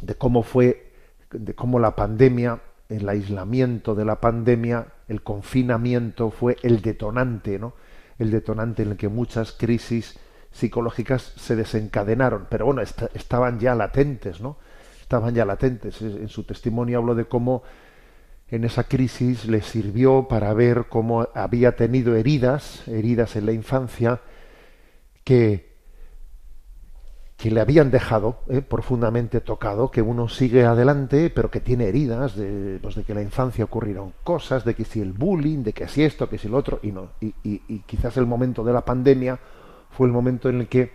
de 0.00 0.14
cómo 0.14 0.42
fue, 0.42 0.92
de 1.30 1.54
cómo 1.54 1.80
la 1.80 1.96
pandemia 1.96 2.60
el 2.88 3.08
aislamiento 3.08 3.94
de 3.94 4.04
la 4.04 4.20
pandemia, 4.20 4.86
el 5.08 5.22
confinamiento 5.22 6.30
fue 6.30 6.56
el 6.62 6.82
detonante, 6.82 7.58
¿no? 7.58 7.74
El 8.18 8.30
detonante 8.30 8.82
en 8.82 8.92
el 8.92 8.96
que 8.96 9.08
muchas 9.08 9.52
crisis 9.52 10.18
psicológicas 10.52 11.34
se 11.36 11.56
desencadenaron, 11.56 12.46
pero 12.48 12.66
bueno, 12.66 12.82
estaban 12.82 13.58
ya 13.58 13.74
latentes, 13.74 14.40
¿no? 14.40 14.56
Estaban 15.00 15.34
ya 15.34 15.44
latentes. 15.44 16.00
En 16.00 16.28
su 16.28 16.44
testimonio 16.44 16.98
habló 16.98 17.14
de 17.14 17.26
cómo 17.26 17.62
en 18.48 18.64
esa 18.64 18.84
crisis 18.84 19.46
le 19.46 19.60
sirvió 19.60 20.28
para 20.28 20.54
ver 20.54 20.86
cómo 20.88 21.28
había 21.34 21.76
tenido 21.76 22.14
heridas, 22.14 22.86
heridas 22.88 23.36
en 23.36 23.46
la 23.46 23.52
infancia, 23.52 24.20
que 25.24 25.75
que 27.36 27.50
le 27.50 27.60
habían 27.60 27.90
dejado 27.90 28.38
eh, 28.48 28.62
profundamente 28.62 29.40
tocado, 29.40 29.90
que 29.90 30.00
uno 30.00 30.28
sigue 30.28 30.64
adelante, 30.64 31.28
pero 31.28 31.50
que 31.50 31.60
tiene 31.60 31.86
heridas 31.86 32.34
de, 32.34 32.78
pues 32.80 32.94
de 32.94 33.04
que 33.04 33.12
en 33.12 33.16
la 33.16 33.22
infancia 33.22 33.64
ocurrieron 33.64 34.14
cosas, 34.24 34.64
de 34.64 34.74
que 34.74 34.84
si 34.84 35.00
el 35.00 35.12
bullying, 35.12 35.62
de 35.62 35.74
que 35.74 35.86
si 35.86 36.02
esto, 36.02 36.30
que 36.30 36.38
si 36.38 36.48
lo 36.48 36.56
otro, 36.56 36.80
y, 36.82 36.92
no, 36.92 37.10
y, 37.20 37.34
y, 37.44 37.80
quizás 37.80 38.16
el 38.16 38.26
momento 38.26 38.64
de 38.64 38.72
la 38.72 38.84
pandemia 38.84 39.38
fue 39.90 40.06
el 40.06 40.14
momento 40.14 40.48
en 40.48 40.60
el 40.60 40.68
que 40.68 40.92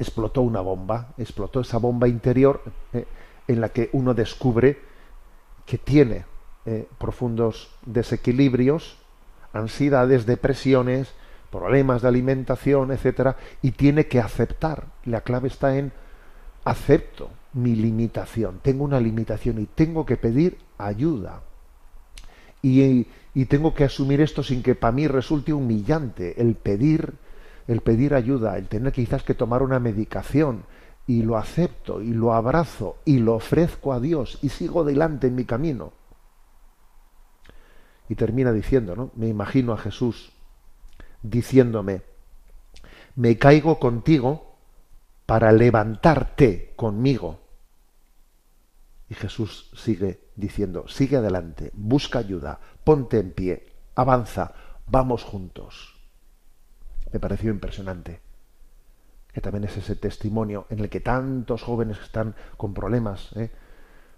explotó 0.00 0.42
una 0.42 0.60
bomba, 0.60 1.14
explotó 1.16 1.60
esa 1.60 1.78
bomba 1.78 2.08
interior 2.08 2.62
eh, 2.92 3.06
en 3.46 3.60
la 3.60 3.68
que 3.68 3.88
uno 3.92 4.14
descubre 4.14 4.80
que 5.64 5.78
tiene 5.78 6.24
eh, 6.66 6.88
profundos 6.98 7.70
desequilibrios, 7.86 8.98
ansiedades, 9.52 10.26
depresiones, 10.26 11.14
problemas 11.52 12.02
de 12.02 12.08
alimentación, 12.08 12.90
etcétera, 12.90 13.36
y 13.60 13.72
tiene 13.72 14.06
que 14.06 14.18
aceptar. 14.18 14.86
La 15.04 15.20
clave 15.20 15.48
está 15.48 15.78
en 15.78 15.92
acepto 16.64 17.30
mi 17.52 17.76
limitación, 17.76 18.60
tengo 18.62 18.84
una 18.84 18.98
limitación 18.98 19.60
y 19.60 19.66
tengo 19.66 20.04
que 20.04 20.16
pedir 20.16 20.58
ayuda. 20.78 21.42
Y, 22.62 23.06
y 23.34 23.44
tengo 23.46 23.74
que 23.74 23.84
asumir 23.84 24.20
esto 24.20 24.42
sin 24.42 24.62
que 24.62 24.74
para 24.74 24.92
mí 24.92 25.06
resulte 25.06 25.52
humillante 25.52 26.40
el 26.40 26.54
pedir 26.54 27.14
el 27.68 27.80
pedir 27.80 28.14
ayuda, 28.14 28.58
el 28.58 28.66
tener 28.66 28.92
quizás 28.92 29.22
que 29.22 29.34
tomar 29.34 29.62
una 29.62 29.78
medicación 29.78 30.64
y 31.06 31.22
lo 31.22 31.36
acepto 31.36 32.02
y 32.02 32.12
lo 32.12 32.32
abrazo 32.32 32.96
y 33.04 33.18
lo 33.18 33.34
ofrezco 33.34 33.92
a 33.92 34.00
Dios 34.00 34.38
y 34.42 34.48
sigo 34.48 34.82
adelante 34.82 35.28
en 35.28 35.34
mi 35.34 35.44
camino. 35.44 35.92
Y 38.08 38.14
termina 38.14 38.52
diciendo, 38.52 38.96
¿no? 38.96 39.10
Me 39.14 39.28
imagino 39.28 39.72
a 39.72 39.78
Jesús 39.78 40.32
diciéndome, 41.22 42.02
me 43.14 43.38
caigo 43.38 43.78
contigo 43.78 44.56
para 45.26 45.52
levantarte 45.52 46.72
conmigo. 46.76 47.40
Y 49.08 49.14
Jesús 49.14 49.70
sigue 49.74 50.28
diciendo, 50.36 50.88
sigue 50.88 51.18
adelante, 51.18 51.70
busca 51.74 52.18
ayuda, 52.18 52.58
ponte 52.84 53.18
en 53.18 53.32
pie, 53.32 53.66
avanza, 53.94 54.52
vamos 54.86 55.22
juntos. 55.22 56.00
Me 57.12 57.20
pareció 57.20 57.50
impresionante. 57.50 58.20
Que 59.32 59.40
también 59.40 59.64
es 59.64 59.76
ese 59.76 59.96
testimonio 59.96 60.66
en 60.68 60.80
el 60.80 60.90
que 60.90 61.00
tantos 61.00 61.62
jóvenes 61.62 61.98
están 62.00 62.34
con 62.56 62.74
problemas, 62.74 63.30
¿eh? 63.36 63.50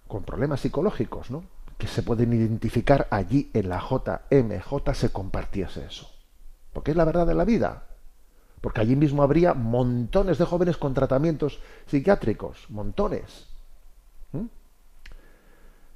con 0.09 0.25
problemas 0.25 0.61
psicológicos, 0.61 1.31
¿no? 1.31 1.45
que 1.79 1.87
se 1.87 2.03
pueden 2.03 2.33
identificar 2.33 3.09
allí 3.11 3.51
en 3.53 3.69
la 3.69 3.81
JMJ 3.81 4.95
se 4.95 5.11
compartiese 5.11 5.85
eso 5.85 6.14
porque 6.75 6.91
es 6.91 6.97
la 6.99 7.07
verdad 7.07 7.27
de 7.27 7.35
la 7.35 7.47
vida. 7.47 7.85
Porque 8.61 8.83
allí 8.83 8.97
mismo 8.97 9.23
habría 9.23 9.55
montones 9.55 10.37
de 10.37 10.45
jóvenes 10.45 10.77
con 10.77 10.93
tratamientos 10.93 11.61
psiquiátricos, 11.87 12.67
montones. 12.69 13.47
¿Mm? 14.33 14.47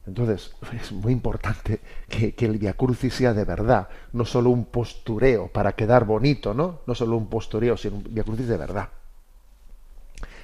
Entonces, 0.07 0.55
es 0.81 0.93
muy 0.93 1.13
importante 1.13 1.81
que, 2.09 2.35
el 2.39 2.59
Via 2.59 2.75
Crucis 2.75 3.13
sea 3.13 3.35
de 3.35 3.45
verdad, 3.45 3.89
no 4.13 4.25
solo 4.25 4.51
un 4.51 4.67
postureo 4.67 5.49
para 5.49 5.73
quedar 5.73 6.05
bonito, 6.05 6.55
¿no? 6.55 6.81
No 6.87 6.95
solo 6.95 7.17
un 7.17 7.29
postureo, 7.29 7.77
sino 7.77 7.97
un 7.97 8.05
Via 8.09 8.23
Crucis 8.23 8.47
de 8.47 8.57
verdad. 8.57 8.89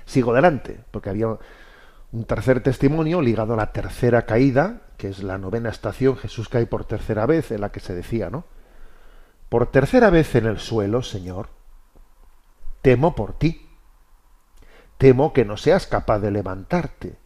Sigo 0.04 0.32
adelante, 0.32 0.80
porque 0.90 1.10
había 1.10 1.28
un 2.12 2.24
tercer 2.24 2.62
testimonio 2.62 3.22
ligado 3.22 3.54
a 3.54 3.56
la 3.56 3.72
tercera 3.72 4.26
caída, 4.26 4.82
que 4.98 5.08
es 5.08 5.22
la 5.22 5.38
novena 5.38 5.70
estación, 5.70 6.16
Jesús 6.16 6.48
cae 6.48 6.66
por 6.66 6.84
tercera 6.84 7.24
vez, 7.24 7.50
en 7.52 7.60
la 7.60 7.70
que 7.70 7.80
se 7.80 7.94
decía, 7.94 8.30
¿no? 8.30 8.44
Por 9.48 9.70
tercera 9.70 10.10
vez 10.10 10.34
en 10.34 10.46
el 10.46 10.58
suelo, 10.58 11.02
Señor, 11.02 11.48
temo 12.82 13.14
por 13.14 13.38
ti. 13.38 13.68
Temo 14.98 15.32
que 15.32 15.44
no 15.44 15.56
seas 15.56 15.86
capaz 15.86 16.18
de 16.18 16.30
levantarte. 16.30 17.16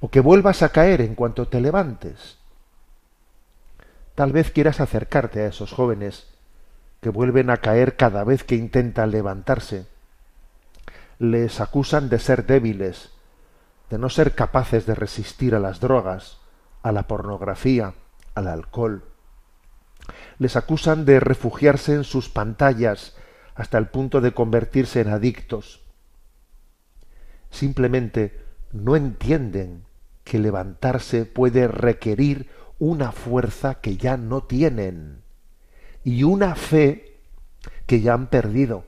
O 0.00 0.10
que 0.10 0.20
vuelvas 0.20 0.62
a 0.62 0.70
caer 0.70 1.00
en 1.00 1.14
cuanto 1.14 1.48
te 1.48 1.60
levantes. 1.60 2.38
Tal 4.14 4.32
vez 4.32 4.50
quieras 4.50 4.80
acercarte 4.80 5.42
a 5.42 5.48
esos 5.48 5.72
jóvenes 5.72 6.28
que 7.00 7.10
vuelven 7.10 7.50
a 7.50 7.58
caer 7.58 7.96
cada 7.96 8.24
vez 8.24 8.44
que 8.44 8.56
intentan 8.56 9.10
levantarse. 9.10 9.86
Les 11.18 11.60
acusan 11.60 12.08
de 12.08 12.18
ser 12.18 12.46
débiles, 12.46 13.10
de 13.90 13.98
no 13.98 14.08
ser 14.08 14.34
capaces 14.34 14.86
de 14.86 14.94
resistir 14.94 15.54
a 15.54 15.60
las 15.60 15.80
drogas, 15.80 16.38
a 16.82 16.92
la 16.92 17.04
pornografía, 17.04 17.94
al 18.34 18.48
alcohol 18.48 19.07
les 20.38 20.56
acusan 20.56 21.04
de 21.04 21.20
refugiarse 21.20 21.94
en 21.94 22.04
sus 22.04 22.28
pantallas 22.28 23.16
hasta 23.54 23.78
el 23.78 23.88
punto 23.88 24.20
de 24.20 24.32
convertirse 24.32 25.00
en 25.00 25.08
adictos. 25.08 25.82
Simplemente 27.50 28.40
no 28.72 28.94
entienden 28.96 29.84
que 30.24 30.38
levantarse 30.38 31.24
puede 31.24 31.66
requerir 31.66 32.48
una 32.78 33.12
fuerza 33.12 33.80
que 33.80 33.96
ya 33.96 34.16
no 34.16 34.44
tienen 34.44 35.22
y 36.04 36.22
una 36.22 36.54
fe 36.54 37.16
que 37.86 38.00
ya 38.00 38.14
han 38.14 38.28
perdido. 38.28 38.84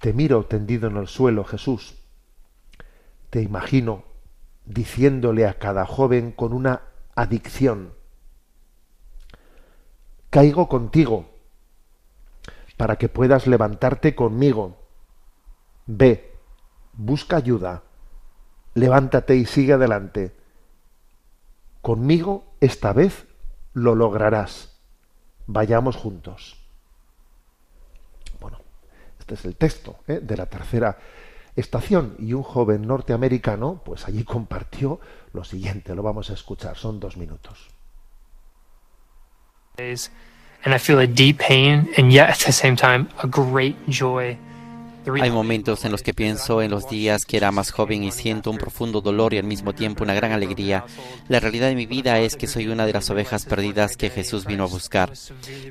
Te 0.00 0.12
miro 0.12 0.46
tendido 0.46 0.88
en 0.88 0.96
el 0.96 1.08
suelo, 1.08 1.44
Jesús. 1.44 1.96
Te 3.30 3.42
imagino 3.42 4.04
diciéndole 4.64 5.46
a 5.46 5.58
cada 5.58 5.86
joven 5.86 6.32
con 6.32 6.52
una 6.52 6.82
adicción, 7.14 7.92
caigo 10.30 10.68
contigo, 10.68 11.26
para 12.76 12.96
que 12.96 13.08
puedas 13.08 13.46
levantarte 13.46 14.14
conmigo. 14.14 14.76
Ve, 15.86 16.32
busca 16.92 17.36
ayuda, 17.36 17.82
levántate 18.74 19.36
y 19.36 19.46
sigue 19.46 19.74
adelante. 19.74 20.36
Conmigo 21.82 22.44
esta 22.60 22.92
vez 22.92 23.26
lo 23.72 23.94
lograrás. 23.94 24.78
Vayamos 25.46 25.96
juntos. 25.96 26.58
Bueno, 28.40 28.60
este 29.18 29.34
es 29.34 29.44
el 29.44 29.56
texto 29.56 29.96
¿eh? 30.06 30.20
de 30.20 30.36
la 30.36 30.46
tercera 30.46 30.98
estación 31.56 32.14
y 32.18 32.34
un 32.34 32.42
joven 32.42 32.86
norteamericano 32.86 33.82
pues 33.84 34.06
allí 34.06 34.24
compartió 34.24 35.00
lo 35.32 35.44
siguiente, 35.44 35.94
lo 35.94 36.02
vamos 36.02 36.30
a 36.30 36.34
escuchar, 36.34 36.76
son 36.76 37.00
dos 37.00 37.16
minutos. 37.16 37.77
Hay 45.20 45.30
momentos 45.30 45.84
en 45.84 45.92
los 45.92 46.02
que 46.02 46.12
pienso 46.12 46.60
en 46.60 46.72
los 46.72 46.90
días 46.90 47.24
que 47.24 47.36
era 47.36 47.52
más 47.52 47.70
joven 47.70 48.02
y 48.02 48.10
siento 48.10 48.50
un 48.50 48.58
profundo 48.58 49.00
dolor 49.00 49.32
y 49.32 49.38
al 49.38 49.44
mismo 49.44 49.74
tiempo 49.74 50.02
una 50.02 50.14
gran 50.14 50.32
alegría. 50.32 50.84
La 51.28 51.38
realidad 51.38 51.68
de 51.68 51.76
mi 51.76 51.86
vida 51.86 52.18
es 52.18 52.36
que 52.36 52.48
soy 52.48 52.66
una 52.66 52.86
de 52.86 52.92
las 52.92 53.08
ovejas 53.08 53.46
perdidas 53.46 53.96
que 53.96 54.10
Jesús 54.10 54.46
vino 54.46 54.64
a 54.64 54.66
buscar. 54.66 55.12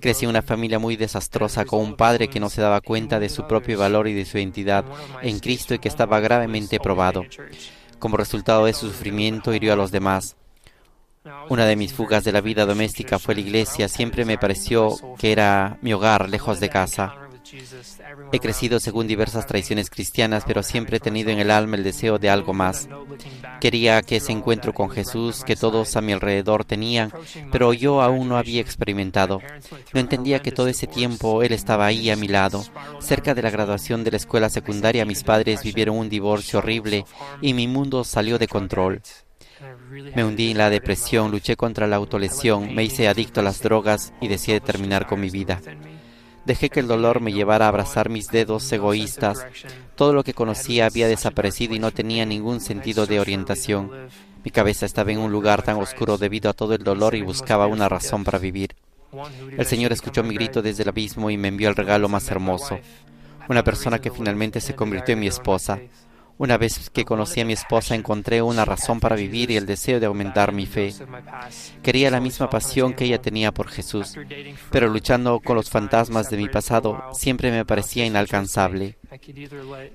Crecí 0.01 0.23
en 0.23 0.29
una 0.29 0.41
familia 0.41 0.79
muy 0.79 0.95
desastrosa 0.95 1.65
con 1.65 1.81
un 1.81 1.95
padre 1.97 2.29
que 2.29 2.39
no 2.39 2.49
se 2.49 2.61
daba 2.61 2.79
cuenta 2.79 3.19
de 3.19 3.27
su 3.27 3.45
propio 3.45 3.77
valor 3.77 4.07
y 4.07 4.13
de 4.13 4.25
su 4.25 4.37
identidad 4.37 4.85
en 5.21 5.39
Cristo 5.39 5.73
y 5.73 5.79
que 5.79 5.89
estaba 5.89 6.21
gravemente 6.21 6.79
probado. 6.79 7.25
Como 7.99 8.15
resultado 8.15 8.65
de 8.65 8.73
su 8.73 8.87
sufrimiento, 8.87 9.53
hirió 9.53 9.73
a 9.73 9.75
los 9.75 9.91
demás. 9.91 10.37
Una 11.49 11.65
de 11.65 11.75
mis 11.75 11.93
fugas 11.93 12.23
de 12.23 12.31
la 12.31 12.41
vida 12.41 12.65
doméstica 12.65 13.19
fue 13.19 13.35
la 13.35 13.41
iglesia. 13.41 13.87
Siempre 13.87 14.25
me 14.25 14.37
pareció 14.37 14.95
que 15.17 15.31
era 15.31 15.77
mi 15.81 15.93
hogar 15.93 16.29
lejos 16.29 16.59
de 16.59 16.69
casa. 16.69 17.27
He 18.31 18.39
crecido 18.39 18.79
según 18.79 19.07
diversas 19.07 19.45
tradiciones 19.45 19.89
cristianas, 19.89 20.43
pero 20.45 20.63
siempre 20.63 20.97
he 20.97 20.99
tenido 20.99 21.29
en 21.29 21.39
el 21.39 21.51
alma 21.51 21.77
el 21.77 21.83
deseo 21.83 22.19
de 22.19 22.29
algo 22.29 22.53
más. 22.53 22.89
Quería 23.61 24.01
que 24.01 24.17
ese 24.17 24.33
encuentro 24.33 24.73
con 24.73 24.89
Jesús 24.89 25.43
que 25.45 25.55
todos 25.55 25.95
a 25.95 26.01
mi 26.01 26.11
alrededor 26.11 26.65
tenían, 26.65 27.11
pero 27.51 27.73
yo 27.73 28.01
aún 28.01 28.27
no 28.27 28.37
había 28.37 28.61
experimentado. 28.61 29.41
No 29.93 29.99
entendía 29.99 30.41
que 30.41 30.51
todo 30.51 30.67
ese 30.67 30.87
tiempo 30.87 31.41
Él 31.41 31.53
estaba 31.53 31.85
ahí 31.85 32.09
a 32.09 32.17
mi 32.17 32.27
lado. 32.27 32.63
Cerca 32.99 33.33
de 33.33 33.41
la 33.41 33.49
graduación 33.49 34.03
de 34.03 34.11
la 34.11 34.17
escuela 34.17 34.49
secundaria, 34.49 35.05
mis 35.05 35.23
padres 35.23 35.63
vivieron 35.63 35.97
un 35.97 36.09
divorcio 36.09 36.59
horrible 36.59 37.05
y 37.41 37.53
mi 37.53 37.67
mundo 37.67 38.03
salió 38.03 38.37
de 38.37 38.47
control. 38.47 39.01
Me 40.15 40.23
hundí 40.23 40.51
en 40.51 40.57
la 40.57 40.69
depresión, 40.69 41.31
luché 41.31 41.55
contra 41.55 41.87
la 41.87 41.95
autolesión, 41.95 42.73
me 42.73 42.83
hice 42.83 43.07
adicto 43.07 43.39
a 43.39 43.43
las 43.43 43.61
drogas 43.61 44.13
y 44.21 44.27
decidí 44.27 44.59
terminar 44.59 45.07
con 45.07 45.19
mi 45.19 45.29
vida. 45.29 45.61
Dejé 46.45 46.69
que 46.69 46.79
el 46.79 46.87
dolor 46.87 47.19
me 47.19 47.33
llevara 47.33 47.65
a 47.65 47.67
abrazar 47.67 48.09
mis 48.09 48.29
dedos 48.29 48.71
egoístas. 48.71 49.45
Todo 49.95 50.13
lo 50.13 50.23
que 50.23 50.33
conocía 50.33 50.85
había 50.85 51.07
desaparecido 51.07 51.75
y 51.75 51.79
no 51.79 51.91
tenía 51.91 52.25
ningún 52.25 52.61
sentido 52.61 53.05
de 53.05 53.19
orientación. 53.19 53.91
Mi 54.45 54.51
cabeza 54.51 54.85
estaba 54.85 55.11
en 55.11 55.19
un 55.19 55.31
lugar 55.31 55.61
tan 55.61 55.75
oscuro 55.75 56.17
debido 56.17 56.49
a 56.49 56.53
todo 56.53 56.73
el 56.73 56.83
dolor 56.83 57.15
y 57.15 57.21
buscaba 57.21 57.67
una 57.67 57.89
razón 57.89 58.23
para 58.23 58.39
vivir. 58.39 58.75
El 59.57 59.65
Señor 59.65 59.91
escuchó 59.91 60.23
mi 60.23 60.35
grito 60.35 60.61
desde 60.61 60.83
el 60.83 60.89
abismo 60.89 61.29
y 61.29 61.37
me 61.37 61.49
envió 61.49 61.67
el 61.67 61.75
regalo 61.75 62.07
más 62.07 62.29
hermoso. 62.29 62.79
Una 63.49 63.63
persona 63.63 63.99
que 63.99 64.11
finalmente 64.11 64.61
se 64.61 64.75
convirtió 64.75 65.13
en 65.13 65.19
mi 65.19 65.27
esposa. 65.27 65.79
Una 66.39 66.57
vez 66.57 66.91
que 66.91 67.03
conocí 67.03 67.41
a 67.41 67.45
mi 67.45 67.53
esposa 67.53 67.95
encontré 67.95 68.41
una 68.43 68.63
razón 68.63 68.99
para 68.99 69.15
vivir 69.15 69.49
y 69.49 69.57
el 69.57 69.65
deseo 69.65 69.99
de 69.99 70.05
aumentar 70.05 70.51
mi 70.51 70.67
fe. 70.67 70.93
Quería 71.81 72.11
la 72.11 72.19
misma 72.19 72.49
pasión 72.49 72.93
que 72.93 73.05
ella 73.05 73.21
tenía 73.21 73.51
por 73.51 73.69
Jesús, 73.69 74.13
pero 74.71 74.87
luchando 74.87 75.39
con 75.39 75.55
los 75.55 75.69
fantasmas 75.69 76.29
de 76.29 76.37
mi 76.37 76.47
pasado 76.47 77.01
siempre 77.13 77.49
me 77.51 77.65
parecía 77.65 78.05
inalcanzable. 78.05 78.97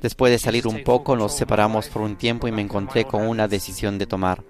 Después 0.00 0.32
de 0.32 0.38
salir 0.38 0.66
un 0.66 0.82
poco 0.82 1.16
nos 1.16 1.36
separamos 1.36 1.88
por 1.88 2.02
un 2.02 2.16
tiempo 2.16 2.48
y 2.48 2.52
me 2.52 2.62
encontré 2.62 3.04
con 3.04 3.26
una 3.26 3.48
decisión 3.48 3.98
de 3.98 4.06
tomar. 4.06 4.42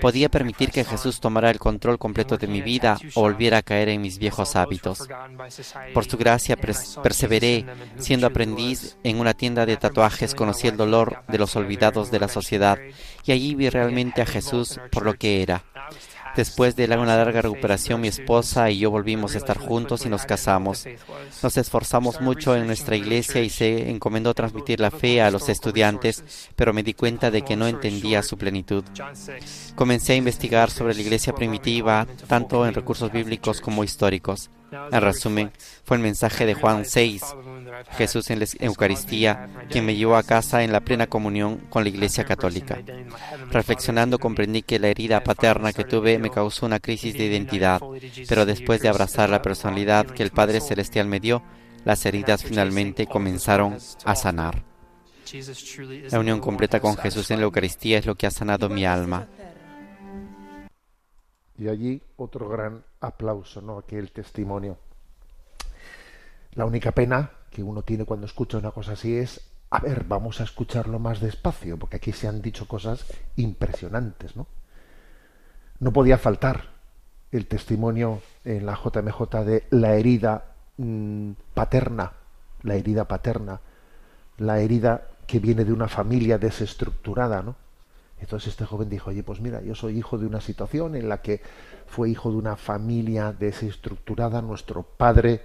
Podía 0.00 0.28
permitir 0.28 0.70
que 0.70 0.84
Jesús 0.84 1.20
tomara 1.20 1.50
el 1.50 1.58
control 1.58 1.98
completo 1.98 2.36
de 2.36 2.46
mi 2.46 2.62
vida 2.62 2.98
o 3.14 3.22
volviera 3.22 3.58
a 3.58 3.62
caer 3.62 3.88
en 3.88 4.00
mis 4.00 4.18
viejos 4.18 4.56
hábitos. 4.56 5.08
Por 5.94 6.04
su 6.04 6.16
gracia 6.16 6.56
perseveré. 6.56 7.66
Siendo 7.98 8.26
aprendiz 8.26 8.96
en 9.04 9.20
una 9.20 9.34
tienda 9.34 9.66
de 9.66 9.76
tatuajes 9.76 10.34
conocí 10.34 10.68
el 10.68 10.76
dolor 10.76 11.22
de 11.28 11.38
los 11.38 11.56
olvidados 11.56 12.10
de 12.10 12.20
la 12.20 12.28
sociedad 12.28 12.78
y 13.24 13.32
allí 13.32 13.54
vi 13.54 13.68
realmente 13.68 14.22
a 14.22 14.26
Jesús 14.26 14.80
por 14.90 15.04
lo 15.04 15.14
que 15.14 15.42
era. 15.42 15.64
Después 16.36 16.76
de 16.76 16.84
una 16.84 17.16
larga 17.16 17.42
recuperación, 17.42 18.00
mi 18.00 18.08
esposa 18.08 18.70
y 18.70 18.78
yo 18.78 18.90
volvimos 18.90 19.34
a 19.34 19.38
estar 19.38 19.58
juntos 19.58 20.06
y 20.06 20.08
nos 20.08 20.24
casamos. 20.24 20.86
Nos 21.42 21.56
esforzamos 21.56 22.20
mucho 22.20 22.56
en 22.56 22.66
nuestra 22.66 22.96
iglesia 22.96 23.42
y 23.42 23.50
se 23.50 23.90
encomendó 23.90 24.34
transmitir 24.34 24.80
la 24.80 24.90
fe 24.90 25.22
a 25.22 25.30
los 25.30 25.48
estudiantes, 25.48 26.48
pero 26.56 26.72
me 26.72 26.82
di 26.82 26.94
cuenta 26.94 27.30
de 27.30 27.42
que 27.42 27.56
no 27.56 27.66
entendía 27.66 28.22
su 28.22 28.36
plenitud. 28.36 28.84
Comencé 29.74 30.12
a 30.14 30.16
investigar 30.16 30.70
sobre 30.70 30.94
la 30.94 31.00
iglesia 31.00 31.34
primitiva, 31.34 32.06
tanto 32.26 32.66
en 32.66 32.74
recursos 32.74 33.10
bíblicos 33.10 33.60
como 33.60 33.84
históricos. 33.84 34.50
En 34.72 35.00
resumen, 35.00 35.52
fue 35.84 35.96
el 35.96 36.02
mensaje 36.02 36.46
de 36.46 36.54
Juan 36.54 36.84
6, 36.84 37.22
Jesús 37.96 38.30
en 38.30 38.40
la 38.40 38.46
Eucaristía, 38.60 39.48
quien 39.68 39.86
me 39.86 39.96
llevó 39.96 40.16
a 40.16 40.22
casa 40.22 40.62
en 40.62 40.72
la 40.72 40.80
plena 40.80 41.06
comunión 41.06 41.58
con 41.68 41.82
la 41.82 41.88
Iglesia 41.88 42.24
Católica. 42.24 42.78
Reflexionando 43.50 44.18
comprendí 44.18 44.62
que 44.62 44.78
la 44.78 44.88
herida 44.88 45.24
paterna 45.24 45.72
que 45.72 45.84
tuve 45.84 46.18
me 46.18 46.30
causó 46.30 46.66
una 46.66 46.80
crisis 46.80 47.14
de 47.14 47.24
identidad, 47.24 47.80
pero 48.28 48.46
después 48.46 48.80
de 48.80 48.88
abrazar 48.88 49.30
la 49.30 49.42
personalidad 49.42 50.06
que 50.06 50.22
el 50.22 50.30
Padre 50.30 50.60
Celestial 50.60 51.06
me 51.06 51.20
dio, 51.20 51.42
las 51.84 52.04
heridas 52.06 52.44
finalmente 52.44 53.06
comenzaron 53.06 53.78
a 54.04 54.14
sanar. 54.14 54.62
La 56.10 56.18
unión 56.18 56.40
completa 56.40 56.80
con 56.80 56.96
Jesús 56.96 57.30
en 57.30 57.38
la 57.38 57.44
Eucaristía 57.44 57.98
es 57.98 58.06
lo 58.06 58.14
que 58.14 58.26
ha 58.26 58.30
sanado 58.30 58.68
mi 58.68 58.84
alma. 58.84 59.28
Y 61.56 61.68
allí 61.68 62.02
otro 62.16 62.48
gran 62.48 62.82
aplauso, 63.00 63.60
¿no? 63.60 63.78
Aquel 63.78 64.12
testimonio. 64.12 64.78
La 66.52 66.64
única 66.64 66.92
pena 66.92 67.30
que 67.50 67.62
uno 67.62 67.82
tiene 67.82 68.04
cuando 68.04 68.26
escucha 68.26 68.58
una 68.58 68.70
cosa 68.70 68.92
así 68.92 69.16
es, 69.16 69.40
a 69.70 69.78
ver, 69.80 70.04
vamos 70.04 70.40
a 70.40 70.44
escucharlo 70.44 70.98
más 70.98 71.20
despacio, 71.20 71.78
porque 71.78 71.96
aquí 71.96 72.12
se 72.12 72.28
han 72.28 72.42
dicho 72.42 72.66
cosas 72.66 73.04
impresionantes, 73.36 74.36
¿no? 74.36 74.46
No 75.78 75.92
podía 75.92 76.18
faltar 76.18 76.70
el 77.32 77.46
testimonio 77.46 78.20
en 78.44 78.66
la 78.66 78.74
JMJ 78.74 79.44
de 79.44 79.64
la 79.70 79.94
herida 79.94 80.44
mmm, 80.76 81.32
paterna, 81.54 82.12
la 82.62 82.74
herida 82.74 83.06
paterna, 83.06 83.60
la 84.38 84.58
herida 84.60 85.06
que 85.26 85.38
viene 85.38 85.64
de 85.64 85.72
una 85.72 85.88
familia 85.88 86.38
desestructurada, 86.38 87.42
¿no? 87.42 87.54
Entonces 88.20 88.48
este 88.50 88.64
joven 88.64 88.88
dijo, 88.88 89.10
oye, 89.10 89.22
pues 89.22 89.40
mira, 89.40 89.62
yo 89.62 89.74
soy 89.74 89.98
hijo 89.98 90.18
de 90.18 90.26
una 90.26 90.40
situación 90.40 90.94
en 90.94 91.08
la 91.08 91.22
que 91.22 91.40
fue 91.86 92.10
hijo 92.10 92.30
de 92.30 92.36
una 92.36 92.56
familia 92.56 93.32
desestructurada, 93.32 94.42
nuestro 94.42 94.82
padre, 94.82 95.40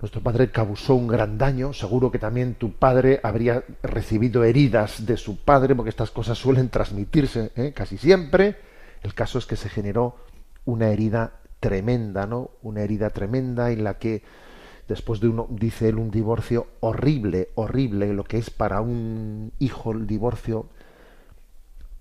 nuestro 0.00 0.22
padre 0.22 0.50
causó 0.50 0.94
un 0.94 1.08
gran 1.08 1.36
daño, 1.36 1.72
seguro 1.72 2.12
que 2.12 2.18
también 2.18 2.54
tu 2.54 2.72
padre 2.72 3.20
habría 3.22 3.64
recibido 3.82 4.44
heridas 4.44 5.04
de 5.04 5.16
su 5.16 5.38
padre, 5.38 5.74
porque 5.74 5.90
estas 5.90 6.12
cosas 6.12 6.38
suelen 6.38 6.68
transmitirse 6.68 7.50
¿eh? 7.56 7.72
casi 7.74 7.98
siempre. 7.98 8.56
El 9.02 9.14
caso 9.14 9.38
es 9.38 9.46
que 9.46 9.56
se 9.56 9.68
generó 9.68 10.16
una 10.64 10.88
herida 10.90 11.40
tremenda, 11.60 12.26
¿no? 12.26 12.50
Una 12.62 12.82
herida 12.82 13.10
tremenda 13.10 13.70
en 13.72 13.82
la 13.82 13.98
que 13.98 14.22
después 14.86 15.20
de 15.20 15.28
uno, 15.28 15.46
dice 15.50 15.88
él, 15.88 15.96
un 15.96 16.10
divorcio 16.10 16.66
horrible, 16.80 17.50
horrible, 17.54 18.12
lo 18.12 18.24
que 18.24 18.38
es 18.38 18.50
para 18.50 18.80
un 18.80 19.52
hijo 19.58 19.92
el 19.92 20.06
divorcio 20.06 20.66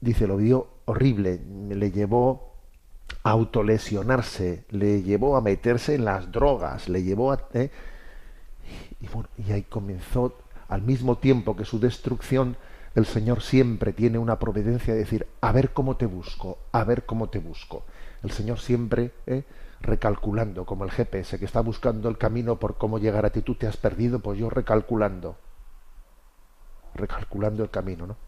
dice, 0.01 0.27
lo 0.27 0.37
vio 0.37 0.67
horrible, 0.85 1.41
le 1.69 1.91
llevó 1.91 2.53
a 3.23 3.31
autolesionarse, 3.31 4.65
le 4.69 5.03
llevó 5.03 5.37
a 5.37 5.41
meterse 5.41 5.95
en 5.95 6.05
las 6.05 6.31
drogas, 6.31 6.89
le 6.89 7.03
llevó 7.03 7.31
a... 7.31 7.47
¿eh? 7.53 7.71
Y, 9.01 9.07
y 9.41 9.51
ahí 9.51 9.63
comenzó, 9.63 10.37
al 10.67 10.81
mismo 10.81 11.17
tiempo 11.17 11.55
que 11.55 11.65
su 11.65 11.79
destrucción, 11.79 12.57
el 12.95 13.05
Señor 13.05 13.41
siempre 13.41 13.93
tiene 13.93 14.17
una 14.17 14.39
providencia 14.39 14.93
de 14.93 15.01
decir, 15.01 15.27
a 15.41 15.51
ver 15.51 15.71
cómo 15.71 15.97
te 15.97 16.05
busco, 16.05 16.57
a 16.71 16.83
ver 16.83 17.05
cómo 17.05 17.29
te 17.29 17.39
busco. 17.39 17.85
El 18.23 18.31
Señor 18.31 18.59
siempre 18.59 19.11
¿eh? 19.27 19.43
recalculando, 19.81 20.65
como 20.65 20.83
el 20.83 20.91
GPS 20.91 21.37
que 21.37 21.45
está 21.45 21.61
buscando 21.61 22.09
el 22.09 22.17
camino 22.17 22.59
por 22.59 22.77
cómo 22.77 22.97
llegar 22.99 23.25
a 23.25 23.29
ti, 23.29 23.41
tú 23.41 23.55
te 23.55 23.67
has 23.67 23.77
perdido, 23.77 24.19
pues 24.19 24.39
yo 24.39 24.49
recalculando, 24.49 25.37
recalculando 26.95 27.63
el 27.63 27.69
camino, 27.69 28.07
¿no? 28.07 28.26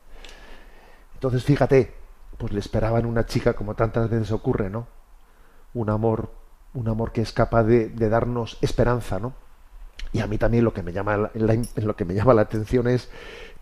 Entonces, 1.20 1.44
fíjate, 1.44 1.92
pues 2.38 2.54
le 2.54 2.62
esperaban 2.62 3.06
una 3.06 3.26
chica, 3.26 3.52
como 3.52 3.76
tantas 3.76 4.10
veces 4.10 4.32
ocurre, 4.32 4.70
¿no? 4.70 4.88
Un 5.74 5.90
amor, 5.90 6.32
un 6.74 6.88
amor 6.88 7.12
que 7.12 7.20
es 7.20 7.34
capaz 7.34 7.64
de, 7.64 7.90
darnos 7.90 8.58
esperanza, 8.62 9.20
¿no? 9.20 9.34
Y 10.14 10.22
a 10.22 10.28
mí 10.28 10.38
también 10.38 10.64
lo 10.64 10.74
que 10.74 10.82
me 10.82 10.94
llama 10.94 11.30
la, 11.34 11.62
lo 11.76 11.96
que 11.98 12.06
me 12.06 12.14
llama 12.14 12.34
la 12.34 12.44
atención 12.44 12.88
es 12.88 13.10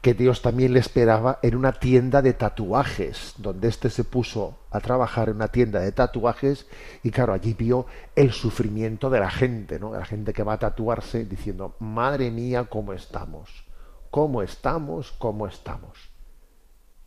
que 0.02 0.14
Dios 0.14 0.44
también 0.44 0.72
le 0.72 0.80
esperaba 0.80 1.40
en 1.42 1.56
una 1.56 1.72
tienda 1.74 2.22
de 2.22 2.34
tatuajes, 2.34 3.34
donde 3.40 3.70
éste 3.70 3.90
se 3.90 4.04
puso 4.04 4.60
a 4.70 4.80
trabajar 4.80 5.30
en 5.30 5.38
una 5.38 5.48
tienda 5.48 5.80
de 5.80 5.92
tatuajes 5.92 6.68
y 7.02 7.10
claro, 7.10 7.34
allí 7.34 7.56
vio 7.56 7.88
el 8.16 8.34
sufrimiento 8.34 9.10
de 9.10 9.20
la 9.20 9.32
gente, 9.32 9.80
¿no? 9.80 9.94
La 9.94 10.06
gente 10.06 10.32
que 10.32 10.44
va 10.44 10.54
a 10.54 10.60
tatuarse 10.60 11.26
diciendo, 11.26 11.76
madre 11.80 12.30
mía, 12.30 12.66
¿cómo 12.66 12.94
estamos? 12.94 13.66
¿Cómo 14.12 14.44
estamos? 14.44 15.12
¿Cómo 15.14 15.48
estamos? 15.48 16.07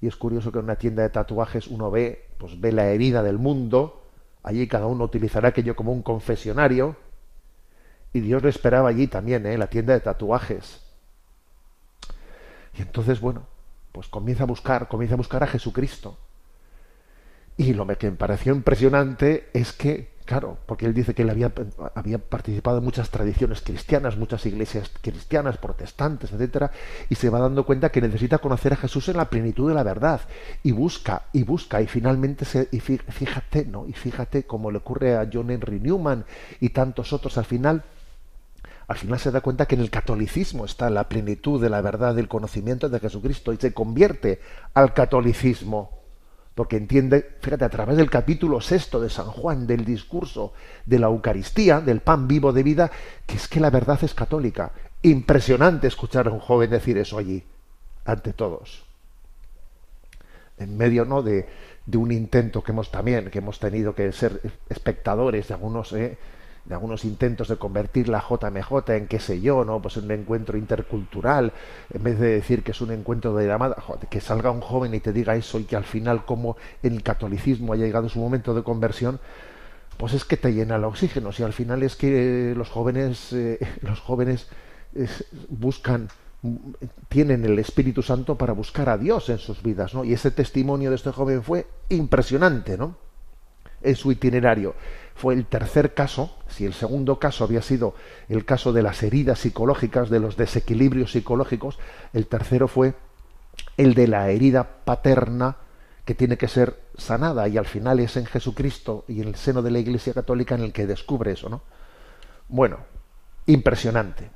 Y 0.01 0.07
es 0.07 0.17
curioso 0.17 0.51
que 0.51 0.59
en 0.59 0.65
una 0.65 0.77
tienda 0.77 1.03
de 1.03 1.11
tatuajes 1.11 1.69
uno 1.69 1.91
ve, 1.91 2.29
pues 2.39 2.61
ve 2.61 2.73
la 2.73 2.87
herida 2.87 3.23
del 3.23 3.39
mundo, 3.39 4.03
allí 4.43 4.67
cada 4.67 4.87
uno 4.87 5.05
utilizará 5.05 5.49
aquello 5.49 5.77
como 5.77 5.93
un 5.93 6.03
confesionario, 6.03 6.97
y 8.13 8.21
Dios 8.21 8.43
le 8.43 8.49
esperaba 8.49 8.89
allí 8.89 9.07
también, 9.07 9.47
¿eh? 9.47 9.55
en 9.55 9.61
la 9.61 9.69
tienda 9.69 9.93
de 9.93 10.01
tatuajes. 10.01 10.81
Y 12.77 12.83
entonces, 12.83 13.21
bueno, 13.21 13.47
pues 13.93 14.09
comienza 14.09 14.45
a 14.45 14.47
buscar, 14.47 14.89
comienza 14.89 15.15
a 15.15 15.19
buscar 15.19 15.43
a 15.43 15.47
Jesucristo. 15.47 16.17
Y 17.57 17.75
lo 17.75 17.87
que 17.87 18.11
me 18.11 18.17
pareció 18.17 18.55
impresionante 18.55 19.51
es 19.53 19.73
que 19.73 20.13
Claro, 20.31 20.59
porque 20.65 20.87
él 20.87 20.95
dice 20.95 21.13
que 21.13 21.23
él 21.23 21.31
había, 21.31 21.49
participado 22.21 22.79
en 22.79 22.85
muchas 22.85 23.11
tradiciones 23.11 23.63
cristianas, 23.63 24.17
muchas 24.17 24.47
iglesias 24.47 24.89
cristianas, 25.03 25.59
protestantes, 25.59 26.31
etcétera, 26.31 26.71
y 27.09 27.17
se 27.17 27.31
va 27.31 27.41
dando 27.41 27.67
cuenta 27.67 27.91
que 27.91 28.01
necesita 28.01 28.39
conocer 28.39 28.75
a 28.75 28.77
Jesús 28.77 29.09
en 29.09 29.17
la 29.17 29.29
plenitud 29.29 29.69
de 29.69 29.75
la 29.75 29.83
verdad. 29.83 30.21
Y 30.63 30.71
busca, 30.71 31.23
y 31.33 31.43
busca, 31.43 31.83
y 31.83 31.89
finalmente 31.89 32.45
se, 32.45 32.69
y 32.71 32.79
fíjate, 32.79 33.65
¿no? 33.65 33.89
Y 33.89 33.93
fíjate 33.93 34.45
como 34.45 34.71
le 34.71 34.79
ocurre 34.79 35.17
a 35.17 35.29
John 35.33 35.51
Henry 35.51 35.81
Newman 35.81 36.25
y 36.61 36.69
tantos 36.69 37.13
otros 37.13 37.37
al 37.37 37.47
final 37.47 37.83
al 38.87 38.99
final 38.99 39.19
se 39.19 39.33
da 39.33 39.41
cuenta 39.41 39.67
que 39.67 39.75
en 39.75 39.81
el 39.81 39.91
catolicismo 39.91 40.65
está 40.65 40.91
la 40.91 41.09
plenitud 41.09 41.61
de 41.61 41.71
la 41.71 41.81
verdad 41.81 42.15
del 42.15 42.29
conocimiento 42.29 42.89
de 42.89 43.01
Jesucristo 43.01 43.53
y 43.53 43.57
se 43.57 43.75
convierte 43.75 44.41
al 44.75 44.95
catolicismo 44.95 46.00
porque 46.61 46.77
entiende, 46.77 47.37
fíjate, 47.41 47.65
a 47.65 47.71
través 47.71 47.97
del 47.97 48.11
capítulo 48.11 48.61
sexto 48.61 49.01
de 49.01 49.09
San 49.09 49.29
Juan, 49.29 49.67
del 49.67 49.83
discurso 49.83 50.53
de 50.85 50.99
la 50.99 51.07
Eucaristía, 51.07 51.81
del 51.81 52.01
pan 52.01 52.29
vivo 52.29 52.53
de 52.53 52.63
vida, 52.63 52.91
que 53.25 53.37
es 53.37 53.49
que 53.49 53.61
la 53.61 53.71
verdad 53.71 53.99
es 54.03 54.13
católica. 54.13 54.71
Impresionante 55.01 55.87
escuchar 55.87 56.29
a 56.29 56.31
un 56.31 56.39
joven 56.39 56.69
decir 56.69 56.99
eso 56.99 57.17
allí, 57.17 57.43
ante 58.05 58.35
todos. 58.35 58.85
En 60.59 60.77
medio 60.77 61.07
¿no? 61.07 61.23
de, 61.23 61.49
un 61.95 62.13
intento 62.13 62.63
que 62.63 62.73
hemos 62.73 62.91
también, 62.91 63.31
que 63.31 63.39
hemos 63.39 63.59
tenido 63.59 63.95
que 63.95 64.13
ser 64.13 64.43
espectadores 64.69 65.49
de 65.49 65.55
algunos, 65.55 65.95
¿eh? 65.95 66.19
De 66.65 66.75
algunos 66.75 67.05
intentos 67.05 67.49
de 67.49 67.57
convertir 67.57 68.09
la 68.09 68.21
JMJ 68.21 68.91
en 68.91 69.07
qué 69.07 69.19
sé 69.19 69.41
yo, 69.41 69.65
¿no? 69.65 69.81
Pues 69.81 69.97
en 69.97 70.05
un 70.05 70.13
encuentro 70.13 70.59
intercultural, 70.59 71.53
en 71.93 72.03
vez 72.03 72.19
de 72.19 72.29
decir 72.33 72.63
que 72.63 72.73
es 72.73 72.81
un 72.81 72.93
encuentro 72.93 73.35
de 73.35 73.47
llamada, 73.47 73.77
que 74.09 74.21
salga 74.21 74.51
un 74.51 74.61
joven 74.61 74.95
y 74.95 75.01
te 75.01 75.13
diga 75.13 75.37
eso 75.37 75.59
y 75.59 75.65
que 75.65 75.77
al 75.77 75.85
final 75.85 76.25
como 76.25 76.57
el 76.83 77.03
catolicismo 77.03 77.73
ha 77.73 77.77
llegado 77.77 78.09
su 78.09 78.21
momento 78.21 78.55
de 78.55 78.63
conversión, 78.63 79.21
pues 79.97 80.15
es 80.15 80.25
que 80.25 80.37
te 80.37 80.53
llena 80.53 80.77
el 80.77 80.85
oxígeno. 80.85 81.33
Si 81.33 81.43
al 81.43 81.53
final 81.53 81.83
es 81.83 81.97
que 81.97 82.55
los 82.57 82.71
jóvenes, 82.71 83.33
eh, 83.33 83.59
los 83.83 84.01
jóvenes 84.01 84.49
buscan 85.49 86.09
tienen 87.09 87.45
el 87.45 87.59
Espíritu 87.59 88.03
Santo 88.03 88.37
para 88.37 88.55
buscar 88.55 88.89
a 88.89 88.97
Dios 88.97 89.29
en 89.29 89.39
sus 89.39 89.63
vidas, 89.63 89.93
¿no? 89.95 90.05
Y 90.05 90.15
ese 90.15 90.31
testimonio 90.31 90.89
de 90.91 90.97
este 90.97 91.11
joven 91.11 91.43
fue 91.43 91.67
impresionante, 91.91 92.79
¿no? 92.79 92.97
En 93.83 93.95
su 93.95 94.11
itinerario. 94.11 94.75
Fue 95.21 95.35
el 95.35 95.45
tercer 95.45 95.93
caso, 95.93 96.35
si 96.49 96.65
el 96.65 96.73
segundo 96.73 97.19
caso 97.19 97.45
había 97.45 97.61
sido 97.61 97.95
el 98.31 98.47
caso 98.47 98.73
de 98.73 98.83
las 98.83 99.03
heridas 99.03 99.41
psicológicas, 99.41 100.09
de 100.09 100.19
los 100.19 100.39
desequilibrios 100.39 101.13
psicológicos, 101.13 101.79
el 102.15 102.27
tercero 102.27 102.69
fue 102.69 102.95
el 103.77 103.93
de 103.93 104.09
la 104.09 104.31
herida 104.31 104.67
paterna 104.87 105.59
que 106.07 106.15
tiene 106.15 106.39
que 106.39 106.49
ser 106.49 106.81
sanada 106.97 107.49
y 107.49 107.59
al 107.59 107.67
final 107.67 108.01
es 108.01 108.17
en 108.17 108.25
Jesucristo 108.25 109.05
y 109.09 109.21
en 109.21 109.29
el 109.29 109.35
seno 109.35 109.61
de 109.61 109.71
la 109.71 109.81
Iglesia 109.81 110.15
Católica 110.15 110.55
en 110.55 110.63
el 110.63 110.73
que 110.73 110.87
descubre 110.87 111.33
eso, 111.33 111.51
¿no? 111.51 111.61
Bueno, 112.49 112.79
impresionante. 113.45 114.31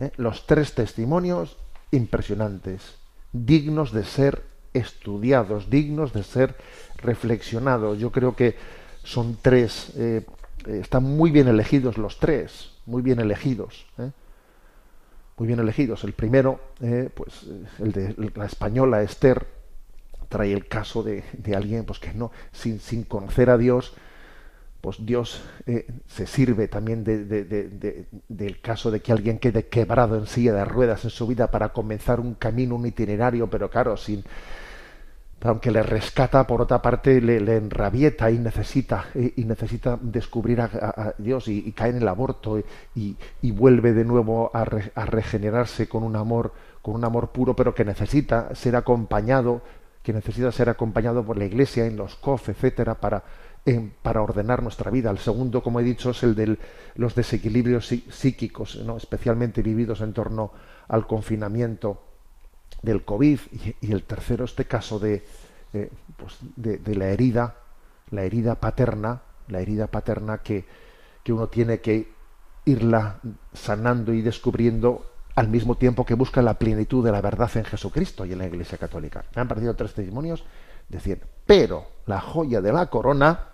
¿eh? 0.00 0.10
Los 0.16 0.46
tres 0.46 0.74
testimonios 0.74 1.58
impresionantes, 1.90 2.96
dignos 3.30 3.92
de 3.92 4.04
ser 4.04 4.42
estudiados, 4.72 5.68
dignos 5.68 6.14
de 6.14 6.22
ser 6.22 6.56
reflexionados. 6.96 7.98
Yo 7.98 8.10
creo 8.10 8.34
que 8.34 8.56
son 9.02 9.38
tres, 9.40 9.92
eh, 9.96 10.24
están 10.66 11.04
muy 11.04 11.30
bien 11.30 11.48
elegidos 11.48 11.98
los 11.98 12.18
tres, 12.18 12.72
muy 12.86 13.02
bien 13.02 13.20
elegidos. 13.20 13.86
¿eh? 13.98 14.10
Muy 15.38 15.46
bien 15.46 15.60
elegidos. 15.60 16.04
El 16.04 16.12
primero, 16.12 16.60
pues 17.14 17.46
el 17.80 17.92
de 17.92 18.30
la 18.34 18.46
española 18.46 19.02
Esther, 19.02 19.46
trae 20.28 20.52
el 20.52 20.68
caso 20.68 21.02
de, 21.02 21.24
de 21.32 21.56
alguien 21.56 21.84
pues 21.84 21.98
que 21.98 22.12
no, 22.14 22.30
sin, 22.52 22.80
sin 22.80 23.04
conocer 23.04 23.50
a 23.50 23.58
Dios, 23.58 23.94
pues 24.82 24.96
Dios 25.06 25.40
eh, 25.66 25.86
se 26.08 26.26
sirve 26.26 26.66
también 26.66 27.04
del 27.04 28.60
caso 28.60 28.90
de 28.90 28.98
que 28.98 29.12
alguien 29.12 29.38
quede 29.38 29.68
quebrado 29.68 30.18
en 30.18 30.26
silla 30.26 30.52
de 30.52 30.64
ruedas 30.64 31.04
en 31.04 31.10
su 31.10 31.28
vida 31.28 31.52
para 31.52 31.72
comenzar 31.72 32.18
un 32.18 32.34
camino, 32.34 32.74
un 32.74 32.84
itinerario, 32.84 33.48
pero 33.48 33.70
claro, 33.70 33.96
sin 33.96 34.24
aunque 35.44 35.70
le 35.70 35.82
rescata, 35.82 36.46
por 36.46 36.60
otra 36.60 36.80
parte 36.80 37.20
le, 37.20 37.56
enrabieta 37.56 38.30
y 38.30 38.38
necesita 38.38 39.06
eh, 39.14 39.34
y 39.36 39.44
necesita 39.44 39.98
descubrir 40.00 40.60
a, 40.60 41.14
Dios 41.18 41.48
y, 41.48 41.72
cae 41.72 41.90
en 41.90 41.96
el 41.96 42.08
aborto 42.08 42.62
y, 42.94 43.16
vuelve 43.52 43.92
de 43.92 44.04
nuevo 44.04 44.50
a, 44.54 44.64
regenerarse 44.64 45.88
con 45.88 46.02
un 46.02 46.16
amor 46.16 46.52
con 46.80 46.96
un 46.96 47.04
amor 47.04 47.30
puro, 47.30 47.54
pero 47.54 47.74
que 47.76 47.84
necesita 47.84 48.52
ser 48.56 48.74
acompañado, 48.74 49.62
que 50.02 50.12
necesita 50.12 50.50
ser 50.50 50.68
acompañado 50.68 51.24
por 51.24 51.38
la 51.38 51.44
Iglesia 51.44 51.86
en 51.86 51.96
los 51.96 52.16
COF, 52.16 52.48
etcétera, 52.48 52.96
para 52.96 53.22
para 54.02 54.22
ordenar 54.22 54.62
nuestra 54.62 54.90
vida. 54.90 55.10
El 55.10 55.18
segundo, 55.18 55.62
como 55.62 55.78
he 55.78 55.84
dicho, 55.84 56.10
es 56.10 56.22
el 56.24 56.34
de 56.34 56.58
los 56.96 57.14
desequilibrios 57.14 57.86
psíquicos, 57.86 58.76
¿no? 58.84 58.96
especialmente 58.96 59.62
vividos 59.62 60.00
en 60.00 60.12
torno 60.12 60.50
al 60.88 61.06
confinamiento 61.06 62.02
del 62.82 63.04
COVID. 63.04 63.40
Y, 63.80 63.92
el 63.92 64.04
tercero, 64.04 64.44
este 64.44 64.64
caso 64.64 64.98
de, 64.98 65.24
eh, 65.72 65.90
pues 66.16 66.38
de, 66.56 66.94
la 66.94 67.08
herida, 67.08 67.56
la 68.10 68.22
herida 68.22 68.56
paterna, 68.56 69.22
la 69.48 69.60
herida 69.60 69.86
paterna 69.86 70.38
que, 70.38 70.64
que 71.22 71.32
uno 71.32 71.48
tiene 71.48 71.80
que 71.80 72.12
irla 72.64 73.18
sanando 73.52 74.12
y 74.12 74.22
descubriendo 74.22 75.06
al 75.34 75.48
mismo 75.48 75.76
tiempo 75.76 76.04
que 76.04 76.14
busca 76.14 76.42
la 76.42 76.58
plenitud 76.58 77.04
de 77.04 77.10
la 77.10 77.20
verdad 77.20 77.50
en 77.54 77.64
Jesucristo 77.64 78.26
y 78.26 78.32
en 78.32 78.38
la 78.38 78.46
Iglesia 78.46 78.78
Católica. 78.78 79.24
Me 79.34 79.42
han 79.42 79.48
parecido 79.48 79.74
tres 79.74 79.94
testimonios 79.94 80.44
de 80.88 81.00
cien. 81.00 81.20
Pero 81.46 81.86
la 82.06 82.20
joya 82.20 82.60
de 82.60 82.72
la 82.72 82.86
corona 82.86 83.52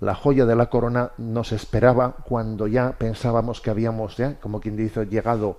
la 0.00 0.14
joya 0.14 0.46
de 0.46 0.56
la 0.56 0.70
corona 0.70 1.12
nos 1.18 1.52
esperaba 1.52 2.12
cuando 2.24 2.66
ya 2.66 2.92
pensábamos 2.92 3.60
que 3.60 3.68
habíamos, 3.68 4.16
ya, 4.16 4.40
como 4.40 4.60
quien 4.60 4.74
dice, 4.74 5.04
llegado 5.04 5.58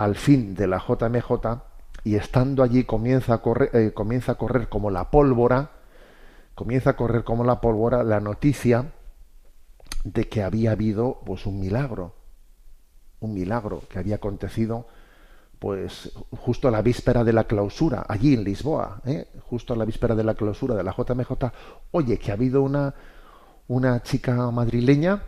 al 0.00 0.16
fin 0.16 0.54
de 0.54 0.66
la 0.66 0.78
JMJ 0.78 1.60
y 2.04 2.14
estando 2.14 2.62
allí 2.62 2.84
comienza 2.84 3.34
a 3.34 3.42
correr, 3.42 3.68
eh, 3.74 3.92
comienza 3.92 4.32
a 4.32 4.34
correr 4.36 4.70
como 4.70 4.90
la 4.90 5.10
pólvora, 5.10 5.72
comienza 6.54 6.90
a 6.90 6.96
correr 6.96 7.22
como 7.22 7.44
la 7.44 7.60
pólvora 7.60 8.02
la 8.02 8.18
noticia 8.18 8.92
de 10.02 10.26
que 10.26 10.42
había 10.42 10.72
habido 10.72 11.20
pues 11.26 11.44
un 11.44 11.60
milagro, 11.60 12.14
un 13.20 13.34
milagro 13.34 13.82
que 13.90 13.98
había 13.98 14.14
acontecido 14.14 14.86
pues 15.58 16.10
justo 16.30 16.68
a 16.68 16.70
la 16.70 16.80
víspera 16.80 17.22
de 17.22 17.34
la 17.34 17.44
clausura, 17.44 18.06
allí 18.08 18.32
en 18.32 18.42
Lisboa, 18.42 19.02
¿eh? 19.04 19.28
justo 19.50 19.74
a 19.74 19.76
la 19.76 19.84
víspera 19.84 20.14
de 20.14 20.24
la 20.24 20.34
clausura 20.34 20.74
de 20.74 20.82
la 20.82 20.94
JMJ, 20.96 21.30
oye, 21.90 22.18
que 22.18 22.30
ha 22.30 22.34
habido 22.34 22.62
una, 22.62 22.94
una 23.68 24.02
chica 24.02 24.50
madrileña 24.50 25.24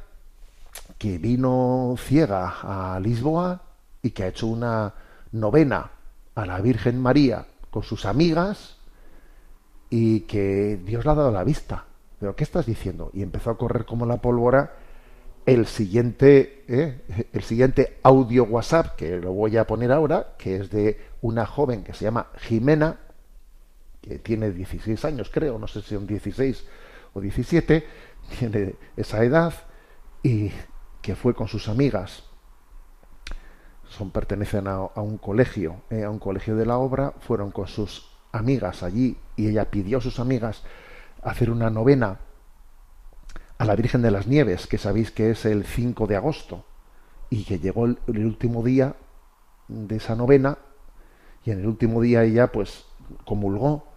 que 0.96 1.18
vino 1.18 1.94
ciega 1.98 2.54
a 2.62 2.98
Lisboa 3.00 3.71
y 4.02 4.10
que 4.10 4.24
ha 4.24 4.28
hecho 4.28 4.46
una 4.46 4.94
novena 5.30 5.90
a 6.34 6.46
la 6.46 6.60
Virgen 6.60 7.00
María 7.00 7.46
con 7.70 7.82
sus 7.82 8.04
amigas 8.04 8.76
y 9.90 10.20
que 10.20 10.80
Dios 10.84 11.04
le 11.04 11.10
ha 11.10 11.14
dado 11.14 11.30
la 11.30 11.44
vista. 11.44 11.84
¿Pero 12.18 12.36
qué 12.36 12.44
estás 12.44 12.66
diciendo? 12.66 13.10
Y 13.12 13.22
empezó 13.22 13.50
a 13.50 13.58
correr 13.58 13.84
como 13.84 14.06
la 14.06 14.18
pólvora 14.18 14.74
el 15.44 15.66
siguiente, 15.66 16.64
¿eh? 16.68 17.26
el 17.32 17.42
siguiente 17.42 17.98
audio 18.02 18.44
WhatsApp, 18.44 18.96
que 18.96 19.18
lo 19.18 19.32
voy 19.32 19.56
a 19.56 19.66
poner 19.66 19.90
ahora, 19.90 20.34
que 20.38 20.56
es 20.56 20.70
de 20.70 21.00
una 21.20 21.46
joven 21.46 21.82
que 21.82 21.94
se 21.94 22.04
llama 22.04 22.28
Jimena, 22.38 23.00
que 24.00 24.18
tiene 24.18 24.50
16 24.50 25.04
años, 25.04 25.30
creo, 25.32 25.58
no 25.58 25.66
sé 25.66 25.82
si 25.82 25.94
son 25.94 26.06
16 26.06 26.64
o 27.14 27.20
17, 27.20 27.86
tiene 28.38 28.74
esa 28.96 29.24
edad 29.24 29.52
y 30.22 30.52
que 31.00 31.16
fue 31.16 31.34
con 31.34 31.48
sus 31.48 31.68
amigas 31.68 32.24
son 33.92 34.10
pertenecen 34.10 34.66
a, 34.66 34.80
un 34.96 35.18
colegio 35.18 35.82
eh, 35.90 36.04
a 36.04 36.10
un 36.10 36.18
colegio 36.18 36.56
de 36.56 36.66
la 36.66 36.78
obra 36.78 37.12
fueron 37.20 37.50
con 37.50 37.68
sus 37.68 38.10
amigas 38.32 38.82
allí 38.82 39.16
y 39.36 39.48
ella 39.48 39.70
pidió 39.70 39.98
a 39.98 40.00
sus 40.00 40.18
amigas 40.18 40.62
hacer 41.22 41.50
una 41.50 41.70
novena 41.70 42.20
a 43.58 43.64
la 43.64 43.76
Virgen 43.76 44.02
de 44.02 44.10
las 44.10 44.26
Nieves 44.26 44.66
que 44.66 44.78
sabéis 44.78 45.10
que 45.10 45.30
es 45.30 45.44
el 45.44 45.64
5 45.64 46.06
de 46.06 46.16
agosto 46.16 46.64
y 47.30 47.44
que 47.44 47.58
llegó 47.58 47.86
el 47.86 48.26
último 48.26 48.62
día 48.62 48.96
de 49.68 49.96
esa 49.96 50.16
novena 50.16 50.58
y 51.44 51.50
en 51.50 51.60
el 51.60 51.66
último 51.66 52.00
día 52.00 52.24
ella 52.24 52.50
pues 52.50 52.86
comulgó 53.24 53.91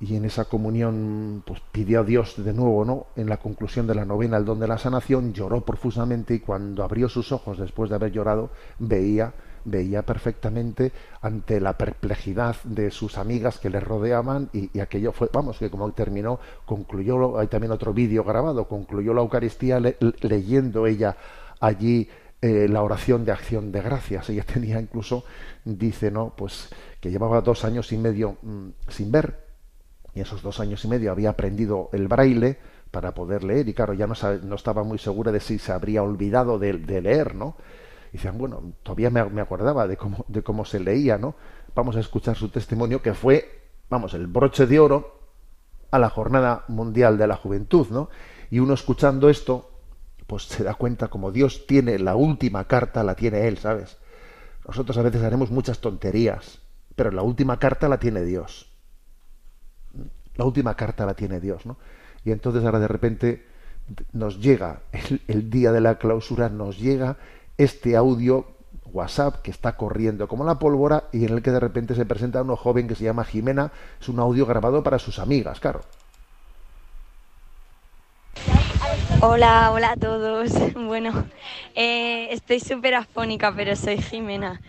y 0.00 0.16
en 0.16 0.24
esa 0.24 0.44
comunión 0.44 1.42
pues 1.44 1.60
pidió 1.72 2.00
a 2.00 2.04
Dios 2.04 2.34
de 2.36 2.52
nuevo, 2.52 2.84
¿no? 2.84 3.06
En 3.16 3.28
la 3.28 3.38
conclusión 3.38 3.86
de 3.86 3.94
la 3.94 4.04
novena, 4.04 4.36
el 4.36 4.44
don 4.44 4.60
de 4.60 4.68
la 4.68 4.78
sanación, 4.78 5.32
lloró 5.32 5.62
profusamente 5.62 6.34
y 6.34 6.40
cuando 6.40 6.84
abrió 6.84 7.08
sus 7.08 7.32
ojos 7.32 7.58
después 7.58 7.90
de 7.90 7.96
haber 7.96 8.12
llorado, 8.12 8.50
veía 8.78 9.32
veía 9.64 10.02
perfectamente 10.02 10.92
ante 11.20 11.60
la 11.60 11.76
perplejidad 11.76 12.56
de 12.64 12.90
sus 12.90 13.18
amigas 13.18 13.58
que 13.58 13.70
le 13.70 13.80
rodeaban 13.80 14.48
y, 14.52 14.78
aquello 14.80 15.12
fue, 15.12 15.28
vamos, 15.32 15.58
que 15.58 15.70
como 15.70 15.90
terminó, 15.92 16.40
concluyó, 16.64 17.38
hay 17.38 17.48
también 17.48 17.72
otro 17.72 17.92
vídeo 17.92 18.24
grabado, 18.24 18.66
concluyó 18.66 19.14
la 19.14 19.20
Eucaristía 19.20 19.80
leyendo 19.80 20.86
ella 20.86 21.16
allí 21.60 22.08
eh, 22.40 22.68
la 22.68 22.82
oración 22.82 23.24
de 23.24 23.32
acción 23.32 23.72
de 23.72 23.82
gracias. 23.82 24.30
Ella 24.30 24.44
tenía 24.44 24.80
incluso, 24.80 25.24
dice, 25.64 26.10
¿no? 26.10 26.32
Pues 26.36 26.68
que 27.00 27.10
llevaba 27.10 27.40
dos 27.40 27.64
años 27.64 27.92
y 27.92 27.98
medio 27.98 28.36
mm, 28.42 28.68
sin 28.88 29.10
ver, 29.10 29.47
y 30.18 30.20
esos 30.20 30.42
dos 30.42 30.58
años 30.58 30.84
y 30.84 30.88
medio 30.88 31.12
había 31.12 31.30
aprendido 31.30 31.90
el 31.92 32.08
braille 32.08 32.58
para 32.90 33.14
poder 33.14 33.44
leer 33.44 33.68
y 33.68 33.74
claro, 33.74 33.94
ya 33.94 34.08
no, 34.08 34.14
no 34.42 34.56
estaba 34.56 34.82
muy 34.82 34.98
segura 34.98 35.30
de 35.30 35.38
si 35.38 35.60
se 35.60 35.70
habría 35.70 36.02
olvidado 36.02 36.58
de, 36.58 36.72
leer, 36.72 37.36
¿no? 37.36 37.56
Y 38.10 38.16
decían, 38.16 38.36
bueno, 38.36 38.72
todavía 38.82 39.10
me, 39.10 39.40
acordaba 39.40 39.86
de 39.86 39.96
cómo, 39.96 40.24
de 40.26 40.42
cómo 40.42 40.64
se 40.64 40.80
leía, 40.80 41.18
¿no? 41.18 41.36
Vamos 41.72 41.94
a 41.94 42.00
escuchar 42.00 42.34
su 42.34 42.48
testimonio 42.48 43.00
que 43.00 43.14
fue, 43.14 43.62
vamos, 43.88 44.12
el 44.14 44.26
broche 44.26 44.66
de 44.66 44.80
oro 44.80 45.20
a 45.92 46.00
la 46.00 46.10
Jornada 46.10 46.64
Mundial 46.66 47.16
de 47.16 47.28
la 47.28 47.36
Juventud, 47.36 47.86
¿no? 47.90 48.08
Y 48.50 48.58
uno 48.58 48.74
escuchando 48.74 49.28
esto, 49.28 49.70
pues 50.26 50.44
se 50.44 50.64
da 50.64 50.74
cuenta 50.74 51.06
como 51.06 51.30
Dios 51.30 51.64
tiene 51.68 51.96
la 52.00 52.16
última 52.16 52.66
carta, 52.66 53.04
la 53.04 53.14
tiene 53.14 53.46
Él, 53.46 53.58
¿sabes? 53.58 53.98
Nosotros 54.66 54.98
a 54.98 55.02
veces 55.02 55.22
haremos 55.22 55.52
muchas 55.52 55.78
tonterías, 55.78 56.58
pero 56.96 57.12
la 57.12 57.22
última 57.22 57.60
carta 57.60 57.88
la 57.88 57.98
tiene 58.00 58.24
Dios. 58.24 58.67
La 60.38 60.44
última 60.44 60.74
carta 60.74 61.04
la 61.04 61.14
tiene 61.14 61.40
Dios, 61.40 61.66
¿no? 61.66 61.76
Y 62.24 62.30
entonces 62.30 62.64
ahora 62.64 62.78
de 62.78 62.88
repente 62.88 63.44
nos 64.12 64.40
llega 64.40 64.80
el, 65.26 65.50
día 65.50 65.72
de 65.72 65.80
la 65.80 65.98
clausura, 65.98 66.48
nos 66.48 66.78
llega 66.78 67.16
este 67.56 67.96
audio 67.96 68.46
WhatsApp 68.92 69.42
que 69.42 69.50
está 69.50 69.76
corriendo 69.76 70.28
como 70.28 70.44
la 70.44 70.58
pólvora 70.58 71.04
y 71.12 71.26
en 71.26 71.34
el 71.34 71.42
que 71.42 71.50
de 71.50 71.60
repente 71.60 71.94
se 71.94 72.06
presenta 72.06 72.42
uno 72.42 72.56
joven 72.56 72.86
que 72.86 72.94
se 72.94 73.04
llama 73.04 73.24
Jimena, 73.24 73.72
es 74.00 74.08
un 74.08 74.20
audio 74.20 74.46
grabado 74.46 74.82
para 74.82 74.98
sus 74.98 75.18
amigas, 75.18 75.58
claro. 75.60 75.80
Hola, 79.20 79.72
hola 79.72 79.92
a 79.92 79.96
todos. 79.96 80.52
Bueno, 80.76 81.24
eh, 81.74 82.28
estoy 82.30 82.60
súper 82.60 82.94
afónica, 82.94 83.52
pero 83.54 83.76
soy 83.76 84.00
Jimena. 84.00 84.60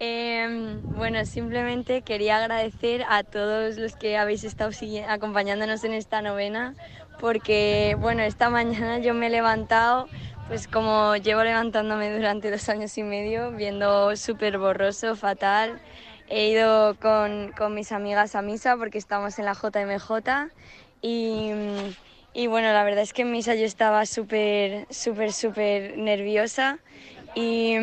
Em, 0.00 0.80
bueno, 0.96 1.24
simplemente 1.24 2.02
quería 2.02 2.36
agradecer 2.38 3.04
a 3.08 3.24
todos 3.24 3.78
los 3.78 3.96
que 3.96 4.16
habéis 4.16 4.44
estado 4.44 4.70
acompañándonos 5.08 5.82
en 5.82 5.92
esta 5.92 6.22
novena, 6.22 6.74
porque 7.20 7.96
bueno, 8.00 8.22
esta 8.22 8.48
mañana 8.50 8.98
yo 8.98 9.14
me 9.14 9.26
he 9.26 9.30
levantado, 9.30 10.08
pues 10.46 10.68
como 10.68 11.16
llevo 11.16 11.42
levantándome 11.42 12.14
durante 12.16 12.50
dos 12.50 12.68
años 12.68 12.96
y 12.96 13.02
medio, 13.02 13.50
viendo 13.52 14.14
súper 14.16 14.58
borroso, 14.58 15.16
fatal. 15.16 15.80
He 16.28 16.48
ido 16.50 16.94
con, 17.00 17.52
con 17.56 17.74
mis 17.74 17.90
amigas 17.90 18.34
a 18.34 18.42
misa 18.42 18.76
porque 18.76 18.98
estamos 18.98 19.38
en 19.38 19.46
la 19.46 19.54
JMJ 19.54 20.50
y 21.02 21.50
y 22.34 22.46
bueno, 22.46 22.72
la 22.72 22.84
verdad 22.84 23.02
es 23.02 23.12
que 23.12 23.22
en 23.22 23.32
misa 23.32 23.56
yo 23.56 23.64
estaba 23.64 24.06
súper, 24.06 24.86
súper, 24.90 25.32
súper 25.32 25.98
nerviosa 25.98 26.78
y, 27.34 27.74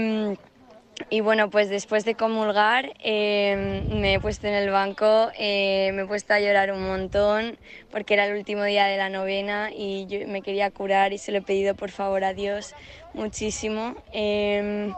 y, 1.10 1.20
bueno, 1.22 1.50
pues 1.50 1.70
después 1.70 2.06
de 2.06 2.16
comulgar 2.16 2.94
em, 3.00 3.88
me 3.90 4.16
he 4.16 4.20
puesto 4.20 4.48
en 4.48 4.54
el 4.54 4.70
banco, 4.70 5.30
eh, 5.38 5.92
me 5.94 6.04
he 6.04 6.06
puesto 6.08 6.34
a 6.34 6.40
llorar 6.40 6.72
un 6.72 6.84
montón 6.88 7.58
porque 7.92 8.14
era 8.14 8.26
el 8.26 8.36
último 8.38 8.64
día 8.64 8.86
de 8.86 8.98
la 8.98 9.10
novena 9.10 9.72
y 9.74 10.08
yo 10.08 10.28
me 10.28 10.42
quería 10.42 10.72
curar 10.72 11.14
y 11.14 11.18
se 11.18 11.32
lo 11.32 11.40
he 11.40 11.42
pedido 11.42 11.76
por 11.76 11.92
favor 11.92 12.24
a 12.24 12.34
Dios 12.34 12.76
muchísimo. 13.14 13.96
Em, 14.12 14.96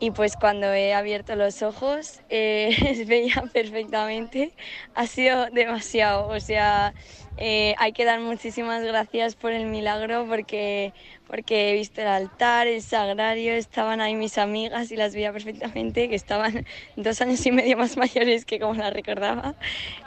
y 0.00 0.10
pues 0.10 0.36
cuando 0.36 0.72
he 0.72 0.92
abierto 0.92 1.36
los 1.36 1.62
ojos 1.62 2.20
eh, 2.28 3.04
veía 3.06 3.44
perfectamente, 3.52 4.52
ha 4.94 5.06
sido 5.06 5.46
demasiado, 5.50 6.28
o 6.28 6.40
sea, 6.40 6.94
eh, 7.36 7.74
hay 7.78 7.92
que 7.92 8.04
dar 8.04 8.20
muchísimas 8.20 8.82
gracias 8.82 9.34
por 9.34 9.52
el 9.52 9.66
milagro 9.66 10.26
porque, 10.28 10.92
porque 11.26 11.70
he 11.70 11.74
visto 11.74 12.00
el 12.00 12.06
altar, 12.06 12.66
el 12.66 12.82
sagrario, 12.82 13.54
estaban 13.54 14.00
ahí 14.00 14.14
mis 14.14 14.38
amigas 14.38 14.90
y 14.92 14.96
las 14.96 15.14
veía 15.14 15.32
perfectamente, 15.32 16.08
que 16.08 16.14
estaban 16.14 16.64
dos 16.96 17.20
años 17.20 17.44
y 17.46 17.52
medio 17.52 17.76
más 17.76 17.96
mayores 17.96 18.44
que 18.44 18.60
como 18.60 18.74
las 18.74 18.92
recordaba. 18.92 19.54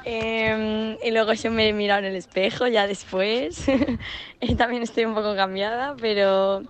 Em, 0.06 0.98
y 1.04 1.12
luego 1.12 1.34
yo 1.34 1.52
me 1.52 1.68
he 1.68 1.74
mirado 1.74 2.00
en 2.00 2.06
el 2.06 2.16
espejo 2.16 2.68
ya 2.68 2.88
después. 2.88 3.66
También 4.58 4.84
estoy 4.84 5.06
un 5.06 5.16
poco 5.16 5.36
cambiada, 5.36 5.96
pero 6.00 6.62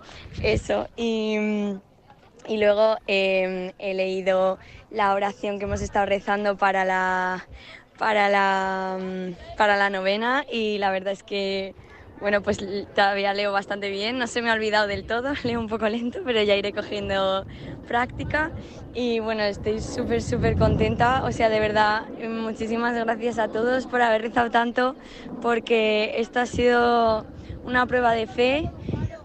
eso. 0.42 0.88
Y, 0.96 1.36
y 2.48 2.58
luego 2.58 2.96
em, 3.06 3.72
he 3.78 3.94
leído 3.94 4.58
la 4.90 5.14
oración 5.14 5.58
que 5.58 5.66
hemos 5.66 5.80
estado 5.82 6.06
rezando 6.06 6.56
para 6.56 6.84
la 6.84 7.46
para 7.98 8.28
la, 8.28 8.96
mm, 9.00 9.56
para 9.56 9.76
la 9.76 9.90
novena 9.90 10.44
y 10.50 10.78
la 10.78 10.90
verdad 10.90 11.12
es 11.12 11.22
que 11.22 11.74
bueno, 12.20 12.42
pues 12.42 12.58
todavía 12.94 13.32
leo 13.32 13.52
bastante 13.52 13.90
bien, 13.90 14.18
no 14.18 14.26
se 14.26 14.42
me 14.42 14.50
ha 14.50 14.54
olvidado 14.54 14.88
del 14.88 15.06
todo, 15.06 15.32
leo 15.44 15.60
un 15.60 15.68
poco 15.68 15.88
lento, 15.88 16.20
pero 16.24 16.42
ya 16.42 16.56
iré 16.56 16.72
cogiendo 16.72 17.46
práctica. 17.86 18.50
Y 18.92 19.20
bueno, 19.20 19.42
estoy 19.42 19.80
súper, 19.80 20.22
súper 20.22 20.56
contenta, 20.56 21.22
o 21.24 21.30
sea, 21.32 21.48
de 21.48 21.60
verdad, 21.60 22.02
muchísimas 22.28 22.94
gracias 22.94 23.38
a 23.38 23.48
todos 23.48 23.86
por 23.86 24.02
haber 24.02 24.22
rezado 24.22 24.50
tanto, 24.50 24.96
porque 25.40 26.14
esto 26.16 26.40
ha 26.40 26.46
sido 26.46 27.24
una 27.62 27.86
prueba 27.86 28.12
de 28.12 28.26
fe 28.26 28.64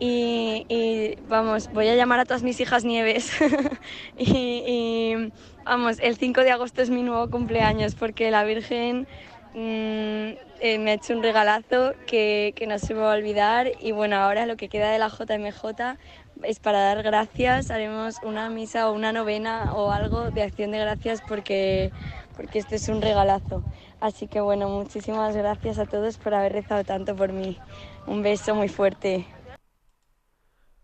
y, 0.06 1.16
vamos, 1.28 1.70
voy 1.72 1.88
a 1.88 1.96
llamar 1.96 2.20
a 2.20 2.26
todas 2.26 2.44
mis 2.44 2.60
hijas 2.60 2.84
Nieves 2.84 3.32
y 4.18 5.32
Vamos, 5.66 5.98
el 6.02 6.18
5 6.18 6.42
de 6.42 6.52
agosto 6.52 6.82
es 6.82 6.90
mi 6.90 7.04
nuevo 7.04 7.30
cumpleaños 7.30 7.96
porque 7.96 8.32
la 8.32 8.44
Virgen 8.44 9.08
mm, 9.54 10.36
eh, 10.60 10.78
me 10.78 10.92
ha 10.92 10.94
hecho 10.96 11.14
un 11.14 11.24
regalazo 11.24 11.94
que, 12.06 12.54
no 12.68 12.78
se 12.80 12.94
me 12.94 13.00
va 13.00 13.14
a 13.14 13.16
olvidar 13.16 13.72
y 13.80 13.94
bueno, 13.94 14.18
ahora 14.18 14.46
lo 14.46 14.58
que 14.58 14.68
queda 14.68 14.92
de 14.92 15.00
la 15.00 15.08
JMJ 15.08 15.98
es 16.44 16.60
para 16.60 16.80
dar 16.80 17.02
gracias, 17.02 17.72
haremos 17.72 18.18
una 18.24 18.50
misa 18.50 18.90
o 18.90 18.94
una 18.94 19.14
novena 19.14 19.74
o 19.74 19.92
algo 19.92 20.32
de 20.32 20.44
acción 20.44 20.72
de 20.72 20.80
gracias 20.80 21.22
porque, 21.22 21.94
porque 22.36 22.60
este 22.60 22.76
es 22.76 22.90
un 22.90 23.02
regalazo. 23.02 23.64
Así 24.02 24.28
que 24.28 24.42
bueno, 24.42 24.68
muchísimas 24.68 25.34
gracias 25.34 25.80
a 25.80 25.86
todos 25.86 26.18
por 26.18 26.34
haber 26.34 26.52
rezado 26.52 26.84
tanto 26.84 27.16
por 27.16 27.32
mí. 27.32 27.58
Un 28.06 28.22
beso 28.22 28.54
muy 28.54 28.68
fuerte. 28.68 29.26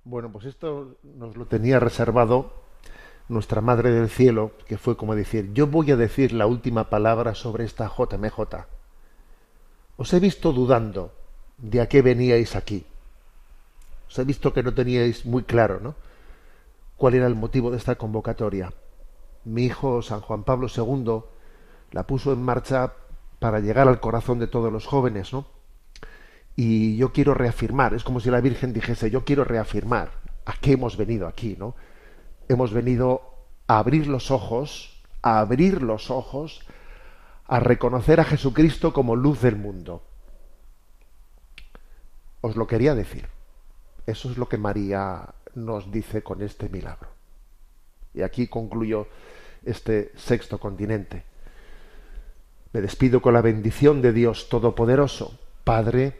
Bueno, 0.04 0.32
pues 0.32 0.46
esto 0.46 0.96
nos 1.04 1.38
lo 1.38 1.46
tenía 1.46 1.80
reservado 1.80 2.54
nuestra 3.28 3.62
Madre 3.62 3.92
del 3.92 4.10
Cielo, 4.10 4.52
que 4.68 4.78
fue 4.78 4.98
como 4.98 5.16
decir, 5.16 5.54
yo 5.54 5.68
voy 5.68 5.92
a 5.92 5.96
decir 5.96 6.34
la 6.34 6.48
última 6.48 6.90
palabra 6.90 7.36
sobre 7.36 7.64
esta 7.66 7.88
JMJ. 7.88 8.66
Os 9.98 10.14
he 10.14 10.20
visto 10.20 10.52
dudando 10.52 11.14
de 11.58 11.82
a 11.82 11.88
qué 11.88 12.02
veníais 12.02 12.56
aquí. 12.56 12.86
Os 14.08 14.18
he 14.18 14.24
visto 14.24 14.54
que 14.54 14.64
no 14.64 14.74
teníais 14.74 15.26
muy 15.26 15.44
claro, 15.44 15.80
¿no? 15.80 15.96
cuál 17.00 17.14
era 17.14 17.28
el 17.28 17.36
motivo 17.36 17.72
de 17.72 17.78
esta 17.78 17.96
convocatoria. 17.96 18.74
Mi 19.46 19.64
hijo 19.64 20.02
San 20.02 20.20
Juan 20.20 20.44
Pablo 20.44 20.68
II 20.68 21.24
la 21.92 22.06
puso 22.06 22.34
en 22.34 22.44
marcha 22.44 22.94
para 23.40 23.62
llegar 23.62 23.88
al 23.88 24.02
corazón 24.02 24.38
de 24.38 24.48
todos 24.48 24.72
los 24.72 24.86
jóvenes, 24.86 25.32
¿no? 25.32 25.46
Y 26.56 26.98
yo 26.98 27.14
quiero 27.14 27.34
reafirmar, 27.34 27.94
es 27.94 28.04
como 28.04 28.20
si 28.20 28.30
la 28.30 28.42
Virgen 28.42 28.74
dijese, 28.74 29.10
yo 29.10 29.24
quiero 29.24 29.44
reafirmar 29.44 30.12
a 30.46 30.54
qué 30.54 30.74
hemos 30.74 30.98
venido 30.98 31.28
aquí, 31.28 31.56
¿no? 31.58 31.76
hemos 32.50 32.74
venido 32.74 33.22
a 33.68 33.78
abrir 33.78 34.08
los 34.08 34.32
ojos, 34.32 35.02
a 35.22 35.40
abrir 35.40 35.82
los 35.82 36.10
ojos, 36.10 36.62
a 37.48 37.60
reconocer 37.60 38.20
a 38.20 38.26
Jesucristo 38.26 38.92
como 38.92 39.16
luz 39.16 39.42
del 39.42 39.56
mundo. 39.56 40.04
Os 42.42 42.56
lo 42.56 42.68
quería 42.68 42.96
decir. 42.96 43.28
Eso 44.06 44.32
es 44.32 44.38
lo 44.38 44.50
que 44.50 44.58
María 44.58 45.36
nos 45.54 45.92
dice 45.92 46.24
con 46.24 46.42
este 46.42 46.68
milagro. 46.68 47.10
Y 48.14 48.24
aquí 48.24 48.48
concluyo 48.48 49.08
este 49.64 50.12
sexto 50.16 50.60
continente. 50.60 51.24
Me 52.74 52.82
despido 52.82 53.22
con 53.22 53.34
la 53.34 53.42
bendición 53.42 54.02
de 54.02 54.14
Dios 54.14 54.50
Todopoderoso, 54.50 55.38
Padre, 55.64 56.20